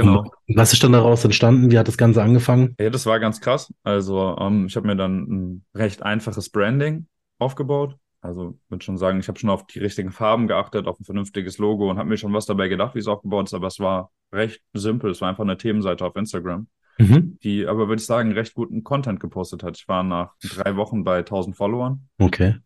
Genau. 0.00 0.24
Was 0.48 0.72
ist 0.72 0.82
dann 0.82 0.92
daraus 0.92 1.24
entstanden? 1.24 1.70
Wie 1.70 1.78
hat 1.78 1.88
das 1.88 1.96
Ganze 1.96 2.22
angefangen? 2.22 2.74
Ja, 2.78 2.90
das 2.90 3.06
war 3.06 3.20
ganz 3.20 3.40
krass. 3.40 3.72
Also 3.82 4.36
ähm, 4.38 4.66
ich 4.66 4.76
habe 4.76 4.86
mir 4.86 4.96
dann 4.96 5.22
ein 5.22 5.64
recht 5.74 6.02
einfaches 6.02 6.50
Branding 6.50 7.06
aufgebaut. 7.38 7.96
Also 8.22 8.58
würde 8.68 8.84
schon 8.84 8.98
sagen, 8.98 9.18
ich 9.20 9.28
habe 9.28 9.38
schon 9.38 9.50
auf 9.50 9.66
die 9.66 9.78
richtigen 9.78 10.12
Farben 10.12 10.46
geachtet, 10.46 10.86
auf 10.86 11.00
ein 11.00 11.04
vernünftiges 11.04 11.58
Logo 11.58 11.90
und 11.90 11.98
habe 11.98 12.08
mir 12.08 12.18
schon 12.18 12.34
was 12.34 12.46
dabei 12.46 12.68
gedacht, 12.68 12.94
wie 12.94 12.98
es 12.98 13.06
aufgebaut 13.06 13.46
ist, 13.46 13.54
aber 13.54 13.68
es 13.68 13.80
war 13.80 14.10
recht 14.32 14.60
simpel. 14.74 15.10
Es 15.10 15.20
war 15.20 15.30
einfach 15.30 15.44
eine 15.44 15.56
Themenseite 15.56 16.04
auf 16.04 16.16
Instagram, 16.16 16.68
mhm. 16.98 17.38
die 17.42 17.66
aber, 17.66 17.88
würde 17.88 18.00
ich 18.00 18.06
sagen, 18.06 18.32
recht 18.32 18.54
guten 18.54 18.84
Content 18.84 19.20
gepostet 19.20 19.62
hat. 19.62 19.78
Ich 19.78 19.88
war 19.88 20.02
nach 20.02 20.34
drei 20.42 20.76
Wochen 20.76 21.02
bei 21.02 21.18
1000 21.18 21.56
Followern. 21.56 22.08
Okay. 22.18 22.56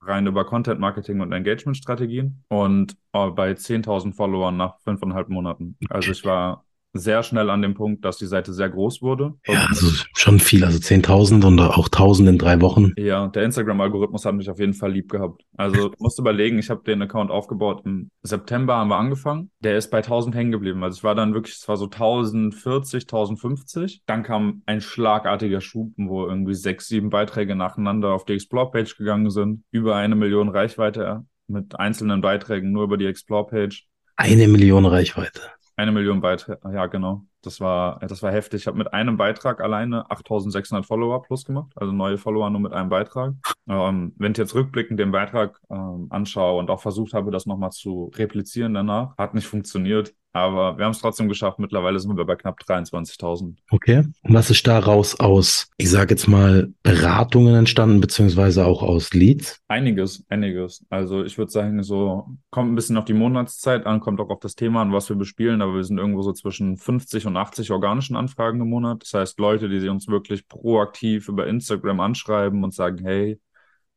Rein 0.00 0.26
über 0.26 0.44
Content 0.44 0.80
Marketing 0.80 1.20
und 1.20 1.32
Engagement 1.32 1.76
Strategien 1.76 2.42
und 2.48 2.96
äh, 3.12 3.30
bei 3.30 3.52
10.000 3.52 4.14
Followern 4.14 4.56
nach 4.56 4.78
fünfeinhalb 4.80 5.28
Monaten. 5.28 5.76
Also 5.90 6.10
ich 6.10 6.24
war 6.24 6.64
sehr 6.92 7.22
schnell 7.22 7.50
an 7.50 7.62
dem 7.62 7.74
Punkt, 7.74 8.04
dass 8.04 8.18
die 8.18 8.26
Seite 8.26 8.52
sehr 8.52 8.68
groß 8.68 9.02
wurde. 9.02 9.34
Ja, 9.46 9.66
also 9.68 9.86
schon 10.14 10.38
viel, 10.40 10.64
also 10.64 10.78
10.000 10.78 11.44
und 11.46 11.60
auch 11.60 11.88
1.000 11.88 12.28
in 12.28 12.38
drei 12.38 12.60
Wochen. 12.60 12.92
Ja, 12.96 13.28
der 13.28 13.44
Instagram-Algorithmus 13.44 14.24
hat 14.24 14.34
mich 14.34 14.50
auf 14.50 14.58
jeden 14.58 14.74
Fall 14.74 14.92
lieb 14.92 15.10
gehabt. 15.10 15.42
Also 15.56 15.88
du 15.88 15.94
musst 15.98 16.18
überlegen, 16.18 16.58
ich 16.58 16.70
habe 16.70 16.82
den 16.84 17.02
Account 17.02 17.30
aufgebaut 17.30 17.82
im 17.84 18.10
September 18.22 18.76
haben 18.76 18.88
wir 18.88 18.98
angefangen. 18.98 19.50
Der 19.60 19.76
ist 19.76 19.90
bei 19.90 20.00
1.000 20.00 20.34
hängen 20.34 20.52
geblieben. 20.52 20.82
Also 20.84 20.98
ich 20.98 21.04
war 21.04 21.14
dann 21.14 21.34
wirklich, 21.34 21.56
es 21.56 21.68
war 21.68 21.76
so 21.76 21.86
1.040, 21.86 23.08
1.050. 23.08 24.00
Dann 24.06 24.22
kam 24.22 24.62
ein 24.66 24.80
schlagartiger 24.80 25.60
Schub, 25.60 25.92
wo 25.96 26.26
irgendwie 26.26 26.54
sechs, 26.54 26.88
sieben 26.88 27.10
Beiträge 27.10 27.56
nacheinander 27.56 28.12
auf 28.12 28.24
die 28.24 28.34
Explore-Page 28.34 28.96
gegangen 28.96 29.30
sind. 29.30 29.64
Über 29.70 29.96
eine 29.96 30.14
Million 30.14 30.48
Reichweite 30.48 31.24
mit 31.46 31.78
einzelnen 31.78 32.20
Beiträgen 32.20 32.72
nur 32.72 32.84
über 32.84 32.96
die 32.96 33.06
Explore-Page. 33.06 33.86
Eine 34.16 34.46
Million 34.48 34.86
Reichweite 34.86 35.40
Eine 35.82 35.90
Million 35.90 36.20
Beiträge, 36.20 36.60
ja, 36.72 36.86
genau. 36.86 37.26
Das 37.40 37.60
war, 37.60 37.98
das 37.98 38.22
war 38.22 38.30
heftig. 38.30 38.60
Ich 38.60 38.66
habe 38.68 38.78
mit 38.78 38.92
einem 38.94 39.16
Beitrag 39.16 39.60
alleine 39.60 40.08
8600 40.12 40.86
Follower 40.86 41.20
plus 41.22 41.44
gemacht, 41.44 41.72
also 41.74 41.92
neue 41.92 42.18
Follower 42.18 42.48
nur 42.50 42.60
mit 42.60 42.72
einem 42.72 42.88
Beitrag. 42.88 43.34
Ähm, 43.68 44.14
wenn 44.16 44.30
ich 44.30 44.38
jetzt 44.38 44.54
rückblickend 44.54 45.00
den 45.00 45.10
Beitrag 45.10 45.58
ähm, 45.70 46.06
anschaue 46.10 46.60
und 46.60 46.70
auch 46.70 46.80
versucht 46.80 47.14
habe, 47.14 47.32
das 47.32 47.46
nochmal 47.46 47.72
zu 47.72 48.12
replizieren 48.14 48.74
danach, 48.74 49.16
hat 49.18 49.34
nicht 49.34 49.48
funktioniert. 49.48 50.14
Aber 50.34 50.78
wir 50.78 50.86
haben 50.86 50.92
es 50.92 51.00
trotzdem 51.00 51.28
geschafft. 51.28 51.58
Mittlerweile 51.58 51.98
sind 52.00 52.16
wir 52.16 52.24
bei 52.24 52.36
knapp 52.36 52.58
23.000. 52.60 53.58
Okay. 53.70 53.98
Und 54.22 54.34
was 54.34 54.48
ist 54.48 54.66
daraus 54.66 55.20
aus, 55.20 55.70
ich 55.76 55.90
sage 55.90 56.14
jetzt 56.14 56.26
mal, 56.26 56.72
Beratungen 56.82 57.54
entstanden, 57.54 58.00
beziehungsweise 58.00 58.64
auch 58.64 58.82
aus 58.82 59.12
Leads? 59.12 59.60
Einiges, 59.68 60.24
einiges. 60.30 60.86
Also 60.88 61.22
ich 61.22 61.36
würde 61.36 61.52
sagen, 61.52 61.82
so 61.82 62.28
kommt 62.50 62.72
ein 62.72 62.74
bisschen 62.74 62.96
auf 62.96 63.04
die 63.04 63.12
Monatszeit 63.12 63.84
an, 63.84 64.00
kommt 64.00 64.20
auch 64.20 64.30
auf 64.30 64.40
das 64.40 64.54
Thema 64.54 64.80
an, 64.80 64.92
was 64.92 65.08
wir 65.10 65.16
bespielen. 65.16 65.60
Aber 65.60 65.74
wir 65.74 65.84
sind 65.84 65.98
irgendwo 65.98 66.22
so 66.22 66.32
zwischen 66.32 66.78
50 66.78 67.26
und 67.26 67.36
80 67.36 67.70
organischen 67.70 68.16
Anfragen 68.16 68.60
im 68.62 68.70
Monat. 68.70 69.02
Das 69.02 69.12
heißt, 69.12 69.38
Leute, 69.38 69.68
die 69.68 69.86
uns 69.88 70.08
wirklich 70.08 70.48
proaktiv 70.48 71.28
über 71.28 71.46
Instagram 71.46 72.00
anschreiben 72.00 72.64
und 72.64 72.72
sagen, 72.72 73.04
hey, 73.04 73.38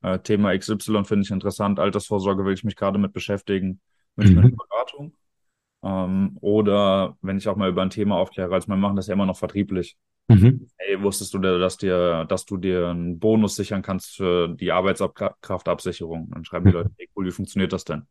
äh, 0.02 0.20
Thema 0.20 0.58
XY 0.58 1.06
finde 1.06 1.24
ich 1.24 1.32
interessant, 1.32 1.80
Altersvorsorge 1.80 2.44
will 2.46 2.54
ich 2.54 2.64
mich 2.66 2.76
gerade 2.76 3.00
mit 3.00 3.14
beschäftigen, 3.14 3.80
eine 4.18 4.30
Mhm. 4.30 4.56
Beratung. 4.56 5.14
Ähm, 5.86 6.38
oder 6.42 7.16
wenn 7.22 7.38
ich 7.38 7.48
auch 7.48 7.56
mal 7.56 7.70
über 7.70 7.84
ein 7.84 7.92
Thema 7.92 8.18
aufkläre, 8.18 8.52
also 8.54 8.68
wir 8.68 8.76
machen 8.76 8.96
das 8.96 9.06
ja 9.08 9.14
immer 9.14 9.28
noch 9.28 9.38
vertrieblich. 9.38 9.96
Mhm. 10.28 10.68
Hey, 10.78 11.00
wusstest 11.04 11.34
du, 11.36 11.38
dass 11.38 11.78
dir, 11.78 12.26
dass 12.26 12.46
du 12.46 12.58
dir 12.58 12.88
einen 12.88 13.20
Bonus 13.20 13.56
sichern 13.56 13.84
kannst 13.84 14.16
für 14.16 14.48
die 14.48 14.72
Arbeitskraftabsicherung? 14.72 16.30
Dann 16.32 16.46
schreiben 16.46 16.66
die 16.66 16.72
Leute, 16.72 16.92
hey, 16.98 17.08
cool, 17.16 17.26
wie 17.28 17.32
funktioniert 17.32 17.74
das 17.74 17.84
denn? 17.86 18.04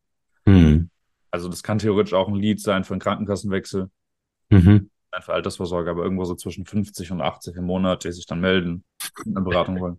Mhm. 0.47 0.91
Also 1.31 1.49
das 1.49 1.63
kann 1.63 1.79
theoretisch 1.79 2.15
auch 2.15 2.29
ein 2.29 2.35
Lead 2.37 2.61
sein 2.61 2.85
für 2.85 2.95
einen 2.95 3.01
Krankenkassenwechsel, 3.01 3.91
Mhm. 4.51 4.91
für 5.21 5.33
Altersvorsorge, 5.33 5.91
aber 5.91 6.05
irgendwo 6.05 6.25
so 6.25 6.35
zwischen 6.37 6.65
50 6.67 7.11
und 7.11 7.21
80 7.21 7.57
im 7.57 7.65
Monat, 7.65 8.05
die 8.05 8.13
sich 8.13 8.27
dann 8.27 8.41
melden 8.41 8.85
und 9.25 9.37
eine 9.37 9.45
Beratung 9.45 9.81
wollen. 9.81 9.99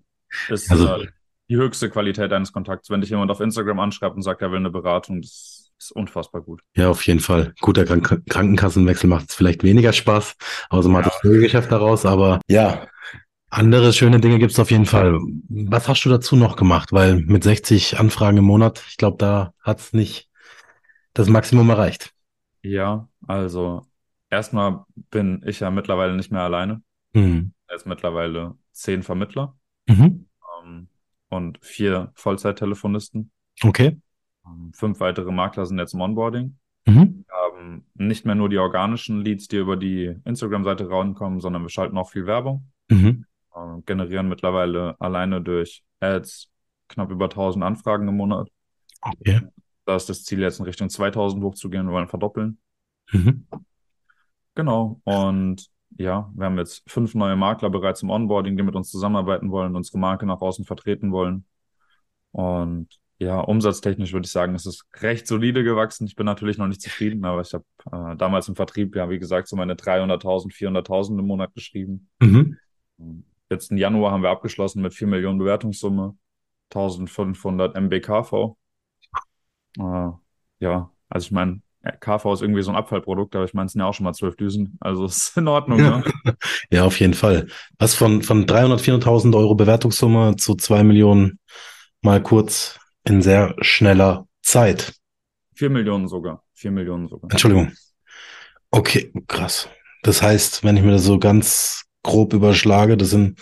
Ist 0.50 0.72
Also- 0.72 0.88
äh, 1.02 1.08
die 1.50 1.58
höchste 1.58 1.90
Qualität 1.92 2.34
eines 2.34 2.52
Kontakts. 2.52 2.90
Wenn 2.90 3.02
dich 3.02 3.12
jemand 3.12 3.30
auf 3.30 3.40
Instagram 3.40 3.80
anschreibt 3.80 4.16
und 4.16 4.24
sagt, 4.24 4.42
er 4.42 4.50
will 4.52 4.58
eine 4.58 4.72
Beratung, 4.72 5.22
das 5.22 5.55
ist 5.86 5.92
unfassbar 5.92 6.42
gut. 6.42 6.62
Ja, 6.76 6.90
auf 6.90 7.06
jeden 7.06 7.20
Fall. 7.20 7.54
Gut, 7.62 7.78
der 7.78 7.86
Krank 7.86 8.24
Krankenkassenwechsel 8.30 9.10
macht 9.10 9.30
es 9.30 9.36
vielleicht 9.36 9.64
weniger 9.64 9.94
Spaß, 9.94 10.36
außer 10.70 10.90
man 10.90 11.04
hat 11.04 11.12
das 11.14 11.22
Folgegeschäft 11.22 11.72
daraus, 11.72 12.06
aber 12.06 12.40
ja, 12.48 12.88
andere 13.50 13.94
schöne 13.94 14.20
Dinge 14.20 14.40
gibt 14.40 14.52
es 14.52 14.60
auf 14.60 14.72
jeden 14.72 14.86
Fall. 14.86 15.20
Was 15.50 15.88
hast 15.88 16.04
du 16.04 16.10
dazu 16.10 16.36
noch 16.36 16.56
gemacht? 16.58 16.92
Weil 16.92 17.16
mit 17.18 17.44
60 17.44 18.00
Anfragen 18.00 18.38
im 18.38 18.46
Monat, 18.46 18.84
ich 18.90 18.98
glaube, 18.98 19.18
da 19.18 19.54
hat 19.62 19.80
es 19.80 19.94
nicht 19.94 20.30
das 21.14 21.30
Maximum 21.30 21.70
erreicht. 21.70 22.12
Ja, 22.62 23.08
also 23.28 23.86
erstmal 24.30 24.86
bin 25.12 25.42
ich 25.46 25.60
ja 25.62 25.72
mittlerweile 25.72 26.16
nicht 26.16 26.32
mehr 26.32 26.42
alleine. 26.42 26.82
Mhm. 27.14 27.54
Es 27.68 27.82
ist 27.82 27.86
mittlerweile 27.86 28.56
zehn 28.72 29.04
Vermittler 29.04 29.56
Mhm. 29.88 30.28
ähm, 30.64 30.88
und 31.30 31.60
vier 31.62 32.12
Vollzeittelefonisten. 32.16 33.32
Okay. 33.64 33.98
Ähm, 34.46 34.72
fünf 34.74 35.00
weitere 35.00 35.32
Makler 35.32 35.66
sind 35.66 35.80
jetzt 35.80 35.94
im 35.94 36.02
Onboarding. 36.02 36.58
Mhm. 36.86 37.26
Wir 37.28 37.36
haben 37.36 37.86
nicht 37.96 38.26
mehr 38.26 38.36
nur 38.36 38.50
die 38.50 38.58
organischen 38.58 39.22
Leads, 39.22 39.48
die 39.48 39.58
über 39.58 39.78
die 39.78 40.16
Instagram-Seite 40.26 40.90
rankommen, 40.90 41.40
sondern 41.40 41.64
wir 41.64 41.70
schalten 41.70 41.98
auch 41.98 42.10
viel 42.12 42.26
Werbung. 42.26 42.72
Mhm. 42.90 43.26
äh, 43.56 43.82
generieren 43.86 44.30
mittlerweile 44.30 44.96
alleine 45.00 45.42
durch 45.42 45.84
Ads 46.00 46.52
knapp 46.88 47.10
über 47.10 47.26
1000 47.26 47.64
Anfragen 47.64 48.08
im 48.08 48.18
Monat. 48.18 48.50
Okay. 49.02 49.42
Da 49.86 49.96
ist 49.96 50.10
das 50.10 50.24
Ziel 50.24 50.40
jetzt 50.40 50.60
in 50.60 50.66
Richtung 50.66 50.90
2000 50.90 51.44
hochzugehen. 51.44 51.88
Wir 51.88 51.94
wollen 51.94 52.08
verdoppeln. 52.08 52.60
Mhm. 53.12 53.48
Genau. 54.56 55.02
Und 55.04 55.68
ja, 55.98 56.32
wir 56.36 56.46
haben 56.46 56.58
jetzt 56.58 56.90
fünf 56.90 57.14
neue 57.16 57.36
Makler 57.36 57.70
bereits 57.70 58.02
im 58.02 58.10
Onboarding, 58.10 58.58
die 58.58 58.64
mit 58.64 58.76
uns 58.76 58.90
zusammenarbeiten 58.90 59.52
wollen, 59.52 59.76
unsere 59.76 59.98
Marke 59.98 60.26
nach 60.26 60.42
außen 60.42 60.66
vertreten 60.66 61.12
wollen. 61.12 61.46
Und 62.32 63.00
ja, 63.18 63.40
umsatztechnisch 63.40 64.12
würde 64.12 64.26
ich 64.26 64.32
sagen, 64.32 64.56
es 64.56 64.66
ist 64.66 64.86
recht 64.98 65.26
solide 65.26 65.64
gewachsen. 65.64 66.06
Ich 66.06 66.16
bin 66.16 66.26
natürlich 66.26 66.58
noch 66.58 66.68
nicht 66.68 66.82
zufrieden, 66.82 67.24
aber 67.24 67.42
ich 67.42 67.54
habe 67.54 67.64
äh, 67.92 68.16
damals 68.18 68.50
im 68.50 68.56
Vertrieb, 68.56 68.96
ja, 68.96 69.10
wie 69.10 69.20
gesagt, 69.20 69.48
so 69.48 69.56
meine 69.56 69.76
300.000, 69.76 70.52
400.000 70.54 71.20
im 71.20 71.28
Monat 71.28 71.54
geschrieben. 71.54 72.10
Mhm. 72.20 72.58
Jetzt 73.50 73.72
im 73.72 73.78
Januar 73.78 74.12
haben 74.12 74.24
wir 74.24 74.32
abgeschlossen 74.32 74.82
mit 74.82 74.94
4 74.94 75.08
Millionen 75.08 75.40
Bewertungssumme, 75.40 76.18
1500 76.74 77.76
MB 77.76 78.02
KV. 78.02 78.58
Äh, 79.78 80.10
ja, 80.60 80.92
also 81.10 81.26
ich 81.26 81.32
meine, 81.32 81.62
KV 82.00 82.34
ist 82.34 82.42
irgendwie 82.42 82.64
so 82.64 82.72
ein 82.72 82.76
Abfallprodukt, 82.78 83.36
aber 83.36 83.46
ich 83.46 83.54
meine, 83.54 83.68
es 83.68 83.74
sind 83.74 83.82
ja 83.82 83.88
auch 83.88 83.94
schon 83.94 84.06
mal 84.06 84.14
12 84.14 84.36
Düsen. 84.36 84.78
Also 84.82 85.06
es 85.06 85.18
ist 85.18 85.38
in 85.38 85.48
Ordnung, 85.48 85.78
ne? 85.78 86.04
Ja, 86.72 86.84
auf 86.84 87.00
jeden 87.00 87.14
Fall. 87.14 87.48
Was 87.78 87.94
von, 87.94 88.24
von 88.24 88.46
300, 88.46 88.82
400.000 88.82 89.36
Euro 89.38 89.56
Bewertungssumme 89.56 90.36
zu 90.36 90.56
zwei 90.56 90.84
Millionen 90.84 91.40
mal 92.02 92.22
kurz 92.22 92.80
in 93.06 93.22
sehr 93.22 93.56
schneller 93.62 94.28
Zeit. 94.42 94.94
4 95.56 95.70
Millionen 95.70 96.08
sogar. 96.08 96.44
4 96.54 96.72
Millionen 96.72 97.08
sogar. 97.08 97.32
Entschuldigung. 97.32 97.72
Okay, 98.72 99.12
krass. 99.28 99.70
Das 100.04 100.22
heißt, 100.22 100.64
wenn 100.64 100.78
ich 100.78 100.84
mir 100.84 100.92
das 100.92 101.04
so 101.04 101.18
ganz 101.18 101.86
grob 102.04 102.34
überschlage, 102.34 102.98
das 102.98 103.10
sind 103.10 103.40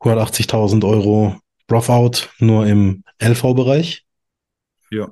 180.000 0.00 0.86
Euro 0.86 1.36
Profit 1.66 2.28
nur 2.38 2.66
im 2.66 3.04
LV-Bereich. 3.18 4.04
Ja. 4.90 5.08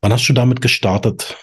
Wann 0.00 0.12
hast 0.12 0.28
du 0.28 0.32
damit 0.32 0.60
gestartet? 0.60 1.36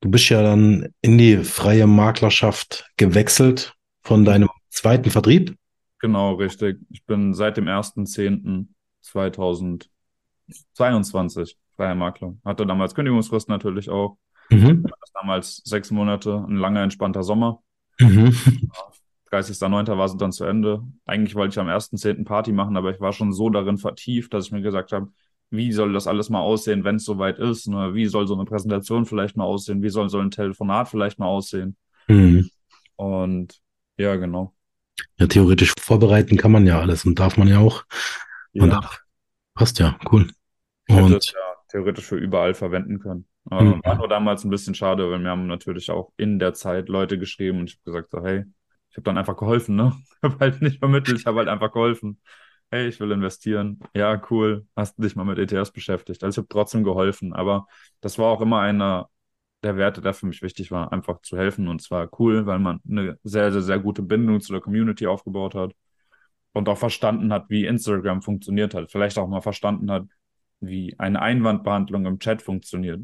Du 0.00 0.10
bist 0.10 0.28
ja 0.30 0.42
dann 0.42 0.88
in 1.02 1.18
die 1.18 1.38
freie 1.38 1.86
Maklerschaft 1.86 2.90
gewechselt 2.96 3.74
von 4.02 4.24
deinem 4.24 4.48
zweiten 4.70 5.10
Vertrieb. 5.10 5.54
Genau, 6.00 6.34
richtig. 6.34 6.78
Ich 6.88 7.04
bin 7.04 7.34
seit 7.34 7.58
dem 7.58 7.68
1.10.2022 10.78 11.54
freier 11.76 11.94
Makler. 11.94 12.34
Hatte 12.44 12.66
damals 12.66 12.94
Kündigungsfrist 12.94 13.48
natürlich 13.48 13.90
auch. 13.90 14.18
Mhm. 14.50 14.86
Damals 15.14 15.62
sechs 15.64 15.90
Monate, 15.90 16.44
ein 16.48 16.56
langer, 16.56 16.82
entspannter 16.82 17.22
Sommer. 17.22 17.62
Mhm. 17.98 18.34
30.09. 19.30 19.96
war 19.96 20.08
sie 20.08 20.16
dann 20.16 20.32
zu 20.32 20.44
Ende. 20.44 20.82
Eigentlich 21.06 21.34
wollte 21.36 21.52
ich 21.52 21.58
am 21.58 21.68
1.10. 21.68 22.24
Party 22.24 22.52
machen, 22.52 22.76
aber 22.76 22.90
ich 22.90 23.00
war 23.00 23.12
schon 23.12 23.32
so 23.32 23.48
darin 23.48 23.78
vertieft, 23.78 24.34
dass 24.34 24.46
ich 24.46 24.52
mir 24.52 24.62
gesagt 24.62 24.92
habe, 24.92 25.10
wie 25.50 25.72
soll 25.72 25.92
das 25.92 26.06
alles 26.06 26.30
mal 26.30 26.40
aussehen, 26.40 26.84
wenn 26.84 26.96
es 26.96 27.04
soweit 27.04 27.38
ist? 27.38 27.68
Ne? 27.68 27.94
Wie 27.94 28.06
soll 28.06 28.26
so 28.26 28.34
eine 28.34 28.44
Präsentation 28.44 29.04
vielleicht 29.04 29.36
mal 29.36 29.44
aussehen? 29.44 29.82
Wie 29.82 29.88
soll 29.88 30.08
so 30.08 30.18
ein 30.18 30.30
Telefonat 30.30 30.88
vielleicht 30.88 31.18
mal 31.18 31.26
aussehen? 31.26 31.76
Mhm. 32.08 32.50
Und 32.96 33.60
ja, 33.96 34.16
genau. 34.16 34.54
Ja, 35.18 35.26
theoretisch 35.26 35.74
vorbereiten 35.78 36.36
kann 36.36 36.52
man 36.52 36.66
ja 36.66 36.80
alles 36.80 37.04
und 37.04 37.18
darf 37.18 37.36
man 37.36 37.48
ja 37.48 37.58
auch. 37.58 37.84
Und 38.52 38.68
Ja, 38.68 38.80
darf. 38.80 39.00
Passt 39.54 39.78
ja, 39.78 39.98
cool. 40.10 40.30
Ich 40.90 40.96
hätte 40.96 41.16
es 41.16 41.26
Und 41.26 41.32
ja 41.32 41.50
theoretisch 41.70 42.06
für 42.06 42.16
überall 42.16 42.54
verwenden 42.54 42.98
können. 42.98 43.26
Mhm. 43.44 43.80
War 43.84 43.96
nur 43.96 44.08
damals 44.08 44.44
ein 44.44 44.50
bisschen 44.50 44.74
schade, 44.74 45.10
weil 45.10 45.20
wir 45.20 45.30
haben 45.30 45.46
natürlich 45.46 45.90
auch 45.90 46.12
in 46.16 46.38
der 46.38 46.54
Zeit 46.54 46.88
Leute 46.88 47.18
geschrieben 47.18 47.60
und 47.60 47.70
ich 47.70 47.76
habe 47.76 47.84
gesagt 47.84 48.10
so, 48.10 48.22
hey, 48.22 48.44
ich 48.90 48.96
habe 48.96 49.04
dann 49.04 49.18
einfach 49.18 49.36
geholfen, 49.36 49.76
ne? 49.76 49.92
Ich 50.22 50.30
habe 50.30 50.38
halt 50.38 50.60
nicht 50.60 50.80
vermittelt, 50.80 51.18
ich 51.18 51.24
habe 51.24 51.38
halt 51.38 51.48
einfach 51.48 51.72
geholfen. 51.72 52.20
Hey, 52.70 52.88
ich 52.88 53.00
will 53.00 53.10
investieren. 53.10 53.80
Ja, 53.94 54.20
cool. 54.30 54.66
Hast 54.76 54.98
du 54.98 55.02
dich 55.02 55.16
mal 55.16 55.24
mit 55.24 55.38
ETFs 55.38 55.72
beschäftigt? 55.72 56.22
Also 56.22 56.34
ich 56.34 56.44
habe 56.44 56.48
trotzdem 56.48 56.84
geholfen, 56.84 57.32
aber 57.32 57.66
das 58.02 58.18
war 58.18 58.26
auch 58.26 58.42
immer 58.42 58.60
einer 58.60 59.08
der 59.62 59.78
Werte, 59.78 60.02
der 60.02 60.12
für 60.12 60.26
mich 60.26 60.42
wichtig 60.42 60.70
war, 60.70 60.92
einfach 60.92 61.22
zu 61.22 61.38
helfen. 61.38 61.68
Und 61.68 61.80
zwar 61.80 62.10
cool, 62.20 62.44
weil 62.44 62.58
man 62.58 62.80
eine 62.86 63.18
sehr, 63.24 63.50
sehr, 63.50 63.62
sehr 63.62 63.78
gute 63.78 64.02
Bindung 64.02 64.42
zu 64.42 64.52
der 64.52 64.60
Community 64.60 65.06
aufgebaut 65.06 65.54
hat 65.54 65.72
und 66.52 66.68
auch 66.68 66.78
verstanden 66.78 67.32
hat, 67.32 67.48
wie 67.48 67.64
Instagram 67.64 68.20
funktioniert 68.20 68.74
hat. 68.74 68.90
Vielleicht 68.92 69.18
auch 69.18 69.26
mal 69.26 69.40
verstanden 69.40 69.90
hat, 69.90 70.04
wie 70.60 70.94
eine 70.98 71.22
Einwandbehandlung 71.22 72.06
im 72.06 72.18
Chat 72.18 72.42
funktioniert. 72.42 73.00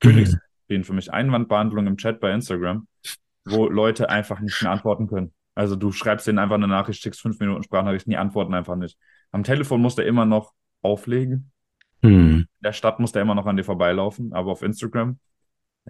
Königsdien 0.00 0.84
für 0.84 0.92
mich 0.92 1.12
Einwandbehandlung 1.12 1.86
im 1.86 1.96
Chat 1.96 2.20
bei 2.20 2.32
Instagram, 2.32 2.86
wo 3.44 3.68
Leute 3.68 4.10
einfach 4.10 4.40
nicht 4.40 4.62
mehr 4.62 4.72
antworten 4.72 5.08
können. 5.08 5.32
Also 5.54 5.74
du 5.74 5.90
schreibst 5.90 6.26
denen 6.26 6.38
einfach 6.38 6.54
eine 6.54 6.68
Nachricht, 6.68 7.02
schickst 7.02 7.20
fünf 7.20 7.40
Minuten 7.40 7.62
Sprachnachrichten, 7.62 8.10
die 8.10 8.16
antworten 8.16 8.54
einfach 8.54 8.76
nicht. 8.76 8.96
Am 9.32 9.42
Telefon 9.42 9.80
muss 9.80 9.96
der 9.96 10.06
immer 10.06 10.24
noch 10.24 10.52
auflegen. 10.82 11.50
Mhm. 12.02 12.46
In 12.46 12.62
der 12.62 12.72
Stadt 12.72 13.00
muss 13.00 13.12
der 13.12 13.22
immer 13.22 13.34
noch 13.34 13.46
an 13.46 13.56
dir 13.56 13.64
vorbeilaufen, 13.64 14.32
aber 14.32 14.52
auf 14.52 14.62
Instagram 14.62 15.18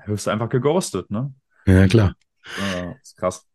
wirst 0.06 0.26
du 0.26 0.30
einfach 0.30 0.48
geghostet, 0.48 1.10
ne? 1.10 1.34
Ja, 1.66 1.86
klar. 1.86 2.14
Äh, 2.74 2.92
ist 3.02 3.16
krass. 3.16 3.46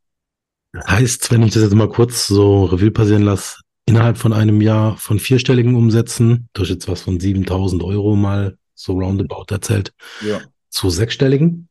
Das 0.72 0.88
heißt, 0.88 1.32
wenn 1.32 1.44
ich 1.44 1.54
das 1.54 1.64
jetzt 1.64 1.76
mal 1.76 1.90
kurz 1.90 2.28
so 2.28 2.66
Revue 2.66 2.92
passieren 2.92 3.24
lasse, 3.24 3.62
innerhalb 3.86 4.18
von 4.18 4.34
einem 4.34 4.62
Jahr 4.62 4.98
von 4.98 5.20
vierstelligen 5.20 5.76
Umsätzen, 5.76 6.50
durch 6.54 6.70
jetzt 6.70 6.88
was 6.88 7.02
von 7.02 7.20
7000 7.20 7.84
Euro 7.84 8.16
mal 8.16 8.58
so 8.76 8.94
roundabout 8.94 9.46
erzählt, 9.54 9.94
Ja, 10.22 10.42
zu 10.70 10.90
sechsstelligen. 10.90 11.70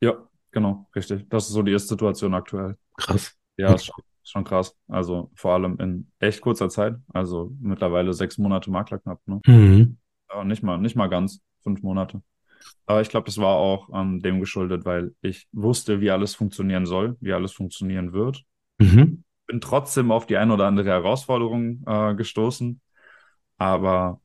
ja, 0.00 0.14
genau, 0.50 0.88
richtig. 0.94 1.28
Das 1.28 1.46
ist 1.46 1.52
so 1.52 1.62
die 1.62 1.72
Ist-Situation 1.72 2.34
aktuell. 2.34 2.76
Krass. 2.96 3.34
Ja, 3.56 3.74
ist 3.74 3.86
schon, 3.86 4.04
schon 4.22 4.44
krass. 4.44 4.74
Also 4.88 5.30
vor 5.34 5.54
allem 5.54 5.78
in 5.80 6.10
echt 6.18 6.40
kurzer 6.40 6.68
Zeit. 6.68 6.96
Also 7.12 7.52
mittlerweile 7.60 8.12
sechs 8.12 8.38
Monate 8.38 8.70
Makler 8.70 8.98
knapp, 8.98 9.20
ne? 9.26 9.40
Mhm. 9.46 9.96
Ja, 10.30 10.44
nicht 10.44 10.62
mal, 10.62 10.78
nicht 10.78 10.96
mal 10.96 11.08
ganz. 11.08 11.40
Fünf 11.62 11.82
Monate. 11.82 12.22
Aber 12.86 13.00
ich 13.00 13.08
glaube, 13.08 13.26
das 13.26 13.38
war 13.38 13.56
auch 13.56 13.88
ähm, 13.92 14.20
dem 14.20 14.40
geschuldet, 14.40 14.84
weil 14.84 15.14
ich 15.22 15.48
wusste, 15.52 16.00
wie 16.00 16.10
alles 16.10 16.34
funktionieren 16.34 16.86
soll, 16.86 17.16
wie 17.20 17.32
alles 17.32 17.52
funktionieren 17.52 18.12
wird. 18.12 18.44
Mhm. 18.78 19.24
Bin 19.48 19.60
trotzdem 19.60 20.12
auf 20.12 20.26
die 20.26 20.36
ein 20.36 20.50
oder 20.50 20.66
andere 20.66 20.90
Herausforderung 20.90 21.82
äh, 21.86 22.14
gestoßen, 22.14 22.80
aber 23.56 24.20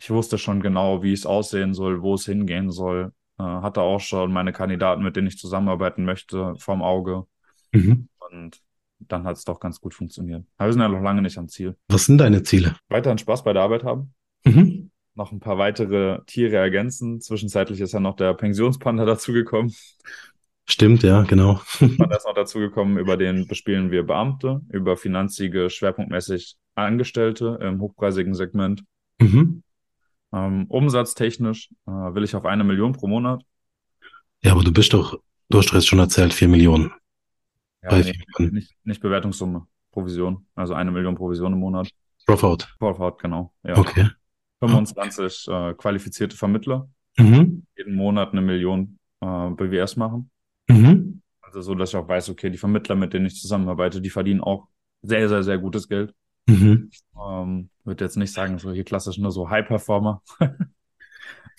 ich 0.00 0.10
wusste 0.10 0.38
schon 0.38 0.60
genau, 0.60 1.02
wie 1.02 1.12
es 1.12 1.26
aussehen 1.26 1.74
soll, 1.74 2.02
wo 2.02 2.14
es 2.14 2.24
hingehen 2.24 2.70
soll. 2.70 3.12
Äh, 3.38 3.42
hatte 3.42 3.82
auch 3.82 4.00
schon 4.00 4.32
meine 4.32 4.52
Kandidaten, 4.52 5.02
mit 5.02 5.16
denen 5.16 5.28
ich 5.28 5.38
zusammenarbeiten 5.38 6.04
möchte, 6.04 6.54
vorm 6.58 6.82
Auge. 6.82 7.24
Mhm. 7.72 8.08
Und 8.30 8.60
dann 8.98 9.24
hat 9.24 9.36
es 9.36 9.44
doch 9.44 9.60
ganz 9.60 9.80
gut 9.80 9.94
funktioniert. 9.94 10.44
Aber 10.56 10.68
wir 10.68 10.72
sind 10.72 10.82
ja 10.82 10.88
noch 10.88 11.02
lange 11.02 11.22
nicht 11.22 11.36
am 11.38 11.48
Ziel. 11.48 11.76
Was 11.88 12.06
sind 12.06 12.18
deine 12.18 12.42
Ziele? 12.42 12.74
Weiterhin 12.88 13.18
Spaß 13.18 13.44
bei 13.44 13.52
der 13.52 13.62
Arbeit 13.62 13.84
haben, 13.84 14.14
Mhm. 14.46 14.90
noch 15.14 15.30
ein 15.30 15.40
paar 15.40 15.58
weitere 15.58 16.20
Tiere 16.26 16.56
ergänzen. 16.56 17.20
Zwischenzeitlich 17.20 17.80
ist 17.80 17.92
ja 17.92 18.00
noch 18.00 18.16
der 18.16 18.34
Pensionspanda 18.34 19.04
dazugekommen. 19.04 19.74
Stimmt, 20.66 21.02
ja, 21.02 21.22
genau. 21.22 21.60
Panda 21.78 22.16
ist 22.16 22.26
noch 22.26 22.34
dazugekommen, 22.34 22.96
über 22.98 23.16
den 23.16 23.46
bespielen 23.46 23.90
wir 23.90 24.02
Beamte, 24.04 24.62
über 24.70 24.96
Finanzige 24.96 25.68
schwerpunktmäßig 25.68 26.56
Angestellte 26.74 27.58
im 27.62 27.80
hochpreisigen 27.80 28.34
Segment. 28.34 28.82
Mhm. 29.20 29.62
Ähm, 30.32 30.64
umsatztechnisch 30.68 31.70
äh, 31.86 31.90
will 31.90 32.24
ich 32.24 32.34
auf 32.34 32.44
eine 32.46 32.64
Million 32.64 32.92
pro 32.92 33.06
Monat. 33.06 33.42
Ja, 34.42 34.52
aber 34.52 34.64
du 34.64 34.72
bist 34.72 34.92
doch, 34.94 35.18
du 35.50 35.58
hast 35.58 35.68
doch 35.68 35.74
jetzt 35.74 35.86
schon 35.86 35.98
erzählt, 36.00 36.32
vier 36.34 36.48
Millionen. 36.48 36.92
Ja, 37.82 37.90
Bei 37.90 37.98
nee, 37.98 38.04
vier 38.04 38.14
Millionen. 38.38 38.54
nicht, 38.54 38.74
nicht 38.84 39.00
Bewertungssumme, 39.02 39.66
Provision. 39.92 40.46
Also 40.54 40.74
eine 40.74 40.90
Million 40.90 41.14
Provision 41.14 41.52
im 41.52 41.60
Monat. 41.60 41.90
Dropout. 42.26 42.66
Vorfahrt, 42.78 43.20
genau. 43.20 43.52
Ja. 43.62 43.76
Okay. 43.76 44.08
25 44.60 45.46
äh, 45.48 45.74
qualifizierte 45.74 46.36
Vermittler, 46.36 46.88
Mhm. 47.18 47.64
jeden 47.76 47.94
Monat 47.94 48.32
eine 48.32 48.40
Million 48.40 48.98
äh, 49.20 49.50
BWS 49.50 49.96
machen. 49.96 50.30
Mhm. 50.68 51.20
Also 51.42 51.60
so, 51.60 51.74
dass 51.74 51.90
ich 51.90 51.96
auch 51.96 52.08
weiß, 52.08 52.30
okay, 52.30 52.50
die 52.50 52.58
Vermittler, 52.58 52.96
mit 52.96 53.12
denen 53.12 53.26
ich 53.26 53.40
zusammenarbeite, 53.40 54.00
die 54.00 54.10
verdienen 54.10 54.40
auch 54.40 54.68
sehr, 55.02 55.28
sehr, 55.28 55.42
sehr 55.42 55.58
gutes 55.58 55.88
Geld. 55.88 56.14
Mhm. 56.46 56.90
Ähm, 57.16 57.70
würde 57.84 58.04
jetzt 58.04 58.16
nicht 58.16 58.32
sagen, 58.32 58.58
so 58.58 58.72
hier 58.72 58.84
klassisch 58.84 59.18
nur 59.18 59.30
so 59.30 59.50
High-Performer. 59.50 60.22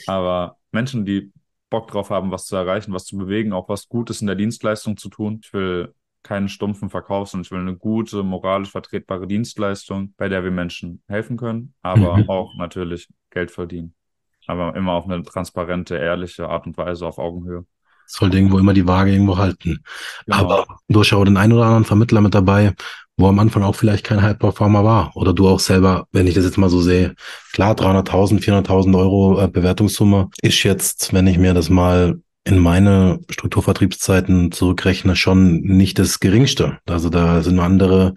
Aber 0.08 0.58
Menschen, 0.72 1.06
die 1.06 1.32
Bock 1.70 1.88
drauf 1.88 2.10
haben, 2.10 2.32
was 2.32 2.46
zu 2.46 2.56
erreichen, 2.56 2.94
was 2.94 3.06
zu 3.06 3.18
bewegen, 3.18 3.54
auch 3.54 3.70
was 3.70 3.88
Gutes 3.90 4.22
in 4.22 4.28
der 4.28 4.36
Dienstleistung 4.36 4.98
zu 4.98 5.10
tun. 5.10 5.40
Ich 5.44 5.54
will 5.54 5.94
keinen 6.24 6.50
stumpfen 6.50 6.90
Verkauf, 6.90 7.30
sondern 7.30 7.46
ich 7.46 7.52
will 7.52 7.60
eine 7.60 7.76
gute, 7.76 8.24
moralisch 8.24 8.72
vertretbare 8.72 9.28
Dienstleistung, 9.28 10.14
bei 10.18 10.28
der 10.28 10.44
wir 10.44 10.52
Menschen 10.52 11.04
helfen 11.08 11.38
können, 11.38 11.74
aber 11.82 12.16
Mhm. 12.16 12.30
auch 12.30 12.56
natürlich 12.56 13.08
Geld 13.30 13.52
verdienen. 13.52 13.94
Aber 14.48 14.76
immer 14.76 14.94
auf 14.94 15.06
eine 15.06 15.24
transparente, 15.24 15.98
ehrliche 15.98 16.50
Art 16.50 16.66
und 16.68 16.78
Weise 16.78 17.06
auf 17.06 17.18
Augenhöhe. 17.18 17.66
Sollte 18.08 18.38
irgendwo 18.38 18.60
immer 18.60 18.74
die 18.74 18.88
Waage 18.88 19.12
irgendwo 19.12 19.38
halten. 19.38 19.84
Genau. 20.26 20.38
Aber 20.38 20.66
ja 20.90 21.18
auch 21.18 21.26
den 21.26 21.38
einen 21.38 21.54
oder 21.54 21.66
anderen 21.66 21.86
Vermittler 21.86 22.22
mit 22.22 22.36
dabei, 22.36 22.74
wo 23.18 23.28
am 23.28 23.40
Anfang 23.40 23.64
auch 23.64 23.76
vielleicht 23.76 24.06
kein 24.06 24.22
High-Performer 24.22 24.84
war. 24.84 25.16
Oder 25.16 25.34
du 25.34 25.48
auch 25.48 25.60
selber, 25.60 26.08
wenn 26.12 26.28
ich 26.28 26.34
das 26.34 26.46
jetzt 26.46 26.58
mal 26.58 26.70
so 26.70 26.82
sehe, 26.82 27.16
klar, 27.54 27.74
300.000, 27.74 28.42
400.000 28.42 28.98
Euro 28.98 29.42
äh, 29.42 29.48
Bewertungssumme 29.48 30.30
ist 30.42 30.64
jetzt, 30.64 31.14
wenn 31.14 31.28
ich 31.28 31.38
mir 31.38 31.54
das 31.54 31.70
mal 31.70 32.20
in 32.44 32.60
meine 32.60 33.20
Strukturvertriebszeiten 33.30 34.52
zurückrechne, 34.52 35.16
schon 35.16 35.62
nicht 35.62 35.98
das 35.98 36.20
geringste. 36.20 36.78
Also 36.86 37.10
da 37.10 37.42
sind 37.42 37.60
andere 37.60 38.14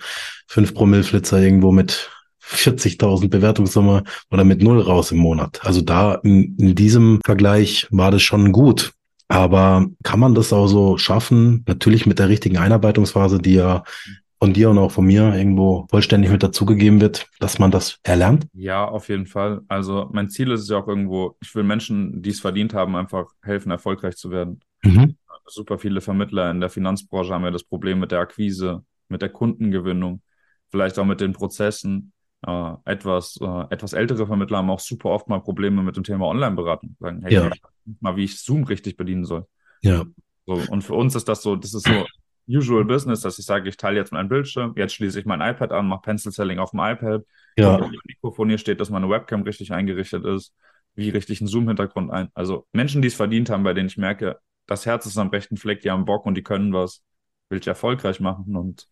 5 0.48 0.74
Promille-Flitzer 0.74 1.40
irgendwo 1.40 1.72
mit 1.72 2.10
40.000 2.44 3.28
Bewertungssumme 3.28 4.04
oder 4.30 4.44
mit 4.44 4.62
null 4.62 4.80
raus 4.80 5.12
im 5.12 5.18
Monat. 5.18 5.60
Also 5.64 5.80
da 5.80 6.14
in, 6.16 6.56
in 6.58 6.74
diesem 6.74 7.20
Vergleich 7.24 7.86
war 7.90 8.10
das 8.10 8.22
schon 8.22 8.52
gut. 8.52 8.92
Aber 9.28 9.86
kann 10.02 10.20
man 10.20 10.34
das 10.34 10.52
auch 10.52 10.66
so 10.66 10.96
schaffen? 10.96 11.64
Natürlich 11.66 12.06
mit 12.06 12.18
der 12.18 12.28
richtigen 12.28 12.56
Einarbeitungsphase, 12.56 13.38
die 13.38 13.54
ja 13.54 13.84
von 14.38 14.52
dir 14.52 14.70
und 14.70 14.78
auch 14.78 14.92
von 14.92 15.04
mir 15.04 15.34
irgendwo 15.34 15.86
vollständig 15.90 16.30
mit 16.30 16.42
dazugegeben 16.42 17.00
wird, 17.00 17.28
dass 17.40 17.58
man 17.58 17.70
das 17.70 17.98
erlernt? 18.04 18.46
Ja, 18.52 18.86
auf 18.86 19.08
jeden 19.08 19.26
Fall. 19.26 19.62
Also 19.68 20.08
mein 20.12 20.30
Ziel 20.30 20.50
ist 20.52 20.62
es 20.62 20.68
ja 20.68 20.78
auch 20.78 20.88
irgendwo, 20.88 21.36
ich 21.40 21.54
will 21.54 21.64
Menschen, 21.64 22.22
die 22.22 22.30
es 22.30 22.40
verdient 22.40 22.72
haben, 22.72 22.96
einfach 22.96 23.26
helfen, 23.42 23.70
erfolgreich 23.70 24.16
zu 24.16 24.30
werden. 24.30 24.60
Mhm. 24.82 25.16
Super 25.46 25.78
viele 25.78 26.00
Vermittler 26.00 26.50
in 26.50 26.60
der 26.60 26.70
Finanzbranche 26.70 27.32
haben 27.32 27.44
ja 27.44 27.50
das 27.50 27.64
Problem 27.64 27.98
mit 27.98 28.12
der 28.12 28.20
Akquise, 28.20 28.84
mit 29.08 29.22
der 29.22 29.30
Kundengewinnung, 29.30 30.22
vielleicht 30.70 30.98
auch 30.98 31.06
mit 31.06 31.20
den 31.20 31.32
Prozessen. 31.32 32.12
Äh, 32.46 32.72
etwas, 32.84 33.38
äh, 33.40 33.64
etwas 33.70 33.92
ältere 33.92 34.26
Vermittler 34.26 34.58
haben 34.58 34.70
auch 34.70 34.80
super 34.80 35.10
oft 35.10 35.28
mal 35.28 35.40
Probleme 35.40 35.82
mit 35.82 35.96
dem 35.96 36.04
Thema 36.04 36.26
Online-Beratung. 36.26 36.96
Sagen, 37.00 37.22
hey, 37.22 37.34
Ja. 37.34 37.50
mal, 38.00 38.16
wie 38.16 38.24
ich 38.24 38.40
Zoom 38.40 38.64
richtig 38.64 38.96
bedienen 38.96 39.24
soll. 39.24 39.46
Ja. 39.82 40.04
So, 40.46 40.54
und 40.70 40.82
für 40.82 40.94
uns 40.94 41.14
ist 41.14 41.28
das 41.28 41.42
so, 41.42 41.56
das 41.56 41.74
ist 41.74 41.86
so 41.86 42.06
usual 42.48 42.84
business, 42.84 43.20
dass 43.20 43.38
ich 43.38 43.44
sage, 43.44 43.68
ich 43.68 43.76
teile 43.76 43.96
jetzt 43.96 44.12
meinen 44.12 44.28
Bildschirm, 44.28 44.72
jetzt 44.76 44.94
schließe 44.94 45.20
ich 45.20 45.26
mein 45.26 45.40
iPad 45.40 45.72
an, 45.72 45.88
mache 45.88 46.02
Pencil 46.02 46.32
Selling 46.32 46.58
auf 46.58 46.70
dem 46.70 46.80
iPad. 46.80 47.22
Ja. 47.56 47.80
Wenn 47.80 47.92
das 47.92 48.02
Mikrofon 48.06 48.48
hier 48.48 48.58
steht, 48.58 48.80
dass 48.80 48.88
meine 48.88 49.10
Webcam 49.10 49.42
richtig 49.42 49.72
eingerichtet 49.72 50.24
ist, 50.24 50.54
wie 50.94 51.10
richtig 51.10 51.40
ein 51.40 51.46
Zoom-Hintergrund 51.46 52.10
ein. 52.10 52.28
Also 52.34 52.66
Menschen, 52.72 53.02
die 53.02 53.08
es 53.08 53.14
verdient 53.14 53.50
haben, 53.50 53.64
bei 53.64 53.74
denen 53.74 53.88
ich 53.88 53.98
merke, 53.98 54.38
das 54.66 54.86
Herz 54.86 55.06
ist 55.06 55.18
am 55.18 55.28
rechten 55.28 55.56
Fleck, 55.56 55.80
die 55.80 55.90
haben 55.90 56.04
Bock 56.04 56.24
und 56.24 56.34
die 56.34 56.42
können 56.42 56.72
was, 56.72 57.02
will 57.50 57.58
ich 57.58 57.66
erfolgreich 57.66 58.20
machen. 58.20 58.56
Und 58.56 58.88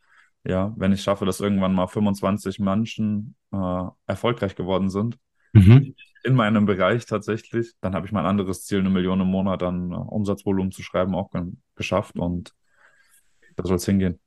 ja, 0.47 0.73
wenn 0.77 0.93
ich 0.93 1.03
schaffe, 1.03 1.25
dass 1.27 1.41
irgendwann 1.41 1.75
mal 1.75 1.87
25 1.87 2.59
Menschen 2.61 3.35
äh, 3.53 3.83
erfolgreich 4.07 4.55
geworden 4.57 4.91
sind, 4.91 5.19
Mhm. 5.53 5.95
in 6.23 6.35
meinem 6.35 6.67
Bereich 6.67 7.07
tatsächlich, 7.07 7.73
dann 7.81 7.95
habe 7.95 8.05
ich 8.07 8.13
mein 8.13 8.27
anderes 8.27 8.65
Ziel, 8.65 8.81
eine 8.81 8.91
Million 8.91 9.21
im 9.21 9.29
Monat 9.29 9.63
an 9.63 9.91
äh, 9.91 9.95
Umsatzvolumen 9.95 10.71
zu 10.71 10.83
schreiben, 10.83 11.15
auch 11.15 11.31
ge 11.31 11.45
geschafft 11.77 12.19
und 12.19 12.53
da 13.57 13.65
soll 13.65 13.77
es 13.77 13.87
hingehen. 13.87 14.19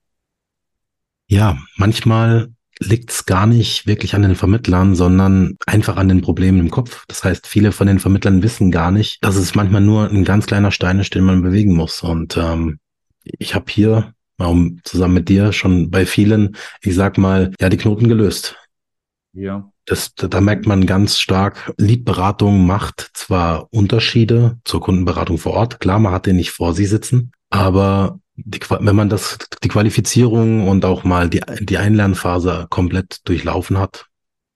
Ja, 1.28 1.58
manchmal 1.78 2.54
liegt 2.80 3.12
es 3.12 3.26
gar 3.26 3.46
nicht 3.46 3.86
wirklich 3.86 4.16
an 4.16 4.24
den 4.24 4.36
Vermittlern, 4.36 4.96
sondern 4.96 5.58
einfach 5.68 5.98
an 5.98 6.08
den 6.08 6.22
Problemen 6.22 6.60
im 6.60 6.72
Kopf. 6.72 7.06
Das 7.08 7.24
heißt, 7.24 7.46
viele 7.46 7.72
von 7.72 7.86
den 7.88 8.00
Vermittlern 8.00 8.42
wissen 8.42 8.72
gar 8.72 8.90
nicht, 8.90 9.24
dass 9.24 9.36
es 9.36 9.54
manchmal 9.54 9.82
nur 9.82 10.10
ein 10.10 10.24
ganz 10.24 10.48
kleiner 10.48 10.72
Stein 10.72 10.98
ist, 11.00 11.14
den 11.14 11.26
man 11.26 11.44
bewegen 11.44 11.76
muss. 11.76 12.02
Und 12.02 12.38
ähm, 12.38 12.80
ich 13.24 13.54
habe 13.54 13.66
hier 13.70 14.14
um, 14.48 14.80
zusammen 14.84 15.16
mit 15.16 15.30
dir 15.30 15.52
schon 15.52 15.90
bei 15.90 16.06
vielen, 16.06 16.56
ich 16.82 16.96
sag 16.96 17.18
mal, 17.18 17.52
ja, 17.60 17.70
die 17.70 17.78
Knoten 17.78 18.08
gelöst. 18.08 18.56
Ja, 19.34 19.72
Das, 19.86 20.16
da, 20.16 20.42
merkt 20.42 20.66
man 20.66 20.86
ganz 20.86 21.20
stark, 21.20 21.74
Leadberatung 21.78 22.66
macht 22.66 23.12
zwar 23.14 23.68
Unterschiede 23.72 24.58
zur 24.66 24.82
Kundenberatung 24.82 25.38
vor 25.38 25.54
Ort. 25.54 25.80
Klar, 25.80 26.00
man 26.00 26.14
hat 26.14 26.26
den 26.26 26.36
nicht 26.36 26.52
vor 26.52 26.74
sich 26.74 26.90
sitzen, 26.90 27.32
aber 27.50 28.20
die, 28.36 28.60
wenn 28.70 28.96
man 28.96 29.10
das, 29.10 29.38
die 29.64 29.68
Qualifizierung 29.68 30.68
und 30.68 30.86
auch 30.86 31.04
mal 31.04 31.30
die, 31.30 31.42
die 31.60 31.78
Einlernphase 31.78 32.68
komplett 32.70 33.20
durchlaufen 33.26 33.78
hat, 33.78 34.08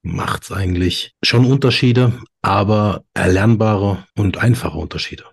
macht's 0.02 0.52
eigentlich 0.52 1.14
schon 1.24 1.46
Unterschiede, 1.46 2.14
aber 2.42 3.04
erlernbare 3.14 4.06
und 4.16 4.38
einfache 4.38 4.78
Unterschiede. 4.78 5.24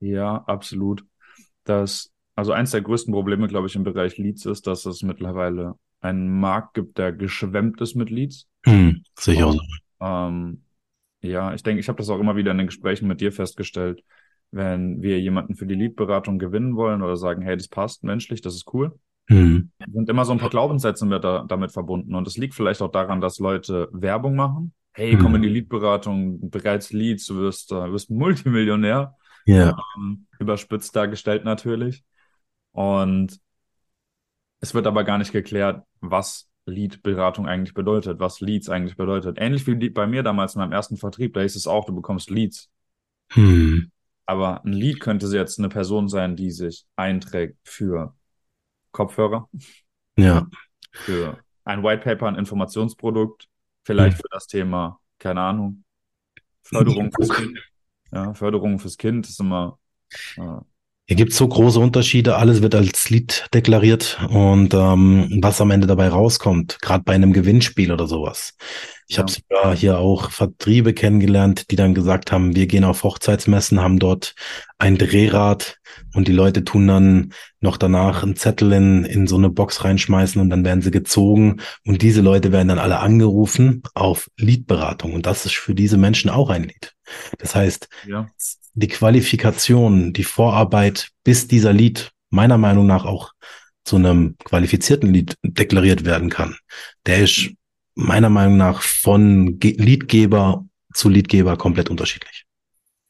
ja, 0.00 0.44
absolut. 0.46 1.04
Das, 1.64 2.13
also 2.34 2.52
eins 2.52 2.70
der 2.72 2.82
größten 2.82 3.12
Probleme, 3.12 3.48
glaube 3.48 3.66
ich, 3.66 3.76
im 3.76 3.84
Bereich 3.84 4.18
Leads 4.18 4.46
ist, 4.46 4.66
dass 4.66 4.86
es 4.86 5.02
mittlerweile 5.02 5.74
einen 6.00 6.40
Markt 6.40 6.74
gibt, 6.74 6.98
der 6.98 7.12
geschwemmt 7.12 7.80
ist 7.80 7.94
mit 7.94 8.10
Leads. 8.10 8.46
Hm, 8.66 9.02
auch 9.44 9.52
so. 9.52 9.60
Ähm, 10.00 10.62
ja, 11.22 11.54
ich 11.54 11.62
denke, 11.62 11.80
ich 11.80 11.88
habe 11.88 11.98
das 11.98 12.10
auch 12.10 12.20
immer 12.20 12.36
wieder 12.36 12.50
in 12.50 12.58
den 12.58 12.66
Gesprächen 12.66 13.08
mit 13.08 13.20
dir 13.20 13.32
festgestellt. 13.32 14.02
Wenn 14.50 15.02
wir 15.02 15.20
jemanden 15.20 15.54
für 15.56 15.66
die 15.66 15.74
Lead-Beratung 15.74 16.38
gewinnen 16.38 16.76
wollen 16.76 17.02
oder 17.02 17.16
sagen, 17.16 17.42
hey, 17.42 17.56
das 17.56 17.68
passt 17.68 18.04
menschlich, 18.04 18.40
das 18.40 18.54
ist 18.54 18.72
cool, 18.72 18.98
Hm, 19.28 19.70
sind 19.90 20.08
immer 20.10 20.24
so 20.26 20.32
ein 20.32 20.38
paar 20.38 20.50
Glaubenssätze 20.50 21.06
mit 21.06 21.24
da, 21.24 21.44
damit 21.48 21.72
verbunden. 21.72 22.14
Und 22.14 22.26
es 22.26 22.36
liegt 22.36 22.54
vielleicht 22.54 22.82
auch 22.82 22.90
daran, 22.92 23.20
dass 23.20 23.38
Leute 23.38 23.88
Werbung 23.92 24.36
machen. 24.36 24.74
Hey, 24.92 25.16
komm 25.16 25.34
in 25.34 25.42
die 25.42 25.48
Lead-Beratung, 25.48 26.50
bereits 26.50 26.92
Leads, 26.92 27.26
du 27.26 27.36
wirst, 27.36 27.72
äh, 27.72 27.90
wirst 27.90 28.10
ein 28.10 28.18
Multimillionär. 28.18 29.16
ja, 29.46 29.76
Ähm, 29.96 30.26
überspitzt 30.38 30.94
dargestellt 30.94 31.44
natürlich. 31.44 32.04
Und 32.74 33.40
es 34.60 34.74
wird 34.74 34.86
aber 34.86 35.04
gar 35.04 35.18
nicht 35.18 35.32
geklärt, 35.32 35.84
was 36.00 36.50
Lead-Beratung 36.66 37.46
eigentlich 37.46 37.74
bedeutet, 37.74 38.18
was 38.20 38.40
Leads 38.40 38.68
eigentlich 38.68 38.96
bedeutet. 38.96 39.36
Ähnlich 39.38 39.66
wie 39.66 39.90
bei 39.90 40.06
mir 40.06 40.22
damals 40.22 40.54
in 40.54 40.60
meinem 40.60 40.72
ersten 40.72 40.96
Vertrieb, 40.96 41.34
da 41.34 41.40
hieß 41.42 41.56
es 41.56 41.66
auch, 41.66 41.84
du 41.84 41.94
bekommst 41.94 42.30
Leads. 42.30 42.70
hm, 43.30 43.90
Aber 44.26 44.64
ein 44.64 44.72
Lead 44.72 45.00
könnte 45.00 45.26
jetzt 45.26 45.58
eine 45.58 45.68
Person 45.68 46.08
sein, 46.08 46.36
die 46.36 46.50
sich 46.50 46.86
einträgt 46.96 47.58
für 47.64 48.14
Kopfhörer, 48.92 49.48
ja, 50.16 50.46
für 50.92 51.44
ein 51.64 51.82
White 51.82 52.02
Paper, 52.02 52.26
ein 52.28 52.36
Informationsprodukt, 52.36 53.48
vielleicht 53.84 54.18
für 54.18 54.28
das 54.30 54.46
Thema, 54.46 55.00
keine 55.18 55.40
Ahnung, 55.42 55.84
Förderung 56.62 57.12
fürs 57.12 57.30
Kind. 57.32 57.60
Ja, 58.12 58.34
Förderung 58.34 58.78
fürs 58.78 58.98
Kind 58.98 59.28
ist 59.28 59.40
immer 59.40 59.78
äh, 60.36 60.58
Hier 61.06 61.16
gibt 61.16 61.32
es 61.32 61.38
so 61.38 61.46
große 61.46 61.78
Unterschiede, 61.78 62.36
alles 62.36 62.62
wird 62.62 62.74
als 62.74 63.10
Lied 63.10 63.46
deklariert 63.52 64.18
und 64.30 64.72
ähm, 64.72 65.38
was 65.42 65.60
am 65.60 65.70
Ende 65.70 65.86
dabei 65.86 66.08
rauskommt, 66.08 66.78
gerade 66.80 67.04
bei 67.04 67.12
einem 67.12 67.34
Gewinnspiel 67.34 67.92
oder 67.92 68.06
sowas. 68.06 68.54
Ich 69.06 69.16
ja. 69.16 69.22
habe 69.22 69.30
sogar 69.30 69.76
hier 69.76 69.98
auch 69.98 70.30
Vertriebe 70.30 70.94
kennengelernt, 70.94 71.70
die 71.70 71.76
dann 71.76 71.92
gesagt 71.92 72.32
haben, 72.32 72.56
wir 72.56 72.66
gehen 72.66 72.84
auf 72.84 73.02
Hochzeitsmessen, 73.02 73.82
haben 73.82 73.98
dort 73.98 74.34
ein 74.78 74.96
Drehrad 74.96 75.76
und 76.14 76.26
die 76.26 76.32
Leute 76.32 76.64
tun 76.64 76.88
dann 76.88 77.34
noch 77.60 77.76
danach 77.76 78.22
einen 78.22 78.36
Zettel 78.36 78.72
in, 78.72 79.04
in 79.04 79.26
so 79.26 79.36
eine 79.36 79.50
Box 79.50 79.84
reinschmeißen 79.84 80.40
und 80.40 80.48
dann 80.48 80.64
werden 80.64 80.80
sie 80.80 80.90
gezogen 80.90 81.60
und 81.84 82.00
diese 82.00 82.22
Leute 82.22 82.50
werden 82.50 82.68
dann 82.68 82.78
alle 82.78 83.00
angerufen 83.00 83.82
auf 83.92 84.30
Liedberatung 84.38 85.12
und 85.12 85.26
das 85.26 85.44
ist 85.44 85.54
für 85.54 85.74
diese 85.74 85.98
Menschen 85.98 86.30
auch 86.30 86.48
ein 86.48 86.62
Lied. 86.62 86.94
Das 87.36 87.54
heißt, 87.54 87.90
ja 88.08 88.26
die 88.74 88.88
Qualifikation, 88.88 90.12
die 90.12 90.24
Vorarbeit, 90.24 91.10
bis 91.22 91.48
dieser 91.48 91.72
Lied 91.72 92.12
meiner 92.30 92.58
Meinung 92.58 92.86
nach 92.86 93.04
auch 93.04 93.32
zu 93.84 93.96
einem 93.96 94.36
qualifizierten 94.44 95.12
Lied 95.12 95.36
deklariert 95.42 96.04
werden 96.04 96.30
kann, 96.30 96.56
der 97.06 97.22
ist 97.22 97.50
meiner 97.94 98.30
Meinung 98.30 98.56
nach 98.56 98.82
von 98.82 99.60
Liedgeber 99.60 100.64
zu 100.92 101.08
Liedgeber 101.08 101.56
komplett 101.56 101.90
unterschiedlich. 101.90 102.44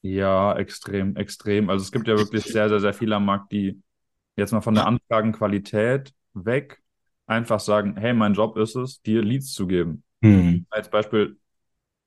Ja, 0.02 0.54
extrem, 0.56 1.16
extrem. 1.16 1.70
Also 1.70 1.82
es 1.82 1.92
gibt 1.92 2.08
ja 2.08 2.18
wirklich 2.18 2.44
sehr, 2.44 2.68
sehr, 2.68 2.80
sehr 2.80 2.92
viele 2.92 3.16
am 3.16 3.24
Markt, 3.24 3.52
die 3.52 3.80
jetzt 4.36 4.52
mal 4.52 4.60
von 4.60 4.74
der 4.74 4.86
Anfragenqualität 4.86 6.12
weg 6.34 6.82
einfach 7.26 7.60
sagen, 7.60 7.96
hey, 7.96 8.12
mein 8.12 8.34
Job 8.34 8.58
ist 8.58 8.76
es, 8.76 9.00
dir 9.00 9.22
Leads 9.22 9.52
zu 9.52 9.66
geben. 9.66 10.02
Hm. 10.22 10.66
Als 10.68 10.90
Beispiel, 10.90 11.38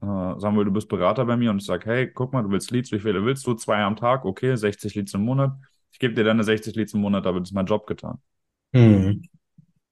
äh, 0.01 0.05
sagen 0.39 0.55
wir, 0.55 0.65
du 0.65 0.71
bist 0.71 0.89
Berater 0.89 1.25
bei 1.25 1.37
mir 1.37 1.49
und 1.49 1.57
ich 1.57 1.65
sage, 1.65 1.85
hey, 1.89 2.11
guck 2.11 2.33
mal, 2.33 2.43
du 2.43 2.49
willst 2.49 2.71
Leads, 2.71 2.91
wie 2.91 2.99
viele 2.99 3.23
willst 3.25 3.45
du? 3.47 3.53
Zwei 3.55 3.83
am 3.83 3.95
Tag, 3.95 4.25
okay, 4.25 4.55
60 4.55 4.95
Leads 4.95 5.13
im 5.13 5.21
Monat. 5.23 5.53
Ich 5.91 5.99
gebe 5.99 6.13
dir 6.13 6.23
deine 6.23 6.43
60 6.43 6.75
Leads 6.75 6.93
im 6.93 7.01
Monat, 7.01 7.25
damit 7.25 7.43
ist 7.43 7.53
mein 7.53 7.65
Job 7.65 7.87
getan. 7.87 8.19
Mhm. 8.73 9.23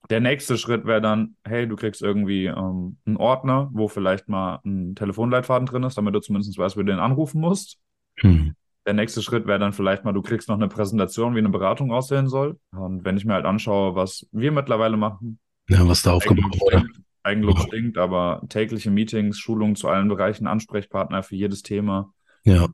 Der 0.09 0.19
nächste 0.19 0.57
Schritt 0.57 0.85
wäre 0.85 1.01
dann, 1.01 1.35
hey, 1.43 1.67
du 1.67 1.75
kriegst 1.75 2.01
irgendwie 2.01 2.45
ähm, 2.45 2.97
einen 3.05 3.17
Ordner, 3.17 3.69
wo 3.73 3.87
vielleicht 3.87 4.29
mal 4.29 4.59
ein 4.63 4.93
Telefonleitfaden 4.93 5.65
drin 5.65 5.83
ist, 5.83 5.97
damit 5.97 6.13
du 6.13 6.19
zumindest 6.19 6.57
weißt, 6.57 6.77
wie 6.77 6.81
du 6.81 6.91
den 6.91 6.99
anrufen 6.99 7.41
musst. 7.41 7.79
Mhm. 8.21 8.53
Der 8.85 8.93
nächste 8.93 9.23
Schritt 9.23 9.47
wäre 9.47 9.57
dann 9.57 9.73
vielleicht 9.73 10.05
mal, 10.05 10.13
du 10.13 10.21
kriegst 10.21 10.47
noch 10.47 10.55
eine 10.55 10.67
Präsentation, 10.67 11.33
wie 11.33 11.39
eine 11.39 11.49
Beratung 11.49 11.91
aussehen 11.91 12.27
soll. 12.27 12.59
Und 12.71 13.03
wenn 13.03 13.17
ich 13.17 13.25
mir 13.25 13.33
halt 13.33 13.45
anschaue, 13.45 13.95
was 13.95 14.27
wir 14.31 14.51
mittlerweile 14.51 14.95
machen. 14.95 15.39
Ja, 15.67 15.87
was 15.87 16.03
da 16.03 16.13
aufgebaut 16.13 16.55
wurde. 16.59 16.85
Eigenlob 17.25 17.59
stinkt, 17.59 17.97
aber 17.97 18.43
tägliche 18.49 18.91
Meetings, 18.91 19.39
Schulungen 19.39 19.75
zu 19.75 19.87
allen 19.87 20.07
Bereichen, 20.07 20.47
Ansprechpartner 20.47 21.23
für 21.23 21.35
jedes 21.35 21.63
Thema. 21.63 22.13
Ja. 22.43 22.67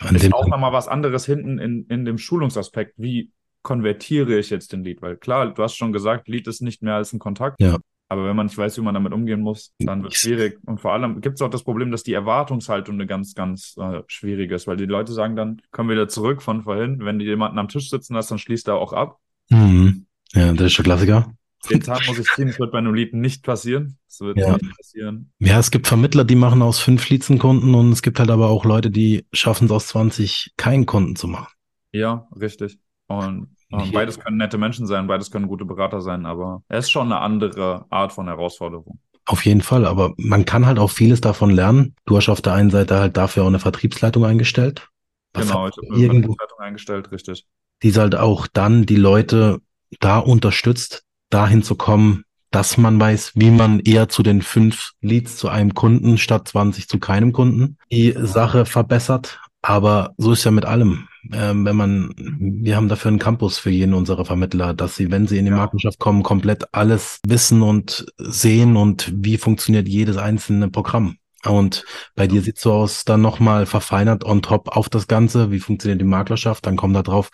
An 0.00 0.14
ist 0.14 0.32
auch 0.32 0.46
nochmal 0.48 0.72
was 0.72 0.88
anderes 0.88 1.26
hinten 1.26 1.58
in, 1.58 1.86
in 1.86 2.04
dem 2.04 2.18
Schulungsaspekt. 2.18 2.94
Wie 2.96 3.30
konvertiere 3.62 4.38
ich 4.38 4.50
jetzt 4.50 4.72
den 4.72 4.84
Lead? 4.84 5.02
Weil 5.02 5.16
klar, 5.16 5.52
du 5.52 5.62
hast 5.62 5.76
schon 5.76 5.92
gesagt, 5.92 6.28
Lead 6.28 6.46
ist 6.46 6.62
nicht 6.62 6.82
mehr 6.82 6.94
als 6.94 7.12
ein 7.12 7.18
Kontakt. 7.18 7.60
Ja. 7.60 7.78
Aber 8.08 8.26
wenn 8.26 8.36
man 8.36 8.46
nicht 8.46 8.58
weiß, 8.58 8.76
wie 8.76 8.82
man 8.82 8.94
damit 8.94 9.12
umgehen 9.12 9.40
muss, 9.40 9.72
dann 9.78 10.02
wird 10.02 10.14
es 10.14 10.20
schwierig. 10.20 10.58
Und 10.66 10.80
vor 10.80 10.92
allem 10.92 11.20
gibt 11.20 11.36
es 11.36 11.42
auch 11.42 11.48
das 11.48 11.64
Problem, 11.64 11.90
dass 11.90 12.02
die 12.02 12.12
Erwartungshaltung 12.12 12.94
eine 12.94 13.06
ganz, 13.06 13.34
ganz 13.34 13.76
äh, 13.78 14.02
schwierige 14.06 14.54
ist, 14.54 14.66
weil 14.66 14.76
die 14.76 14.84
Leute 14.84 15.12
sagen 15.12 15.36
dann, 15.36 15.62
kommen 15.70 15.88
wieder 15.88 16.06
zurück 16.06 16.42
von 16.42 16.62
vorhin, 16.62 17.04
wenn 17.04 17.18
du 17.18 17.24
jemanden 17.24 17.58
am 17.58 17.68
Tisch 17.68 17.88
sitzen 17.88 18.14
hast, 18.14 18.30
dann 18.30 18.38
schließt 18.38 18.68
er 18.68 18.76
auch 18.76 18.92
ab. 18.92 19.18
Mhm. 19.48 20.06
Ja, 20.32 20.52
das 20.52 20.66
ist 20.66 20.78
der 20.78 20.84
Klassiker. 20.84 21.34
Den 21.70 21.82
Zahn 21.82 22.00
muss 22.06 22.18
ich 22.18 22.26
ziehen, 22.34 22.48
das 22.48 22.58
wird 22.58 22.72
bei 22.72 22.78
einem 22.78 22.94
Lied 22.94 23.14
nicht 23.14 23.42
passieren. 23.42 23.98
Das 24.08 24.20
wird 24.20 24.38
ja. 24.38 24.52
nicht 24.52 24.76
passieren. 24.76 25.32
Ja, 25.38 25.58
es 25.58 25.70
gibt 25.70 25.86
Vermittler, 25.86 26.24
die 26.24 26.36
machen 26.36 26.62
aus 26.62 26.78
fünf 26.78 27.08
Leads 27.08 27.30
einen 27.30 27.38
Kunden 27.38 27.74
und 27.74 27.92
es 27.92 28.02
gibt 28.02 28.18
halt 28.18 28.30
aber 28.30 28.48
auch 28.48 28.64
Leute, 28.64 28.90
die 28.90 29.26
schaffen 29.32 29.66
es 29.66 29.70
aus 29.70 29.88
20 29.88 30.54
keinen 30.56 30.86
Kunden 30.86 31.16
zu 31.16 31.28
machen. 31.28 31.52
Ja, 31.92 32.28
richtig. 32.38 32.78
Und 33.06 33.48
ähm, 33.72 33.92
beides 33.92 34.18
können 34.18 34.36
nette 34.36 34.58
Menschen 34.58 34.86
sein, 34.86 35.06
beides 35.06 35.30
können 35.30 35.48
gute 35.48 35.64
Berater 35.64 36.00
sein, 36.00 36.26
aber 36.26 36.62
es 36.68 36.86
ist 36.86 36.90
schon 36.90 37.12
eine 37.12 37.20
andere 37.20 37.86
Art 37.90 38.12
von 38.12 38.26
Herausforderung. 38.26 38.98
Auf 39.26 39.44
jeden 39.44 39.62
Fall, 39.62 39.86
aber 39.86 40.12
man 40.16 40.44
kann 40.44 40.66
halt 40.66 40.78
auch 40.78 40.90
vieles 40.90 41.20
davon 41.20 41.50
lernen. 41.50 41.94
Du 42.04 42.16
hast 42.16 42.28
auf 42.28 42.42
der 42.42 42.52
einen 42.54 42.70
Seite 42.70 42.98
halt 42.98 43.16
dafür 43.16 43.44
auch 43.44 43.48
eine 43.48 43.58
Vertriebsleitung 43.58 44.24
eingestellt. 44.24 44.88
Was 45.32 45.46
genau, 45.46 45.68
ich 45.68 45.76
habe 45.76 45.94
eine 45.94 46.20
Vertriebsleitung 46.20 46.58
eingestellt, 46.58 47.10
richtig. 47.10 47.46
Die 47.82 47.92
halt 47.92 48.14
auch 48.14 48.46
dann 48.46 48.86
die 48.86 48.96
Leute 48.96 49.60
da 50.00 50.18
unterstützt, 50.18 51.04
dahin 51.30 51.62
zu 51.62 51.74
kommen, 51.74 52.24
dass 52.50 52.78
man 52.78 53.00
weiß, 53.00 53.32
wie 53.34 53.50
man 53.50 53.80
eher 53.80 54.08
zu 54.08 54.22
den 54.22 54.40
fünf 54.40 54.92
Leads 55.00 55.36
zu 55.36 55.48
einem 55.48 55.74
Kunden 55.74 56.18
statt 56.18 56.48
20 56.48 56.88
zu 56.88 57.00
keinem 57.00 57.32
Kunden 57.32 57.78
die 57.90 58.14
Sache 58.16 58.64
verbessert. 58.64 59.40
Aber 59.60 60.12
so 60.18 60.32
ist 60.32 60.44
ja 60.44 60.50
mit 60.50 60.64
allem. 60.64 61.08
Ähm, 61.32 61.64
wenn 61.64 61.74
man, 61.74 62.14
wir 62.16 62.76
haben 62.76 62.88
dafür 62.88 63.08
einen 63.08 63.18
Campus 63.18 63.58
für 63.58 63.70
jeden 63.70 63.94
unserer 63.94 64.24
Vermittler, 64.24 64.74
dass 64.74 64.94
sie, 64.94 65.10
wenn 65.10 65.26
sie 65.26 65.38
in 65.38 65.46
die 65.46 65.50
Markenschaft 65.50 65.98
kommen, 65.98 66.22
komplett 66.22 66.72
alles 66.72 67.18
wissen 67.26 67.62
und 67.62 68.06
sehen 68.18 68.76
und 68.76 69.10
wie 69.16 69.38
funktioniert 69.38 69.88
jedes 69.88 70.16
einzelne 70.18 70.68
Programm. 70.68 71.16
Und 71.44 71.84
bei 72.14 72.26
dir 72.26 72.42
sieht 72.42 72.58
so 72.58 72.72
aus, 72.72 73.04
dann 73.04 73.20
nochmal 73.20 73.66
verfeinert 73.66 74.24
on 74.24 74.42
top 74.42 74.76
auf 74.76 74.88
das 74.88 75.06
Ganze. 75.06 75.50
Wie 75.50 75.60
funktioniert 75.60 76.00
die 76.00 76.06
Maklerschaft? 76.06 76.66
Dann 76.66 76.76
kommt 76.76 76.94
da 76.94 77.02
drauf, 77.02 77.30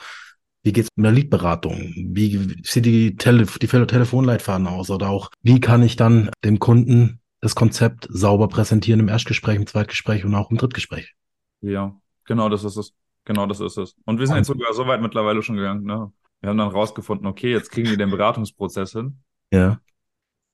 wie 0.63 0.73
geht's 0.73 0.89
mit 0.97 1.05
der 1.05 1.13
Leadberatung? 1.13 1.93
Wie 1.97 2.57
sieht 2.63 2.85
die, 2.85 3.17
Tele 3.17 3.47
die 3.47 3.67
Telefonleitfaden 3.67 4.67
aus? 4.67 4.91
Oder 4.91 5.09
auch, 5.09 5.31
wie 5.43 5.61
kann 5.61 5.83
ich 5.83 5.97
dann 5.97 6.31
dem 6.45 6.59
Kunden 6.59 7.21
das 7.41 7.55
Konzept 7.55 8.07
sauber 8.11 8.49
präsentieren 8.49 9.01
im 9.01 9.09
Erstgespräch, 9.09 9.57
im 9.57 9.67
Zweitgespräch 9.67 10.25
und 10.25 10.35
auch 10.35 10.51
im 10.51 10.59
Drittgespräch? 10.59 11.15
Ja, 11.63 11.97
genau 12.25 12.49
das 12.49 12.65
ist 12.65 12.77
es. 12.77 12.93
Genau 13.25 13.47
das 13.47 13.61
ist 13.61 13.77
es. 13.77 13.97
Und 14.05 14.19
wir 14.19 14.27
sind 14.27 14.37
jetzt 14.37 14.47
sogar 14.47 14.73
so 14.75 14.87
weit 14.87 15.01
mittlerweile 15.01 15.43
schon 15.43 15.57
gegangen. 15.57 15.85
Ne? 15.85 16.13
Wir 16.41 16.51
haben 16.51 16.59
dann 16.59 16.69
rausgefunden, 16.69 17.27
okay, 17.27 17.51
jetzt 17.51 17.71
kriegen 17.71 17.89
die 17.89 17.97
den 17.97 18.11
Beratungsprozess 18.11 18.93
hin. 18.93 19.21
Ja. 19.53 19.81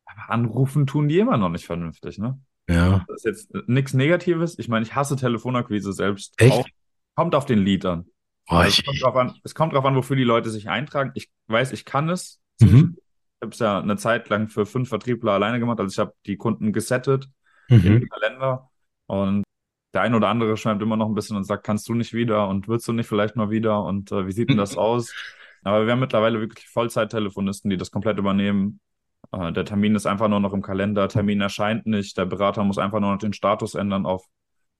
Aber 0.04 0.30
anrufen 0.32 0.86
tun 0.86 1.08
die 1.08 1.18
immer 1.18 1.36
noch 1.36 1.48
nicht 1.48 1.66
vernünftig, 1.66 2.18
ne? 2.18 2.40
Ja. 2.68 3.04
Das 3.06 3.18
ist 3.18 3.24
jetzt 3.24 3.68
nichts 3.68 3.94
Negatives. 3.94 4.58
Ich 4.58 4.68
meine, 4.68 4.84
ich 4.84 4.94
hasse 4.94 5.16
Telefonakquise 5.16 5.92
selbst. 5.92 6.34
Echt? 6.38 6.52
Auch, 6.52 6.66
kommt 7.14 7.34
auf 7.34 7.46
den 7.46 7.60
Lied 7.60 7.84
an. 7.84 8.06
Oh, 8.48 8.54
also 8.54 8.68
es, 8.68 8.84
kommt 8.84 9.02
drauf 9.02 9.16
an, 9.16 9.34
es 9.42 9.54
kommt 9.54 9.72
drauf 9.72 9.84
an, 9.84 9.96
wofür 9.96 10.16
die 10.16 10.24
Leute 10.24 10.50
sich 10.50 10.68
eintragen. 10.68 11.10
Ich 11.14 11.30
weiß, 11.48 11.72
ich 11.72 11.84
kann 11.84 12.08
es. 12.08 12.40
Mhm. 12.60 12.96
Ich 12.96 13.42
habe 13.42 13.52
es 13.52 13.58
ja 13.58 13.80
eine 13.80 13.96
Zeit 13.96 14.28
lang 14.28 14.48
für 14.48 14.66
fünf 14.66 14.88
Vertriebler 14.88 15.32
alleine 15.32 15.58
gemacht. 15.58 15.80
Also 15.80 15.92
ich 15.92 15.98
habe 15.98 16.14
die 16.26 16.36
Kunden 16.36 16.72
gesettet 16.72 17.28
mhm. 17.68 18.02
im 18.02 18.08
Kalender 18.08 18.70
und 19.06 19.44
der 19.94 20.02
eine 20.02 20.16
oder 20.16 20.28
andere 20.28 20.56
schreibt 20.56 20.82
immer 20.82 20.96
noch 20.96 21.08
ein 21.08 21.14
bisschen 21.14 21.36
und 21.36 21.44
sagt, 21.44 21.64
kannst 21.64 21.88
du 21.88 21.94
nicht 21.94 22.12
wieder 22.12 22.48
und 22.48 22.68
willst 22.68 22.86
du 22.86 22.92
nicht 22.92 23.06
vielleicht 23.06 23.36
mal 23.36 23.50
wieder 23.50 23.82
und 23.82 24.12
äh, 24.12 24.26
wie 24.26 24.32
sieht 24.32 24.50
denn 24.50 24.58
das 24.58 24.76
aus? 24.76 25.12
Aber 25.64 25.86
wir 25.86 25.92
haben 25.92 26.00
mittlerweile 26.00 26.40
wirklich 26.40 26.68
Vollzeit-Telefonisten, 26.68 27.70
die 27.70 27.76
das 27.76 27.90
komplett 27.90 28.18
übernehmen. 28.18 28.80
Äh, 29.32 29.52
der 29.52 29.64
Termin 29.64 29.94
ist 29.94 30.06
einfach 30.06 30.28
nur 30.28 30.40
noch 30.40 30.52
im 30.52 30.62
Kalender, 30.62 31.08
Termin 31.08 31.40
erscheint 31.40 31.86
nicht, 31.86 32.16
der 32.18 32.26
Berater 32.26 32.62
muss 32.62 32.78
einfach 32.78 33.00
nur 33.00 33.12
noch 33.12 33.18
den 33.18 33.32
Status 33.32 33.74
ändern 33.74 34.06
auf 34.06 34.26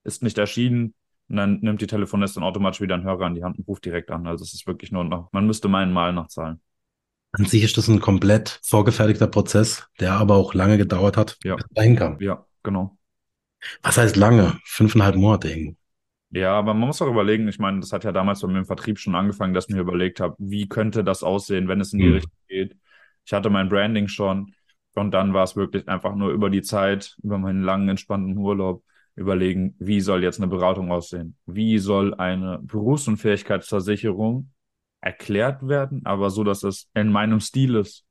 ist 0.07 0.23
nicht 0.23 0.37
erschienen. 0.37 0.95
Und 1.29 1.35
dann 1.35 1.59
nimmt 1.61 1.81
die 1.81 1.87
Telefonistin 1.87 2.43
automatisch 2.43 2.81
wieder 2.81 2.95
einen 2.95 3.03
Hörer 3.03 3.25
an 3.25 3.35
die 3.35 3.43
Hand 3.43 3.57
und 3.57 3.67
ruft 3.67 3.85
direkt 3.85 4.11
an. 4.11 4.27
Also 4.27 4.43
es 4.43 4.53
ist 4.53 4.67
wirklich 4.67 4.91
nur 4.91 5.03
noch, 5.03 5.31
man 5.31 5.45
müsste 5.45 5.67
meinen 5.67 5.91
Mal 5.91 6.13
nachzahlen. 6.13 6.61
An 7.33 7.45
sich 7.45 7.63
ist 7.63 7.77
das 7.77 7.87
ein 7.89 7.99
komplett 7.99 8.59
vorgefertigter 8.63 9.27
Prozess, 9.27 9.87
der 9.99 10.13
aber 10.13 10.35
auch 10.35 10.53
lange 10.53 10.77
gedauert 10.77 11.17
hat, 11.17 11.37
ja. 11.43 11.55
bis 11.55 11.65
dahin 11.71 11.95
kam. 11.95 12.17
Ja, 12.21 12.45
genau. 12.63 12.97
Was 13.83 13.97
heißt 13.97 14.15
lange? 14.15 14.57
Fünfeinhalb 14.63 15.15
Monate 15.15 15.49
irgendwo. 15.49 15.75
Ja, 16.29 16.53
aber 16.53 16.73
man 16.73 16.87
muss 16.87 17.01
auch 17.01 17.07
überlegen, 17.07 17.47
ich 17.47 17.59
meine, 17.59 17.79
das 17.79 17.93
hat 17.93 18.03
ja 18.03 18.11
damals 18.11 18.41
bei 18.41 18.47
mir 18.47 18.59
im 18.59 18.65
Vertrieb 18.65 18.99
schon 18.99 19.15
angefangen, 19.15 19.53
dass 19.53 19.69
ich 19.69 19.75
mir 19.75 19.81
überlegt 19.81 20.19
habe, 20.19 20.35
wie 20.39 20.67
könnte 20.67 21.03
das 21.03 21.23
aussehen, 21.23 21.67
wenn 21.67 21.79
es 21.79 21.93
in 21.93 21.99
die 21.99 22.07
mhm. 22.07 22.13
Richtung 22.13 22.33
geht. 22.47 22.77
Ich 23.25 23.33
hatte 23.33 23.49
mein 23.49 23.69
Branding 23.69 24.07
schon 24.07 24.53
und 24.95 25.11
dann 25.11 25.33
war 25.33 25.43
es 25.43 25.55
wirklich 25.55 25.87
einfach 25.87 26.15
nur 26.15 26.31
über 26.31 26.49
die 26.49 26.61
Zeit, 26.61 27.17
über 27.23 27.37
meinen 27.37 27.63
langen, 27.63 27.87
entspannten 27.89 28.37
Urlaub, 28.37 28.83
überlegen, 29.17 29.75
wie 29.79 29.99
soll 29.99 30.23
jetzt 30.23 30.39
eine 30.39 30.47
Beratung 30.47 30.91
aussehen? 30.91 31.35
Wie 31.45 31.79
soll 31.79 32.13
eine 32.13 32.59
Berufsunfähigkeitsversicherung 32.61 34.51
erklärt 35.01 35.67
werden, 35.67 36.05
aber 36.05 36.29
so, 36.29 36.43
dass 36.43 36.63
es 36.63 36.89
in 36.93 37.11
meinem 37.11 37.39
Stil 37.39 37.75
ist. 37.75 38.05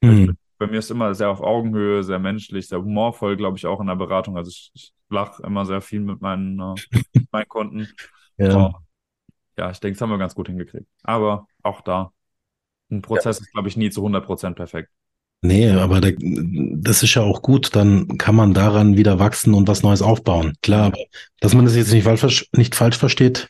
Mhm. 0.00 0.36
Bei 0.58 0.66
mir 0.68 0.78
ist 0.78 0.90
immer 0.90 1.14
sehr 1.14 1.30
auf 1.30 1.40
Augenhöhe, 1.40 2.04
sehr 2.04 2.18
menschlich, 2.18 2.68
sehr 2.68 2.80
humorvoll, 2.80 3.36
glaube 3.36 3.58
ich, 3.58 3.66
auch 3.66 3.80
in 3.80 3.88
der 3.88 3.96
Beratung. 3.96 4.36
Also 4.36 4.50
ich, 4.50 4.70
ich 4.74 4.94
lache 5.08 5.42
immer 5.42 5.64
sehr 5.64 5.80
viel 5.80 6.00
mit 6.00 6.20
meinen, 6.20 6.60
äh, 6.60 6.74
meinen 7.32 7.48
Kunden. 7.48 7.88
Ja. 8.36 8.56
Oh, 8.56 8.72
ja, 9.58 9.70
ich 9.70 9.80
denke, 9.80 9.96
das 9.96 10.02
haben 10.02 10.10
wir 10.10 10.18
ganz 10.18 10.34
gut 10.34 10.48
hingekriegt. 10.48 10.86
Aber 11.02 11.46
auch 11.62 11.80
da, 11.80 12.12
ein 12.90 13.02
Prozess 13.02 13.38
ja. 13.38 13.44
ist, 13.44 13.52
glaube 13.52 13.68
ich, 13.68 13.76
nie 13.76 13.90
zu 13.90 14.06
100% 14.06 14.54
perfekt. 14.54 14.90
Nee, 15.44 15.70
aber 15.70 16.00
der, 16.00 16.14
das 16.18 17.02
ist 17.02 17.14
ja 17.14 17.22
auch 17.22 17.42
gut, 17.42 17.74
dann 17.74 18.16
kann 18.16 18.36
man 18.36 18.54
daran 18.54 18.96
wieder 18.96 19.18
wachsen 19.18 19.54
und 19.54 19.66
was 19.66 19.82
Neues 19.82 20.00
aufbauen. 20.00 20.54
Klar, 20.62 20.86
aber 20.86 20.98
dass 21.40 21.52
man 21.52 21.64
das 21.64 21.74
jetzt 21.74 21.92
nicht 21.92 22.04
falsch, 22.04 22.48
nicht 22.52 22.76
falsch 22.76 22.96
versteht, 22.96 23.48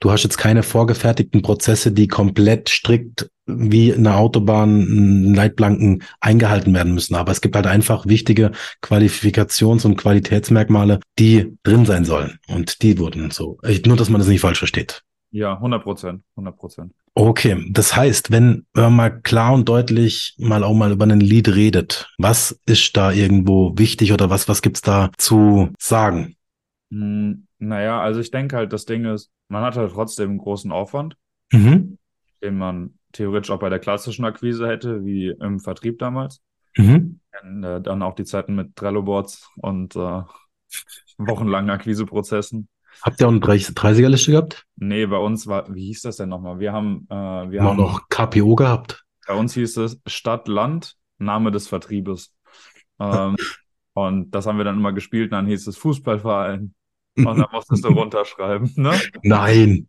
du 0.00 0.10
hast 0.10 0.22
jetzt 0.22 0.36
keine 0.36 0.62
vorgefertigten 0.62 1.40
Prozesse, 1.40 1.92
die 1.92 2.08
komplett 2.08 2.68
strikt 2.68 3.30
wie 3.46 3.92
eine 3.92 4.16
Autobahn 4.16 5.34
Leitplanken 5.34 6.02
eingehalten 6.20 6.74
werden 6.74 6.94
müssen. 6.94 7.14
Aber 7.14 7.32
es 7.32 7.40
gibt 7.40 7.56
halt 7.56 7.66
einfach 7.66 8.06
wichtige 8.06 8.52
Qualifikations- 8.82 9.86
und 9.86 9.96
Qualitätsmerkmale, 9.96 11.00
die 11.18 11.56
drin 11.62 11.86
sein 11.86 12.04
sollen. 12.04 12.38
Und 12.48 12.82
die 12.82 12.98
wurden 12.98 13.30
so. 13.30 13.58
Nur, 13.86 13.96
dass 13.96 14.10
man 14.10 14.20
das 14.20 14.28
nicht 14.28 14.40
falsch 14.40 14.58
versteht. 14.58 15.02
Ja, 15.30 15.54
100 15.54 15.82
Prozent, 15.82 16.22
100 16.34 16.56
Prozent. 16.56 16.92
Okay, 17.14 17.66
das 17.70 17.94
heißt, 17.94 18.30
wenn 18.30 18.66
man 18.72 18.94
mal 18.94 19.10
klar 19.20 19.52
und 19.54 19.68
deutlich 19.68 20.34
mal 20.38 20.62
auch 20.64 20.74
mal 20.74 20.92
über 20.92 21.04
einen 21.04 21.20
Lied 21.20 21.48
redet, 21.48 22.12
was 22.18 22.60
ist 22.66 22.96
da 22.96 23.12
irgendwo 23.12 23.76
wichtig 23.76 24.12
oder 24.12 24.30
was, 24.30 24.48
was 24.48 24.62
gibt's 24.62 24.80
da 24.80 25.10
zu 25.18 25.70
sagen? 25.78 26.36
Hm, 26.90 27.46
naja, 27.58 28.00
also 28.00 28.20
ich 28.20 28.30
denke 28.30 28.56
halt, 28.56 28.72
das 28.72 28.84
Ding 28.84 29.04
ist, 29.04 29.30
man 29.48 29.62
hat 29.64 29.76
halt 29.76 29.92
trotzdem 29.92 30.30
einen 30.30 30.38
großen 30.38 30.72
Aufwand, 30.72 31.16
Mhm. 31.52 31.98
den 32.42 32.56
man 32.56 32.94
theoretisch 33.12 33.50
auch 33.50 33.58
bei 33.58 33.68
der 33.70 33.80
klassischen 33.80 34.24
Akquise 34.24 34.68
hätte, 34.68 35.04
wie 35.04 35.34
im 35.40 35.58
Vertrieb 35.58 35.98
damals. 35.98 36.40
Mhm. 36.76 37.20
Und, 37.42 37.64
äh, 37.64 37.80
dann 37.80 38.02
auch 38.02 38.14
die 38.14 38.24
Zeiten 38.24 38.54
mit 38.54 38.76
Trello-Boards 38.76 39.48
und 39.56 39.96
äh, 39.96 40.22
wochenlangen 41.18 41.70
Akquiseprozessen. 41.70 42.68
Habt 43.02 43.20
ihr 43.20 43.26
auch 43.26 43.32
eine 43.32 43.40
30 43.40 43.74
30er-Liste 43.74 44.32
gehabt? 44.32 44.66
Nee, 44.76 45.06
bei 45.06 45.16
uns 45.16 45.46
war, 45.46 45.72
wie 45.74 45.86
hieß 45.86 46.02
das 46.02 46.16
denn 46.16 46.28
nochmal? 46.28 46.58
Wir 46.58 46.72
haben, 46.72 47.06
äh, 47.08 47.14
wir 47.14 47.62
haben, 47.62 47.76
noch 47.76 48.08
KPO 48.08 48.54
gehabt. 48.54 49.04
bei 49.26 49.34
uns 49.34 49.54
hieß 49.54 49.76
es 49.78 50.00
Stadt, 50.06 50.48
Land, 50.48 50.96
Name 51.18 51.50
des 51.50 51.68
Vertriebes. 51.68 52.34
Ähm, 52.98 53.36
und 53.94 54.30
das 54.32 54.46
haben 54.46 54.58
wir 54.58 54.64
dann 54.64 54.78
immer 54.78 54.92
gespielt 54.92 55.32
und 55.32 55.36
dann 55.36 55.46
hieß 55.46 55.66
es 55.66 55.76
Fußballverein. 55.76 56.74
Und 57.16 57.38
dann 57.38 57.48
musstest 57.52 57.84
du 57.84 57.88
runterschreiben, 57.88 58.72
ne? 58.76 58.92
Nein. 59.24 59.88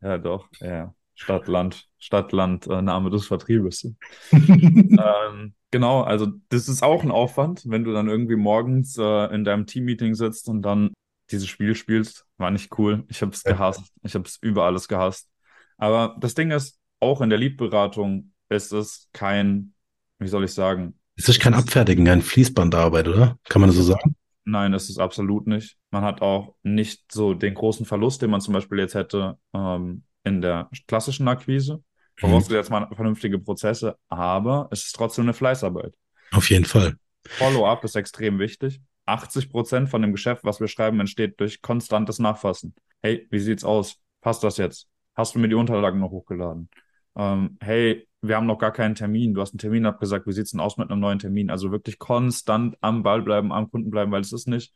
Ja, 0.00 0.18
doch, 0.18 0.46
ja. 0.60 0.94
Stadt, 1.20 1.48
Land, 1.48 1.88
Stadt, 1.98 2.32
Land, 2.32 2.66
äh, 2.68 2.80
Name 2.80 3.10
des 3.10 3.26
Vertriebes. 3.26 3.92
Ähm, 4.32 5.54
genau, 5.70 6.02
also 6.02 6.26
das 6.48 6.68
ist 6.68 6.82
auch 6.82 7.02
ein 7.02 7.10
Aufwand, 7.10 7.62
wenn 7.66 7.84
du 7.84 7.92
dann 7.92 8.08
irgendwie 8.08 8.36
morgens 8.36 8.96
äh, 8.98 9.34
in 9.34 9.44
deinem 9.44 9.66
Teammeeting 9.66 10.14
sitzt 10.14 10.48
und 10.48 10.62
dann 10.62 10.92
dieses 11.32 11.48
Spiel 11.48 11.74
spielst. 11.74 12.26
War 12.38 12.50
nicht 12.50 12.76
cool. 12.78 13.04
Ich 13.08 13.22
habe 13.22 13.32
es 13.32 13.42
gehasst. 13.42 13.82
Ich 14.02 14.14
habe 14.14 14.26
es 14.26 14.38
über 14.40 14.64
alles 14.64 14.88
gehasst. 14.88 15.28
Aber 15.76 16.16
das 16.20 16.34
Ding 16.34 16.50
ist, 16.50 16.78
auch 17.00 17.20
in 17.20 17.30
der 17.30 17.38
Leadberatung 17.38 18.32
ist 18.48 18.72
es 18.72 19.08
kein, 19.12 19.74
wie 20.18 20.28
soll 20.28 20.44
ich 20.44 20.52
sagen, 20.52 20.98
Es 21.16 21.28
ist 21.28 21.40
kein 21.40 21.54
Abfertigen, 21.54 22.04
kein 22.04 22.22
Fließbandarbeit, 22.22 23.08
oder? 23.08 23.38
Kann 23.48 23.60
man 23.60 23.68
das 23.70 23.76
so 23.76 23.82
sagen? 23.82 24.16
Nein, 24.44 24.72
ist 24.72 24.90
es 24.90 24.98
absolut 24.98 25.46
nicht. 25.46 25.76
Man 25.90 26.02
hat 26.02 26.22
auch 26.22 26.54
nicht 26.62 27.12
so 27.12 27.34
den 27.34 27.54
großen 27.54 27.86
Verlust, 27.86 28.22
den 28.22 28.30
man 28.30 28.40
zum 28.40 28.54
Beispiel 28.54 28.78
jetzt 28.78 28.94
hätte 28.94 29.38
ähm, 29.54 30.04
in 30.24 30.40
der 30.40 30.68
klassischen 30.88 31.28
Akquise. 31.28 31.82
Vorausgesetzt 32.16 32.70
man 32.70 32.82
hat 32.82 32.94
vernünftige 32.94 33.38
Prozesse, 33.38 33.96
aber 34.08 34.68
es 34.70 34.84
ist 34.86 34.92
trotzdem 34.96 35.24
eine 35.24 35.32
Fleißarbeit. 35.34 35.94
Auf 36.32 36.50
jeden 36.50 36.64
Fall. 36.66 36.96
Follow-up 37.26 37.84
ist 37.84 37.96
extrem 37.96 38.38
wichtig. 38.38 38.80
80 39.10 39.50
Prozent 39.50 39.88
von 39.88 40.02
dem 40.02 40.12
Geschäft, 40.12 40.44
was 40.44 40.60
wir 40.60 40.68
schreiben, 40.68 41.00
entsteht 41.00 41.38
durch 41.40 41.62
konstantes 41.62 42.18
Nachfassen. 42.18 42.74
Hey, 43.02 43.26
wie 43.30 43.38
sieht's 43.38 43.64
aus? 43.64 43.98
Passt 44.20 44.44
das 44.44 44.56
jetzt? 44.56 44.88
Hast 45.14 45.34
du 45.34 45.38
mir 45.38 45.48
die 45.48 45.54
Unterlagen 45.54 46.00
noch 46.00 46.10
hochgeladen? 46.10 46.68
Ähm, 47.16 47.58
hey, 47.60 48.06
wir 48.22 48.36
haben 48.36 48.46
noch 48.46 48.58
gar 48.58 48.72
keinen 48.72 48.94
Termin. 48.94 49.34
Du 49.34 49.40
hast 49.40 49.52
einen 49.52 49.58
Termin 49.58 49.86
abgesagt. 49.86 50.26
Wie 50.26 50.32
sieht's 50.32 50.50
denn 50.52 50.60
aus 50.60 50.76
mit 50.76 50.90
einem 50.90 51.00
neuen 51.00 51.18
Termin? 51.18 51.50
Also 51.50 51.70
wirklich 51.72 51.98
konstant 51.98 52.76
am 52.80 53.02
Ball 53.02 53.22
bleiben, 53.22 53.52
am 53.52 53.70
Kunden 53.70 53.90
bleiben, 53.90 54.12
weil 54.12 54.20
es 54.20 54.32
ist 54.32 54.46
nicht, 54.46 54.72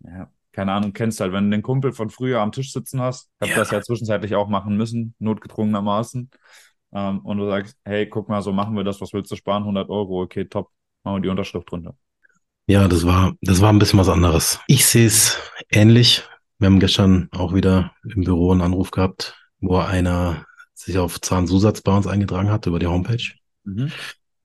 ja, 0.00 0.30
keine 0.52 0.72
Ahnung, 0.72 0.92
kennst 0.92 1.20
halt, 1.20 1.32
wenn 1.32 1.44
du 1.46 1.50
den 1.56 1.62
Kumpel 1.62 1.92
von 1.92 2.10
früher 2.10 2.40
am 2.40 2.52
Tisch 2.52 2.72
sitzen 2.72 3.00
hast, 3.00 3.30
hab 3.40 3.48
Ja. 3.48 3.56
das 3.56 3.70
ja 3.70 3.82
zwischenzeitlich 3.82 4.34
auch 4.36 4.48
machen 4.48 4.76
müssen, 4.76 5.14
notgedrungenermaßen. 5.18 6.30
Ähm, 6.92 7.18
und 7.20 7.38
du 7.38 7.46
sagst, 7.48 7.76
hey, 7.84 8.08
guck 8.08 8.28
mal, 8.28 8.42
so 8.42 8.52
machen 8.52 8.76
wir 8.76 8.84
das, 8.84 9.00
was 9.00 9.12
willst 9.12 9.30
du 9.32 9.36
sparen? 9.36 9.64
100 9.64 9.90
Euro, 9.90 10.22
okay, 10.22 10.44
top. 10.44 10.70
Machen 11.02 11.16
wir 11.16 11.22
die 11.22 11.28
Unterschrift 11.28 11.70
drunter. 11.70 11.96
Ja, 12.66 12.88
das 12.88 13.04
war, 13.04 13.34
das 13.42 13.60
war 13.60 13.72
ein 13.72 13.78
bisschen 13.78 13.98
was 13.98 14.08
anderes. 14.08 14.58
Ich 14.68 14.86
sehe 14.86 15.06
es 15.06 15.38
ähnlich. 15.70 16.22
Wir 16.58 16.66
haben 16.66 16.80
gestern 16.80 17.28
auch 17.32 17.52
wieder 17.52 17.92
im 18.04 18.24
Büro 18.24 18.52
einen 18.52 18.62
Anruf 18.62 18.90
gehabt, 18.90 19.36
wo 19.60 19.76
einer 19.76 20.46
sich 20.72 20.98
auf 20.98 21.20
Zahnzusatz 21.20 21.82
bei 21.82 21.94
uns 21.94 22.06
eingetragen 22.06 22.50
hat 22.50 22.66
über 22.66 22.78
die 22.78 22.86
Homepage. 22.86 23.32
Mhm. 23.64 23.92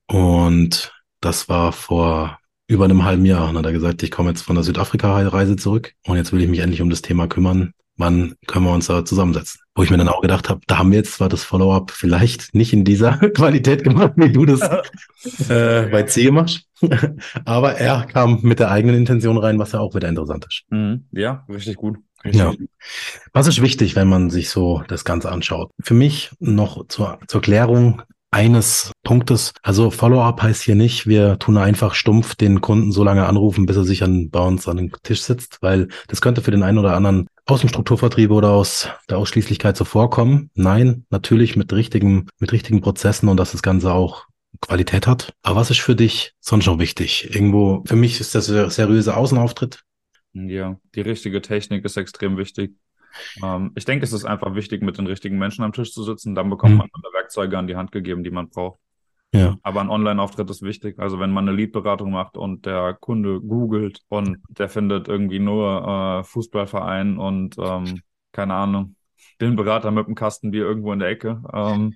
Und 0.07 0.91
das 1.22 1.47
war 1.47 1.72
vor 1.72 2.39
über 2.67 2.86
einem 2.86 3.03
halben 3.03 3.26
Jahr. 3.26 3.49
Und 3.49 3.57
hat 3.57 3.65
er 3.65 3.72
gesagt, 3.72 4.03
ich 4.03 4.11
komme 4.11 4.30
jetzt 4.30 4.41
von 4.41 4.55
der 4.55 4.63
Südafrika-Reise 4.63 5.55
zurück 5.55 5.93
und 6.05 6.17
jetzt 6.17 6.32
will 6.32 6.41
ich 6.41 6.49
mich 6.49 6.59
endlich 6.59 6.82
um 6.82 6.89
das 6.89 7.01
Thema 7.01 7.28
kümmern. 7.28 7.74
Wann 8.00 8.34
können 8.47 8.66
wir 8.66 8.74
uns 8.74 8.88
da 8.88 9.04
zusammensetzen? 9.06 9.60
Wo 9.76 9.84
ich 9.84 9.91
mir 9.91 9.97
dann 9.97 10.08
auch 10.08 10.22
gedacht 10.22 10.50
habe, 10.50 10.62
da 10.68 10.80
haben 10.80 10.89
wir 10.91 10.97
jetzt 10.97 11.14
zwar 11.14 11.30
das 11.30 11.43
Follow-up 11.43 11.91
vielleicht 11.91 12.56
nicht 12.56 12.74
in 12.74 12.84
dieser 12.86 13.18
Qualität 13.36 13.84
gemacht, 13.84 14.14
wie 14.16 14.32
du 14.32 14.45
das 14.45 14.62
äh, 15.50 15.88
bei 15.91 16.04
C 16.04 16.32
machst, 16.32 16.64
aber 17.45 17.74
er 17.76 18.06
kam 18.06 18.39
mit 18.41 18.60
der 18.60 18.72
eigenen 18.72 18.95
Intention 18.95 19.38
rein, 19.38 19.60
was 19.60 19.74
ja 19.74 19.80
auch 19.80 19.93
wieder 19.95 20.08
interessant 20.10 20.45
ist. 20.50 20.64
Mhm. 20.70 21.06
Ja, 21.12 21.45
richtig 21.50 21.76
gut. 21.76 21.97
Richtig 22.24 22.39
Ja. 22.41 22.50
gut. 22.52 22.60
Was 23.34 23.47
ist 23.47 23.62
wichtig, 23.62 23.95
wenn 23.95 24.08
man 24.10 24.30
sich 24.30 24.50
so 24.50 24.82
das 24.88 25.06
Ganze 25.06 25.32
anschaut? 25.32 25.72
Für 25.82 25.93
mich 25.93 26.32
noch 26.39 26.88
zur, 26.88 27.20
zur 27.28 27.41
Klärung 27.41 28.02
eines 28.32 28.91
Punktes. 29.04 29.54
Also 29.64 29.89
Follow-up 29.89 30.41
heißt 30.41 30.62
hier 30.62 30.76
nicht, 30.76 31.08
wir 31.08 31.39
tun 31.39 31.58
einfach 31.58 31.95
stumpf 31.95 32.36
den 32.36 32.62
Kunden 32.62 32.91
so 32.91 33.04
lange 33.04 33.26
anrufen, 33.26 33.66
bis 33.66 33.76
er 33.78 33.84
sich 33.86 34.04
an, 34.04 34.30
bei 34.30 34.39
uns 34.39 34.68
an 34.68 34.78
den 34.78 34.91
Tisch 35.04 35.22
sitzt, 35.24 35.58
weil 35.62 35.88
das 36.08 36.22
könnte 36.22 36.41
für 36.41 36.52
den 36.52 36.62
einen 36.64 36.78
oder 36.78 36.95
anderen 36.95 37.28
aus 37.52 37.62
dem 37.62 37.70
Strukturvertrieb 37.70 38.32
oder 38.32 38.52
aus 38.52 38.88
der 39.10 39.18
Ausschließlichkeit 39.18 39.78
so 39.78 39.86
vorkommen. 39.86 40.50
Nein, 40.56 41.06
natürlich 41.10 41.56
mit 41.56 41.72
richtigen, 41.74 42.28
mit 42.39 42.52
richtigen 42.52 42.82
Prozessen 42.82 43.30
und 43.30 43.38
dass 43.38 43.52
das 43.52 43.62
Ganze 43.62 43.93
auch 43.93 44.26
Qualität 44.62 45.08
hat. 45.08 45.34
Aber 45.43 45.60
was 45.60 45.70
ist 45.70 45.80
für 45.80 45.95
dich 45.95 46.34
sonst 46.39 46.66
noch 46.66 46.80
wichtig? 46.80 47.34
Irgendwo, 47.34 47.84
für 47.86 47.95
mich 47.95 48.20
ist 48.20 48.36
das 48.36 48.47
der 48.47 48.70
seriöse 48.70 49.16
Außenauftritt. 49.16 49.84
Ja, 50.34 50.80
die 50.95 51.02
richtige 51.02 51.41
Technik 51.41 51.86
ist 51.86 51.97
extrem 51.97 52.38
wichtig. 52.38 52.76
Ähm, 53.43 53.72
ich 53.76 53.86
denke, 53.86 54.06
es 54.06 54.14
ist 54.14 54.26
einfach 54.26 54.56
wichtig, 54.56 54.84
mit 54.84 54.97
den 54.97 55.08
richtigen 55.08 55.38
Menschen 55.39 55.64
am 55.64 55.74
Tisch 55.74 55.93
zu 55.93 56.04
sitzen. 56.04 56.36
Dann 56.36 56.50
bekommt 56.50 56.74
Mhm. 56.74 56.80
man 56.80 56.89
alle 56.93 57.14
Werkzeuge 57.14 57.58
an 57.58 57.68
die 57.68 57.76
Hand 57.76 57.91
gegeben, 57.91 58.24
die 58.24 58.32
man 58.32 58.50
braucht. 58.50 58.80
Ja. 59.32 59.57
Aber 59.61 59.82
ein 59.82 59.89
Online-Auftritt 59.89 60.49
ist 60.49 60.63
wichtig. 60.63 60.97
Also 60.97 61.19
wenn 61.19 61.32
man 61.32 61.47
eine 61.47 61.55
Lead-Beratung 61.55 62.11
macht 62.11 62.36
und 62.36 62.65
der 62.65 62.95
Kunde 62.95 63.39
googelt 63.41 64.01
und 64.09 64.39
der 64.49 64.69
findet 64.69 65.07
irgendwie 65.07 65.39
nur 65.39 66.21
äh, 66.21 66.23
Fußballverein 66.23 67.17
und 67.17 67.55
ähm, 67.59 68.01
keine 68.32 68.55
Ahnung, 68.55 68.95
den 69.39 69.55
Berater 69.55 69.91
mit 69.91 70.07
dem 70.07 70.15
Kastenbier 70.15 70.63
irgendwo 70.63 70.91
in 70.93 70.99
der 70.99 71.09
Ecke, 71.09 71.41
ähm, 71.53 71.95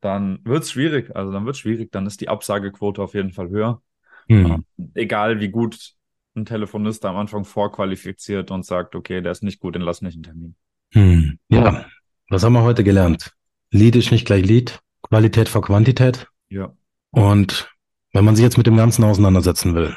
dann 0.00 0.40
wird's 0.44 0.72
schwierig. 0.72 1.14
Also 1.14 1.32
dann 1.32 1.46
wird's 1.46 1.60
schwierig. 1.60 1.92
Dann 1.92 2.06
ist 2.06 2.20
die 2.20 2.28
Absagequote 2.28 3.00
auf 3.00 3.14
jeden 3.14 3.32
Fall 3.32 3.48
höher. 3.48 3.80
Hm. 4.28 4.64
Egal 4.94 5.40
wie 5.40 5.48
gut 5.48 5.92
ein 6.34 6.44
Telefonist 6.44 7.04
am 7.04 7.16
Anfang 7.16 7.44
vorqualifiziert 7.44 8.50
und 8.50 8.64
sagt, 8.64 8.94
okay, 8.94 9.20
der 9.20 9.32
ist 9.32 9.42
nicht 9.42 9.60
gut, 9.60 9.74
den 9.74 9.82
lass 9.82 10.02
nicht 10.02 10.14
einen 10.14 10.22
Termin. 10.22 10.54
Hm. 10.92 11.38
Ja, 11.48 11.86
was 12.28 12.42
haben 12.42 12.54
wir 12.54 12.62
heute 12.62 12.82
gelernt? 12.82 13.32
Lead 13.70 13.96
ist 13.96 14.10
nicht 14.10 14.26
gleich 14.26 14.44
Lead, 14.44 14.80
Qualität 15.02 15.48
vor 15.48 15.62
Quantität. 15.62 16.26
Ja. 16.52 16.74
Und 17.10 17.70
wenn 18.12 18.24
man 18.24 18.36
sich 18.36 18.42
jetzt 18.42 18.58
mit 18.58 18.66
dem 18.66 18.76
Ganzen 18.76 19.04
auseinandersetzen 19.04 19.74
will, 19.74 19.96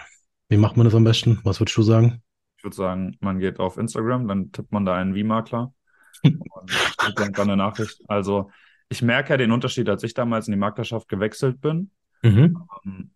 wie 0.50 0.58
macht 0.58 0.78
man 0.78 0.86
das 0.86 0.96
am 0.96 1.04
besten? 1.04 1.40
Was 1.44 1.60
würdest 1.60 1.78
du 1.78 1.82
sagen? 1.82 2.22
Ich 2.58 2.64
würde 2.64 2.76
sagen, 2.76 3.18
man 3.20 3.40
geht 3.40 3.60
auf 3.60 3.78
Instagram, 3.78 4.28
dann 4.28 4.52
tippt 4.52 4.72
man 4.72 4.86
da 4.86 4.96
einen 4.96 5.16
Wie-Makler 5.16 5.74
und 6.24 6.72
kriegt 6.98 7.38
dann 7.38 7.50
eine 7.50 7.58
Nachricht. 7.58 8.02
Also 8.08 8.50
ich 8.90 9.02
merke 9.02 9.32
ja 9.34 9.38
den 9.38 9.52
Unterschied, 9.52 9.90
als 9.90 10.04
ich 10.04 10.14
damals 10.14 10.48
in 10.48 10.54
die 10.54 10.60
Maklerschaft 10.60 11.08
gewechselt 11.08 11.62
bin, 11.62 11.92
Mhm. 12.24 12.58
ähm, 12.86 13.12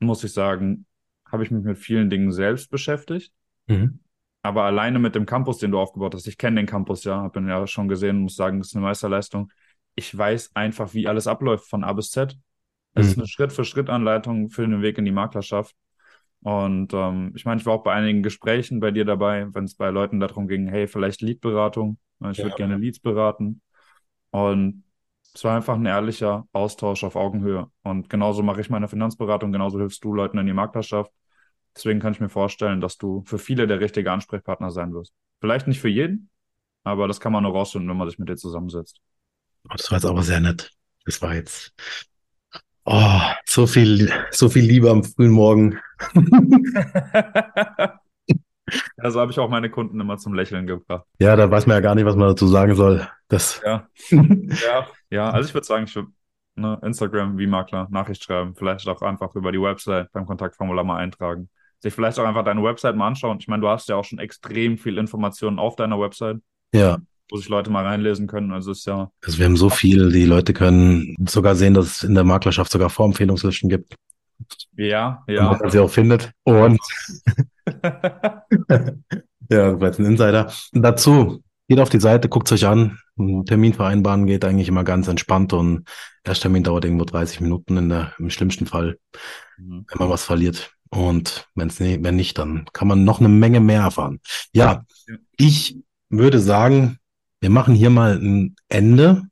muss 0.00 0.22
ich 0.24 0.32
sagen, 0.32 0.84
habe 1.30 1.44
ich 1.44 1.50
mich 1.50 1.64
mit 1.64 1.78
vielen 1.78 2.10
Dingen 2.10 2.30
selbst 2.32 2.70
beschäftigt. 2.70 3.32
Mhm. 3.68 4.00
Aber 4.42 4.64
alleine 4.64 4.98
mit 4.98 5.14
dem 5.14 5.24
Campus, 5.26 5.58
den 5.58 5.70
du 5.70 5.78
aufgebaut 5.78 6.14
hast, 6.14 6.26
ich 6.26 6.36
kenne 6.36 6.56
den 6.60 6.66
Campus 6.66 7.04
ja, 7.04 7.16
habe 7.22 7.38
ihn 7.40 7.48
ja 7.48 7.66
schon 7.66 7.88
gesehen, 7.88 8.18
muss 8.18 8.36
sagen, 8.36 8.58
das 8.58 8.68
ist 8.68 8.76
eine 8.76 8.84
Meisterleistung. 8.84 9.50
Ich 9.94 10.16
weiß 10.16 10.50
einfach, 10.54 10.92
wie 10.92 11.06
alles 11.06 11.26
abläuft 11.26 11.68
von 11.68 11.84
A 11.84 11.92
bis 11.92 12.10
Z. 12.10 12.36
Es 12.94 13.08
ist 13.08 13.16
Mhm. 13.16 13.18
eine 13.18 13.26
Schritt-für-Schritt-Anleitung 13.28 14.50
für 14.50 14.62
den 14.66 14.82
Weg 14.82 14.98
in 14.98 15.04
die 15.04 15.12
Maklerschaft. 15.12 15.74
Und 16.42 16.92
ähm, 16.94 17.32
ich 17.36 17.44
meine, 17.44 17.60
ich 17.60 17.66
war 17.66 17.74
auch 17.74 17.82
bei 17.82 17.92
einigen 17.92 18.22
Gesprächen 18.22 18.80
bei 18.80 18.90
dir 18.90 19.04
dabei, 19.04 19.46
wenn 19.54 19.64
es 19.64 19.74
bei 19.76 19.90
Leuten 19.90 20.20
darum 20.20 20.48
ging, 20.48 20.68
hey, 20.68 20.86
vielleicht 20.88 21.22
Leadberatung. 21.22 21.98
Ich 22.32 22.42
würde 22.42 22.54
Ja. 22.54 22.56
gerne 22.56 22.76
Leads 22.76 23.00
beraten. 23.00 23.62
Und 24.30 24.84
es 25.34 25.44
war 25.44 25.56
einfach 25.56 25.76
ein 25.76 25.86
ehrlicher 25.86 26.46
Austausch 26.52 27.04
auf 27.04 27.16
Augenhöhe. 27.16 27.70
Und 27.82 28.10
genauso 28.10 28.42
mache 28.42 28.60
ich 28.60 28.70
meine 28.70 28.88
Finanzberatung, 28.88 29.52
genauso 29.52 29.78
hilfst 29.78 30.04
du 30.04 30.12
Leuten 30.14 30.38
in 30.38 30.46
die 30.46 30.52
Maklerschaft. 30.52 31.12
Deswegen 31.76 32.00
kann 32.00 32.12
ich 32.12 32.20
mir 32.20 32.28
vorstellen, 32.28 32.80
dass 32.80 32.98
du 32.98 33.22
für 33.26 33.38
viele 33.38 33.66
der 33.66 33.80
richtige 33.80 34.12
Ansprechpartner 34.12 34.70
sein 34.70 34.92
wirst. 34.94 35.14
Vielleicht 35.40 35.66
nicht 35.66 35.80
für 35.80 35.88
jeden, 35.88 36.30
aber 36.84 37.08
das 37.08 37.20
kann 37.20 37.32
man 37.32 37.44
nur 37.44 37.52
rausfinden, 37.52 37.88
wenn 37.90 37.96
man 37.98 38.08
sich 38.10 38.18
mit 38.18 38.28
dir 38.28 38.36
zusammensetzt. 38.36 39.00
Das 39.64 39.90
war 39.90 39.98
jetzt 39.98 40.04
aber 40.06 40.22
sehr 40.22 40.40
nett. 40.40 40.70
Das 41.04 41.22
war 41.22 41.34
jetzt, 41.34 41.72
oh, 42.84 43.20
so 43.46 43.66
viel, 43.66 44.12
so 44.30 44.48
viel 44.48 44.64
Liebe 44.64 44.90
am 44.90 45.04
frühen 45.04 45.32
Morgen. 45.32 45.78
Also 48.96 49.20
habe 49.20 49.32
ich 49.32 49.38
auch 49.38 49.48
meine 49.48 49.70
Kunden 49.70 50.00
immer 50.00 50.18
zum 50.18 50.34
Lächeln 50.34 50.66
gebracht. 50.66 51.04
Ja, 51.18 51.36
da 51.36 51.50
weiß 51.50 51.66
man 51.66 51.76
ja 51.76 51.80
gar 51.80 51.94
nicht, 51.94 52.04
was 52.04 52.16
man 52.16 52.28
dazu 52.28 52.46
sagen 52.46 52.74
soll. 52.74 53.06
Das, 53.28 53.60
Ja, 53.64 53.88
ja, 54.10 54.86
ja. 55.10 55.30
Also 55.30 55.48
ich 55.48 55.54
würde 55.54 55.66
sagen, 55.66 55.84
ich 55.84 55.94
würde 55.94 56.10
ne, 56.56 56.78
Instagram 56.82 57.38
wie 57.38 57.46
Makler 57.46 57.88
Nachricht 57.90 58.22
schreiben, 58.22 58.54
vielleicht 58.54 58.86
auch 58.88 59.02
einfach 59.02 59.34
über 59.34 59.52
die 59.52 59.60
Website 59.60 60.10
beim 60.12 60.26
Kontaktformular 60.26 60.84
mal 60.84 60.98
eintragen. 60.98 61.48
Sich 61.80 61.94
vielleicht 61.94 62.18
auch 62.18 62.24
einfach 62.24 62.44
deine 62.44 62.62
Website 62.62 62.94
mal 62.94 63.06
anschauen. 63.06 63.38
Ich 63.40 63.48
meine, 63.48 63.62
du 63.62 63.68
hast 63.68 63.88
ja 63.88 63.96
auch 63.96 64.04
schon 64.04 64.18
extrem 64.18 64.76
viel 64.76 64.98
Informationen 64.98 65.58
auf 65.58 65.76
deiner 65.76 65.98
Website. 65.98 66.38
ja, 66.72 66.98
wo 67.30 67.36
sich 67.36 67.48
Leute 67.48 67.70
mal 67.70 67.84
reinlesen 67.84 68.26
können. 68.26 68.52
Also 68.52 68.72
ist 68.72 68.86
ja. 68.86 69.10
Also 69.24 69.38
wir 69.38 69.46
haben 69.46 69.56
so 69.56 69.70
viel, 69.70 70.10
die 70.12 70.24
Leute 70.24 70.52
können 70.52 71.14
sogar 71.28 71.54
sehen, 71.54 71.74
dass 71.74 71.86
es 71.86 72.02
in 72.02 72.14
der 72.14 72.24
Maklerschaft 72.24 72.70
sogar 72.70 72.90
Vorempfehlungslisten 72.90 73.68
gibt. 73.68 73.94
Ja, 74.76 75.22
ja. 75.26 75.50
Und 75.50 75.60
man 75.60 75.70
sie 75.70 75.78
auch 75.78 75.90
findet. 75.90 76.32
Und 76.44 76.80
ja, 77.82 78.42
das 79.48 79.80
war 79.80 79.86
jetzt 79.86 79.98
ein 79.98 80.06
Insider. 80.06 80.52
Dazu, 80.72 81.42
geht 81.68 81.78
auf 81.78 81.88
die 81.88 82.00
Seite, 82.00 82.28
guckt 82.28 82.50
es 82.50 82.52
euch 82.52 82.66
an. 82.66 82.98
Ein 83.16 83.44
Termin 83.44 83.74
vereinbaren 83.74 84.26
geht 84.26 84.44
eigentlich 84.44 84.68
immer 84.68 84.82
ganz 84.82 85.06
entspannt 85.08 85.52
und 85.52 85.88
der 86.26 86.34
Termin 86.34 86.64
dauert 86.64 86.84
irgendwo 86.84 87.04
30 87.04 87.40
Minuten 87.40 87.76
in 87.76 87.88
der, 87.88 88.12
im 88.18 88.30
schlimmsten 88.30 88.66
Fall, 88.66 88.98
mhm. 89.56 89.86
wenn 89.88 89.98
man 89.98 90.10
was 90.10 90.24
verliert. 90.24 90.72
Und 90.90 91.46
wenn's 91.54 91.78
nie, 91.78 91.98
wenn 92.02 92.16
nicht, 92.16 92.38
dann 92.38 92.66
kann 92.72 92.88
man 92.88 93.04
noch 93.04 93.20
eine 93.20 93.28
Menge 93.28 93.60
mehr 93.60 93.82
erfahren. 93.82 94.20
Ja, 94.52 94.84
ja, 95.06 95.16
ich 95.36 95.76
würde 96.08 96.40
sagen, 96.40 96.98
wir 97.40 97.50
machen 97.50 97.74
hier 97.74 97.90
mal 97.90 98.16
ein 98.16 98.56
Ende. 98.68 99.22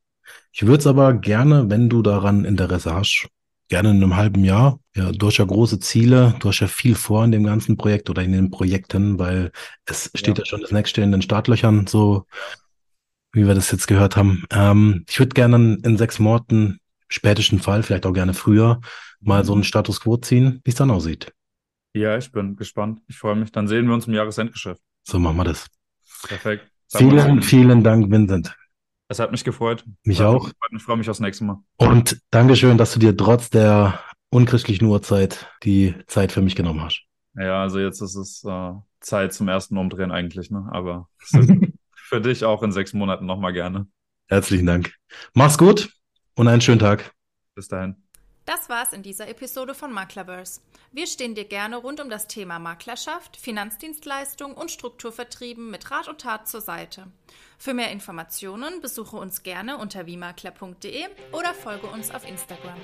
Ich 0.53 0.67
würde 0.67 0.81
es 0.81 0.87
aber 0.87 1.15
gerne, 1.15 1.71
wenn 1.71 1.89
du 1.89 2.03
daran 2.03 2.45
Interesse 2.45 2.95
hast, 2.95 3.29
gerne 3.69 3.91
in 3.91 3.97
einem 3.97 4.17
halben 4.17 4.45
Jahr. 4.45 4.81
Ja, 4.95 5.13
du 5.13 5.27
hast 5.27 5.37
ja 5.37 5.45
große 5.45 5.79
Ziele, 5.79 6.35
du 6.41 6.49
hast 6.49 6.61
ja 6.61 6.67
viel 6.69 6.95
vor 6.95 7.25
in 7.25 7.33
dem 7.33 7.45
ganzen 7.45 7.77
Projekt 7.77 8.11
oder 8.11 8.23
in 8.23 8.33
den 8.33 8.51
Projekten, 8.51 9.19
weil 9.19 9.53
es 9.85 10.11
steht 10.15 10.39
ja, 10.39 10.43
ja 10.43 10.47
schon 10.47 10.63
das 10.63 10.73
nächste 10.73 11.03
in 11.03 11.13
den 11.13 11.23
Startlöchern, 11.23 11.87
so 11.87 12.27
wie 13.33 13.47
wir 13.47 13.55
das 13.55 13.71
jetzt 13.71 13.87
gehört 13.87 14.17
haben. 14.17 14.45
Ähm, 14.51 15.05
ich 15.09 15.19
würde 15.19 15.35
gerne 15.35 15.79
in 15.85 15.97
sechs 15.99 16.19
Monaten, 16.19 16.81
spätesten 17.09 17.61
Fall, 17.61 17.83
vielleicht 17.83 18.07
auch 18.07 18.13
gerne 18.13 18.35
früher, 18.35 18.81
mal 19.21 19.45
so 19.45 19.53
einen 19.53 19.65
Status 19.65 20.01
quo 20.01 20.17
ziehen, 20.17 20.61
wie 20.65 20.71
es 20.71 20.77
dann 20.77 20.91
aussieht. 20.91 21.33
Ja, 21.95 22.17
ich 22.17 22.33
bin 22.33 22.57
gespannt. 22.57 23.01
Ich 23.09 23.19
freue 23.19 23.37
mich. 23.37 23.51
Dann 23.51 23.67
sehen 23.67 23.87
wir 23.87 23.95
uns 23.95 24.07
im 24.07 24.15
Jahresendgeschäft. 24.15 24.81
So 25.05 25.19
machen 25.19 25.37
wir 25.37 25.45
das. 25.45 25.67
Perfekt. 26.23 26.71
Vielen, 26.89 27.43
vielen 27.43 27.85
Dank, 27.85 28.11
Vincent. 28.11 28.55
Es 29.09 29.19
hat 29.19 29.31
mich 29.31 29.45
gefreut. 29.45 29.85
Mich 30.05 30.23
auch. 30.23 30.51
Ich 30.75 30.83
freue 30.83 30.97
mich 30.97 31.09
aufs 31.09 31.21
nächste 31.21 31.45
Mal. 31.45 31.63
Und 31.77 32.21
Dankeschön, 32.31 32.77
dass 32.77 32.93
du 32.93 32.99
dir 32.99 33.17
trotz 33.17 33.51
der 33.51 34.01
unchristlichen 34.31 34.87
Uhrzeit 34.87 35.51
die 35.63 35.95
Zeit 36.07 36.33
für 36.33 36.43
mich 36.43 36.55
genommen 36.55 36.83
hast. 36.83 37.03
Ja, 37.35 37.63
also 37.63 37.79
jetzt 37.79 38.01
ist 38.01 38.17
es 38.17 38.45
äh, 38.45 38.73
Zeit 39.01 39.33
zum 39.33 39.49
ersten 39.49 39.79
Umdrehen 39.79 40.11
eigentlich, 40.11 40.51
ne? 40.51 40.69
Aber 40.71 41.09
für 41.95 42.21
dich 42.21 42.45
auch 42.45 42.63
in 42.63 42.73
sechs 42.73 42.93
Monaten 42.93 43.27
nochmal 43.27 43.53
gerne. 43.53 43.87
Herzlichen 44.29 44.67
Dank. 44.67 44.95
Mach's 45.35 45.57
gut 45.57 45.91
und 46.35 46.49
einen 46.49 46.61
schönen 46.61 46.81
Tag. 46.81 47.13
Bis 47.55 47.69
dahin. 47.69 48.08
Das 48.49 48.71
war's 48.71 48.95
in 48.95 49.03
dieser 49.03 49.29
Episode 49.29 49.75
von 49.75 49.93
Maklerverse. 49.93 50.63
Wir 50.91 51.07
stehen 51.07 51.35
dir 51.35 51.45
gerne 51.45 51.77
rund 51.77 52.01
um 52.01 52.09
das 52.09 52.29
Thema 52.29 52.59
Maklerschaft, 52.59 53.37
Finanzdienstleistung 53.37 54.55
und 54.55 54.71
Strukturvertrieben 54.71 55.71
mit 55.71 55.91
Rat 55.91 56.09
und 56.09 56.23
Tat 56.23 56.49
zur 56.49 56.63
Seite. 56.63 57.09
Für 57.59 57.75
mehr 57.75 57.91
Informationen 57.91 58.81
besuche 58.81 59.19
uns 59.19 59.43
gerne 59.43 59.77
unter 59.77 60.07
wiemakler.de 60.07 61.09
oder 61.33 61.53
folge 61.53 61.89
uns 61.89 62.11
auf 62.11 62.27
Instagram. 62.27 62.81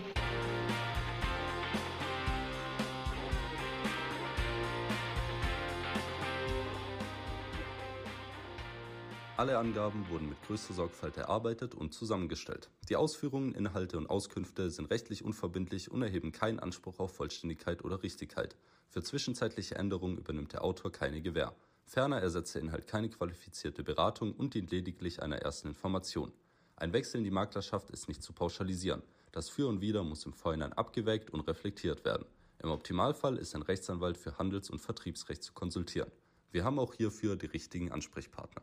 Alle 9.37 9.59
Angaben 9.59 10.09
wurden 10.11 10.29
mit 10.29 10.41
größter 10.47 10.75
Sorgfalt 10.75 11.17
erarbeitet 11.17 11.75
und 11.75 11.93
zusammengestellt. 11.93 12.71
Die 12.89 12.95
Ausführungen, 12.95 13.53
Inhalte 13.53 13.99
und 13.99 14.09
Auskünfte 14.09 14.71
sind 14.71 14.93
rechtlich 14.93 15.25
unverbindlich 15.25 15.91
und 15.91 16.03
erheben 16.03 16.31
keinen 16.31 16.61
Anspruch 16.61 17.01
auf 17.01 17.17
Vollständigkeit 17.17 17.85
oder 17.85 18.05
Richtigkeit. 18.05 18.55
Für 18.91 19.03
zwischenzeitliche 19.03 19.75
Änderungen 19.75 20.19
übernimmt 20.19 20.53
der 20.53 20.63
Autor 20.63 20.93
keine 20.93 21.21
Gewähr. 21.21 21.53
Ferner 21.85 22.21
ersetzt 22.21 22.55
der 22.55 22.63
Inhalt 22.63 22.87
keine 22.87 23.09
qualifizierte 23.09 23.83
Beratung 23.83 24.35
und 24.35 24.55
dient 24.55 24.71
lediglich 24.71 25.21
einer 25.21 25.39
ersten 25.39 25.67
Information. 25.67 26.33
Ein 26.77 26.93
Wechsel 26.93 27.19
in 27.19 27.25
die 27.25 27.33
Maklerschaft 27.33 27.91
ist 27.91 28.07
nicht 28.07 28.23
zu 28.23 28.33
pauschalisieren. 28.33 29.03
Das 29.33 29.49
Für 29.49 29.67
und 29.67 29.81
Wider 29.81 30.05
muss 30.05 30.27
im 30.27 30.33
Vorhinein 30.33 30.73
abgewägt 30.75 31.31
und 31.31 31.41
reflektiert 31.41 32.05
werden. 32.05 32.27
Im 32.63 32.71
Optimalfall 32.71 33.37
ist 33.39 33.57
ein 33.57 33.63
Rechtsanwalt 33.63 34.17
für 34.17 34.39
Handels- 34.39 34.71
und 34.71 34.79
Vertriebsrecht 34.79 35.43
zu 35.43 35.53
konsultieren. 35.55 36.13
Wir 36.53 36.63
haben 36.63 36.79
auch 36.79 36.95
hierfür 36.95 37.35
die 37.35 37.47
richtigen 37.47 37.91
Ansprechpartner. 37.91 38.63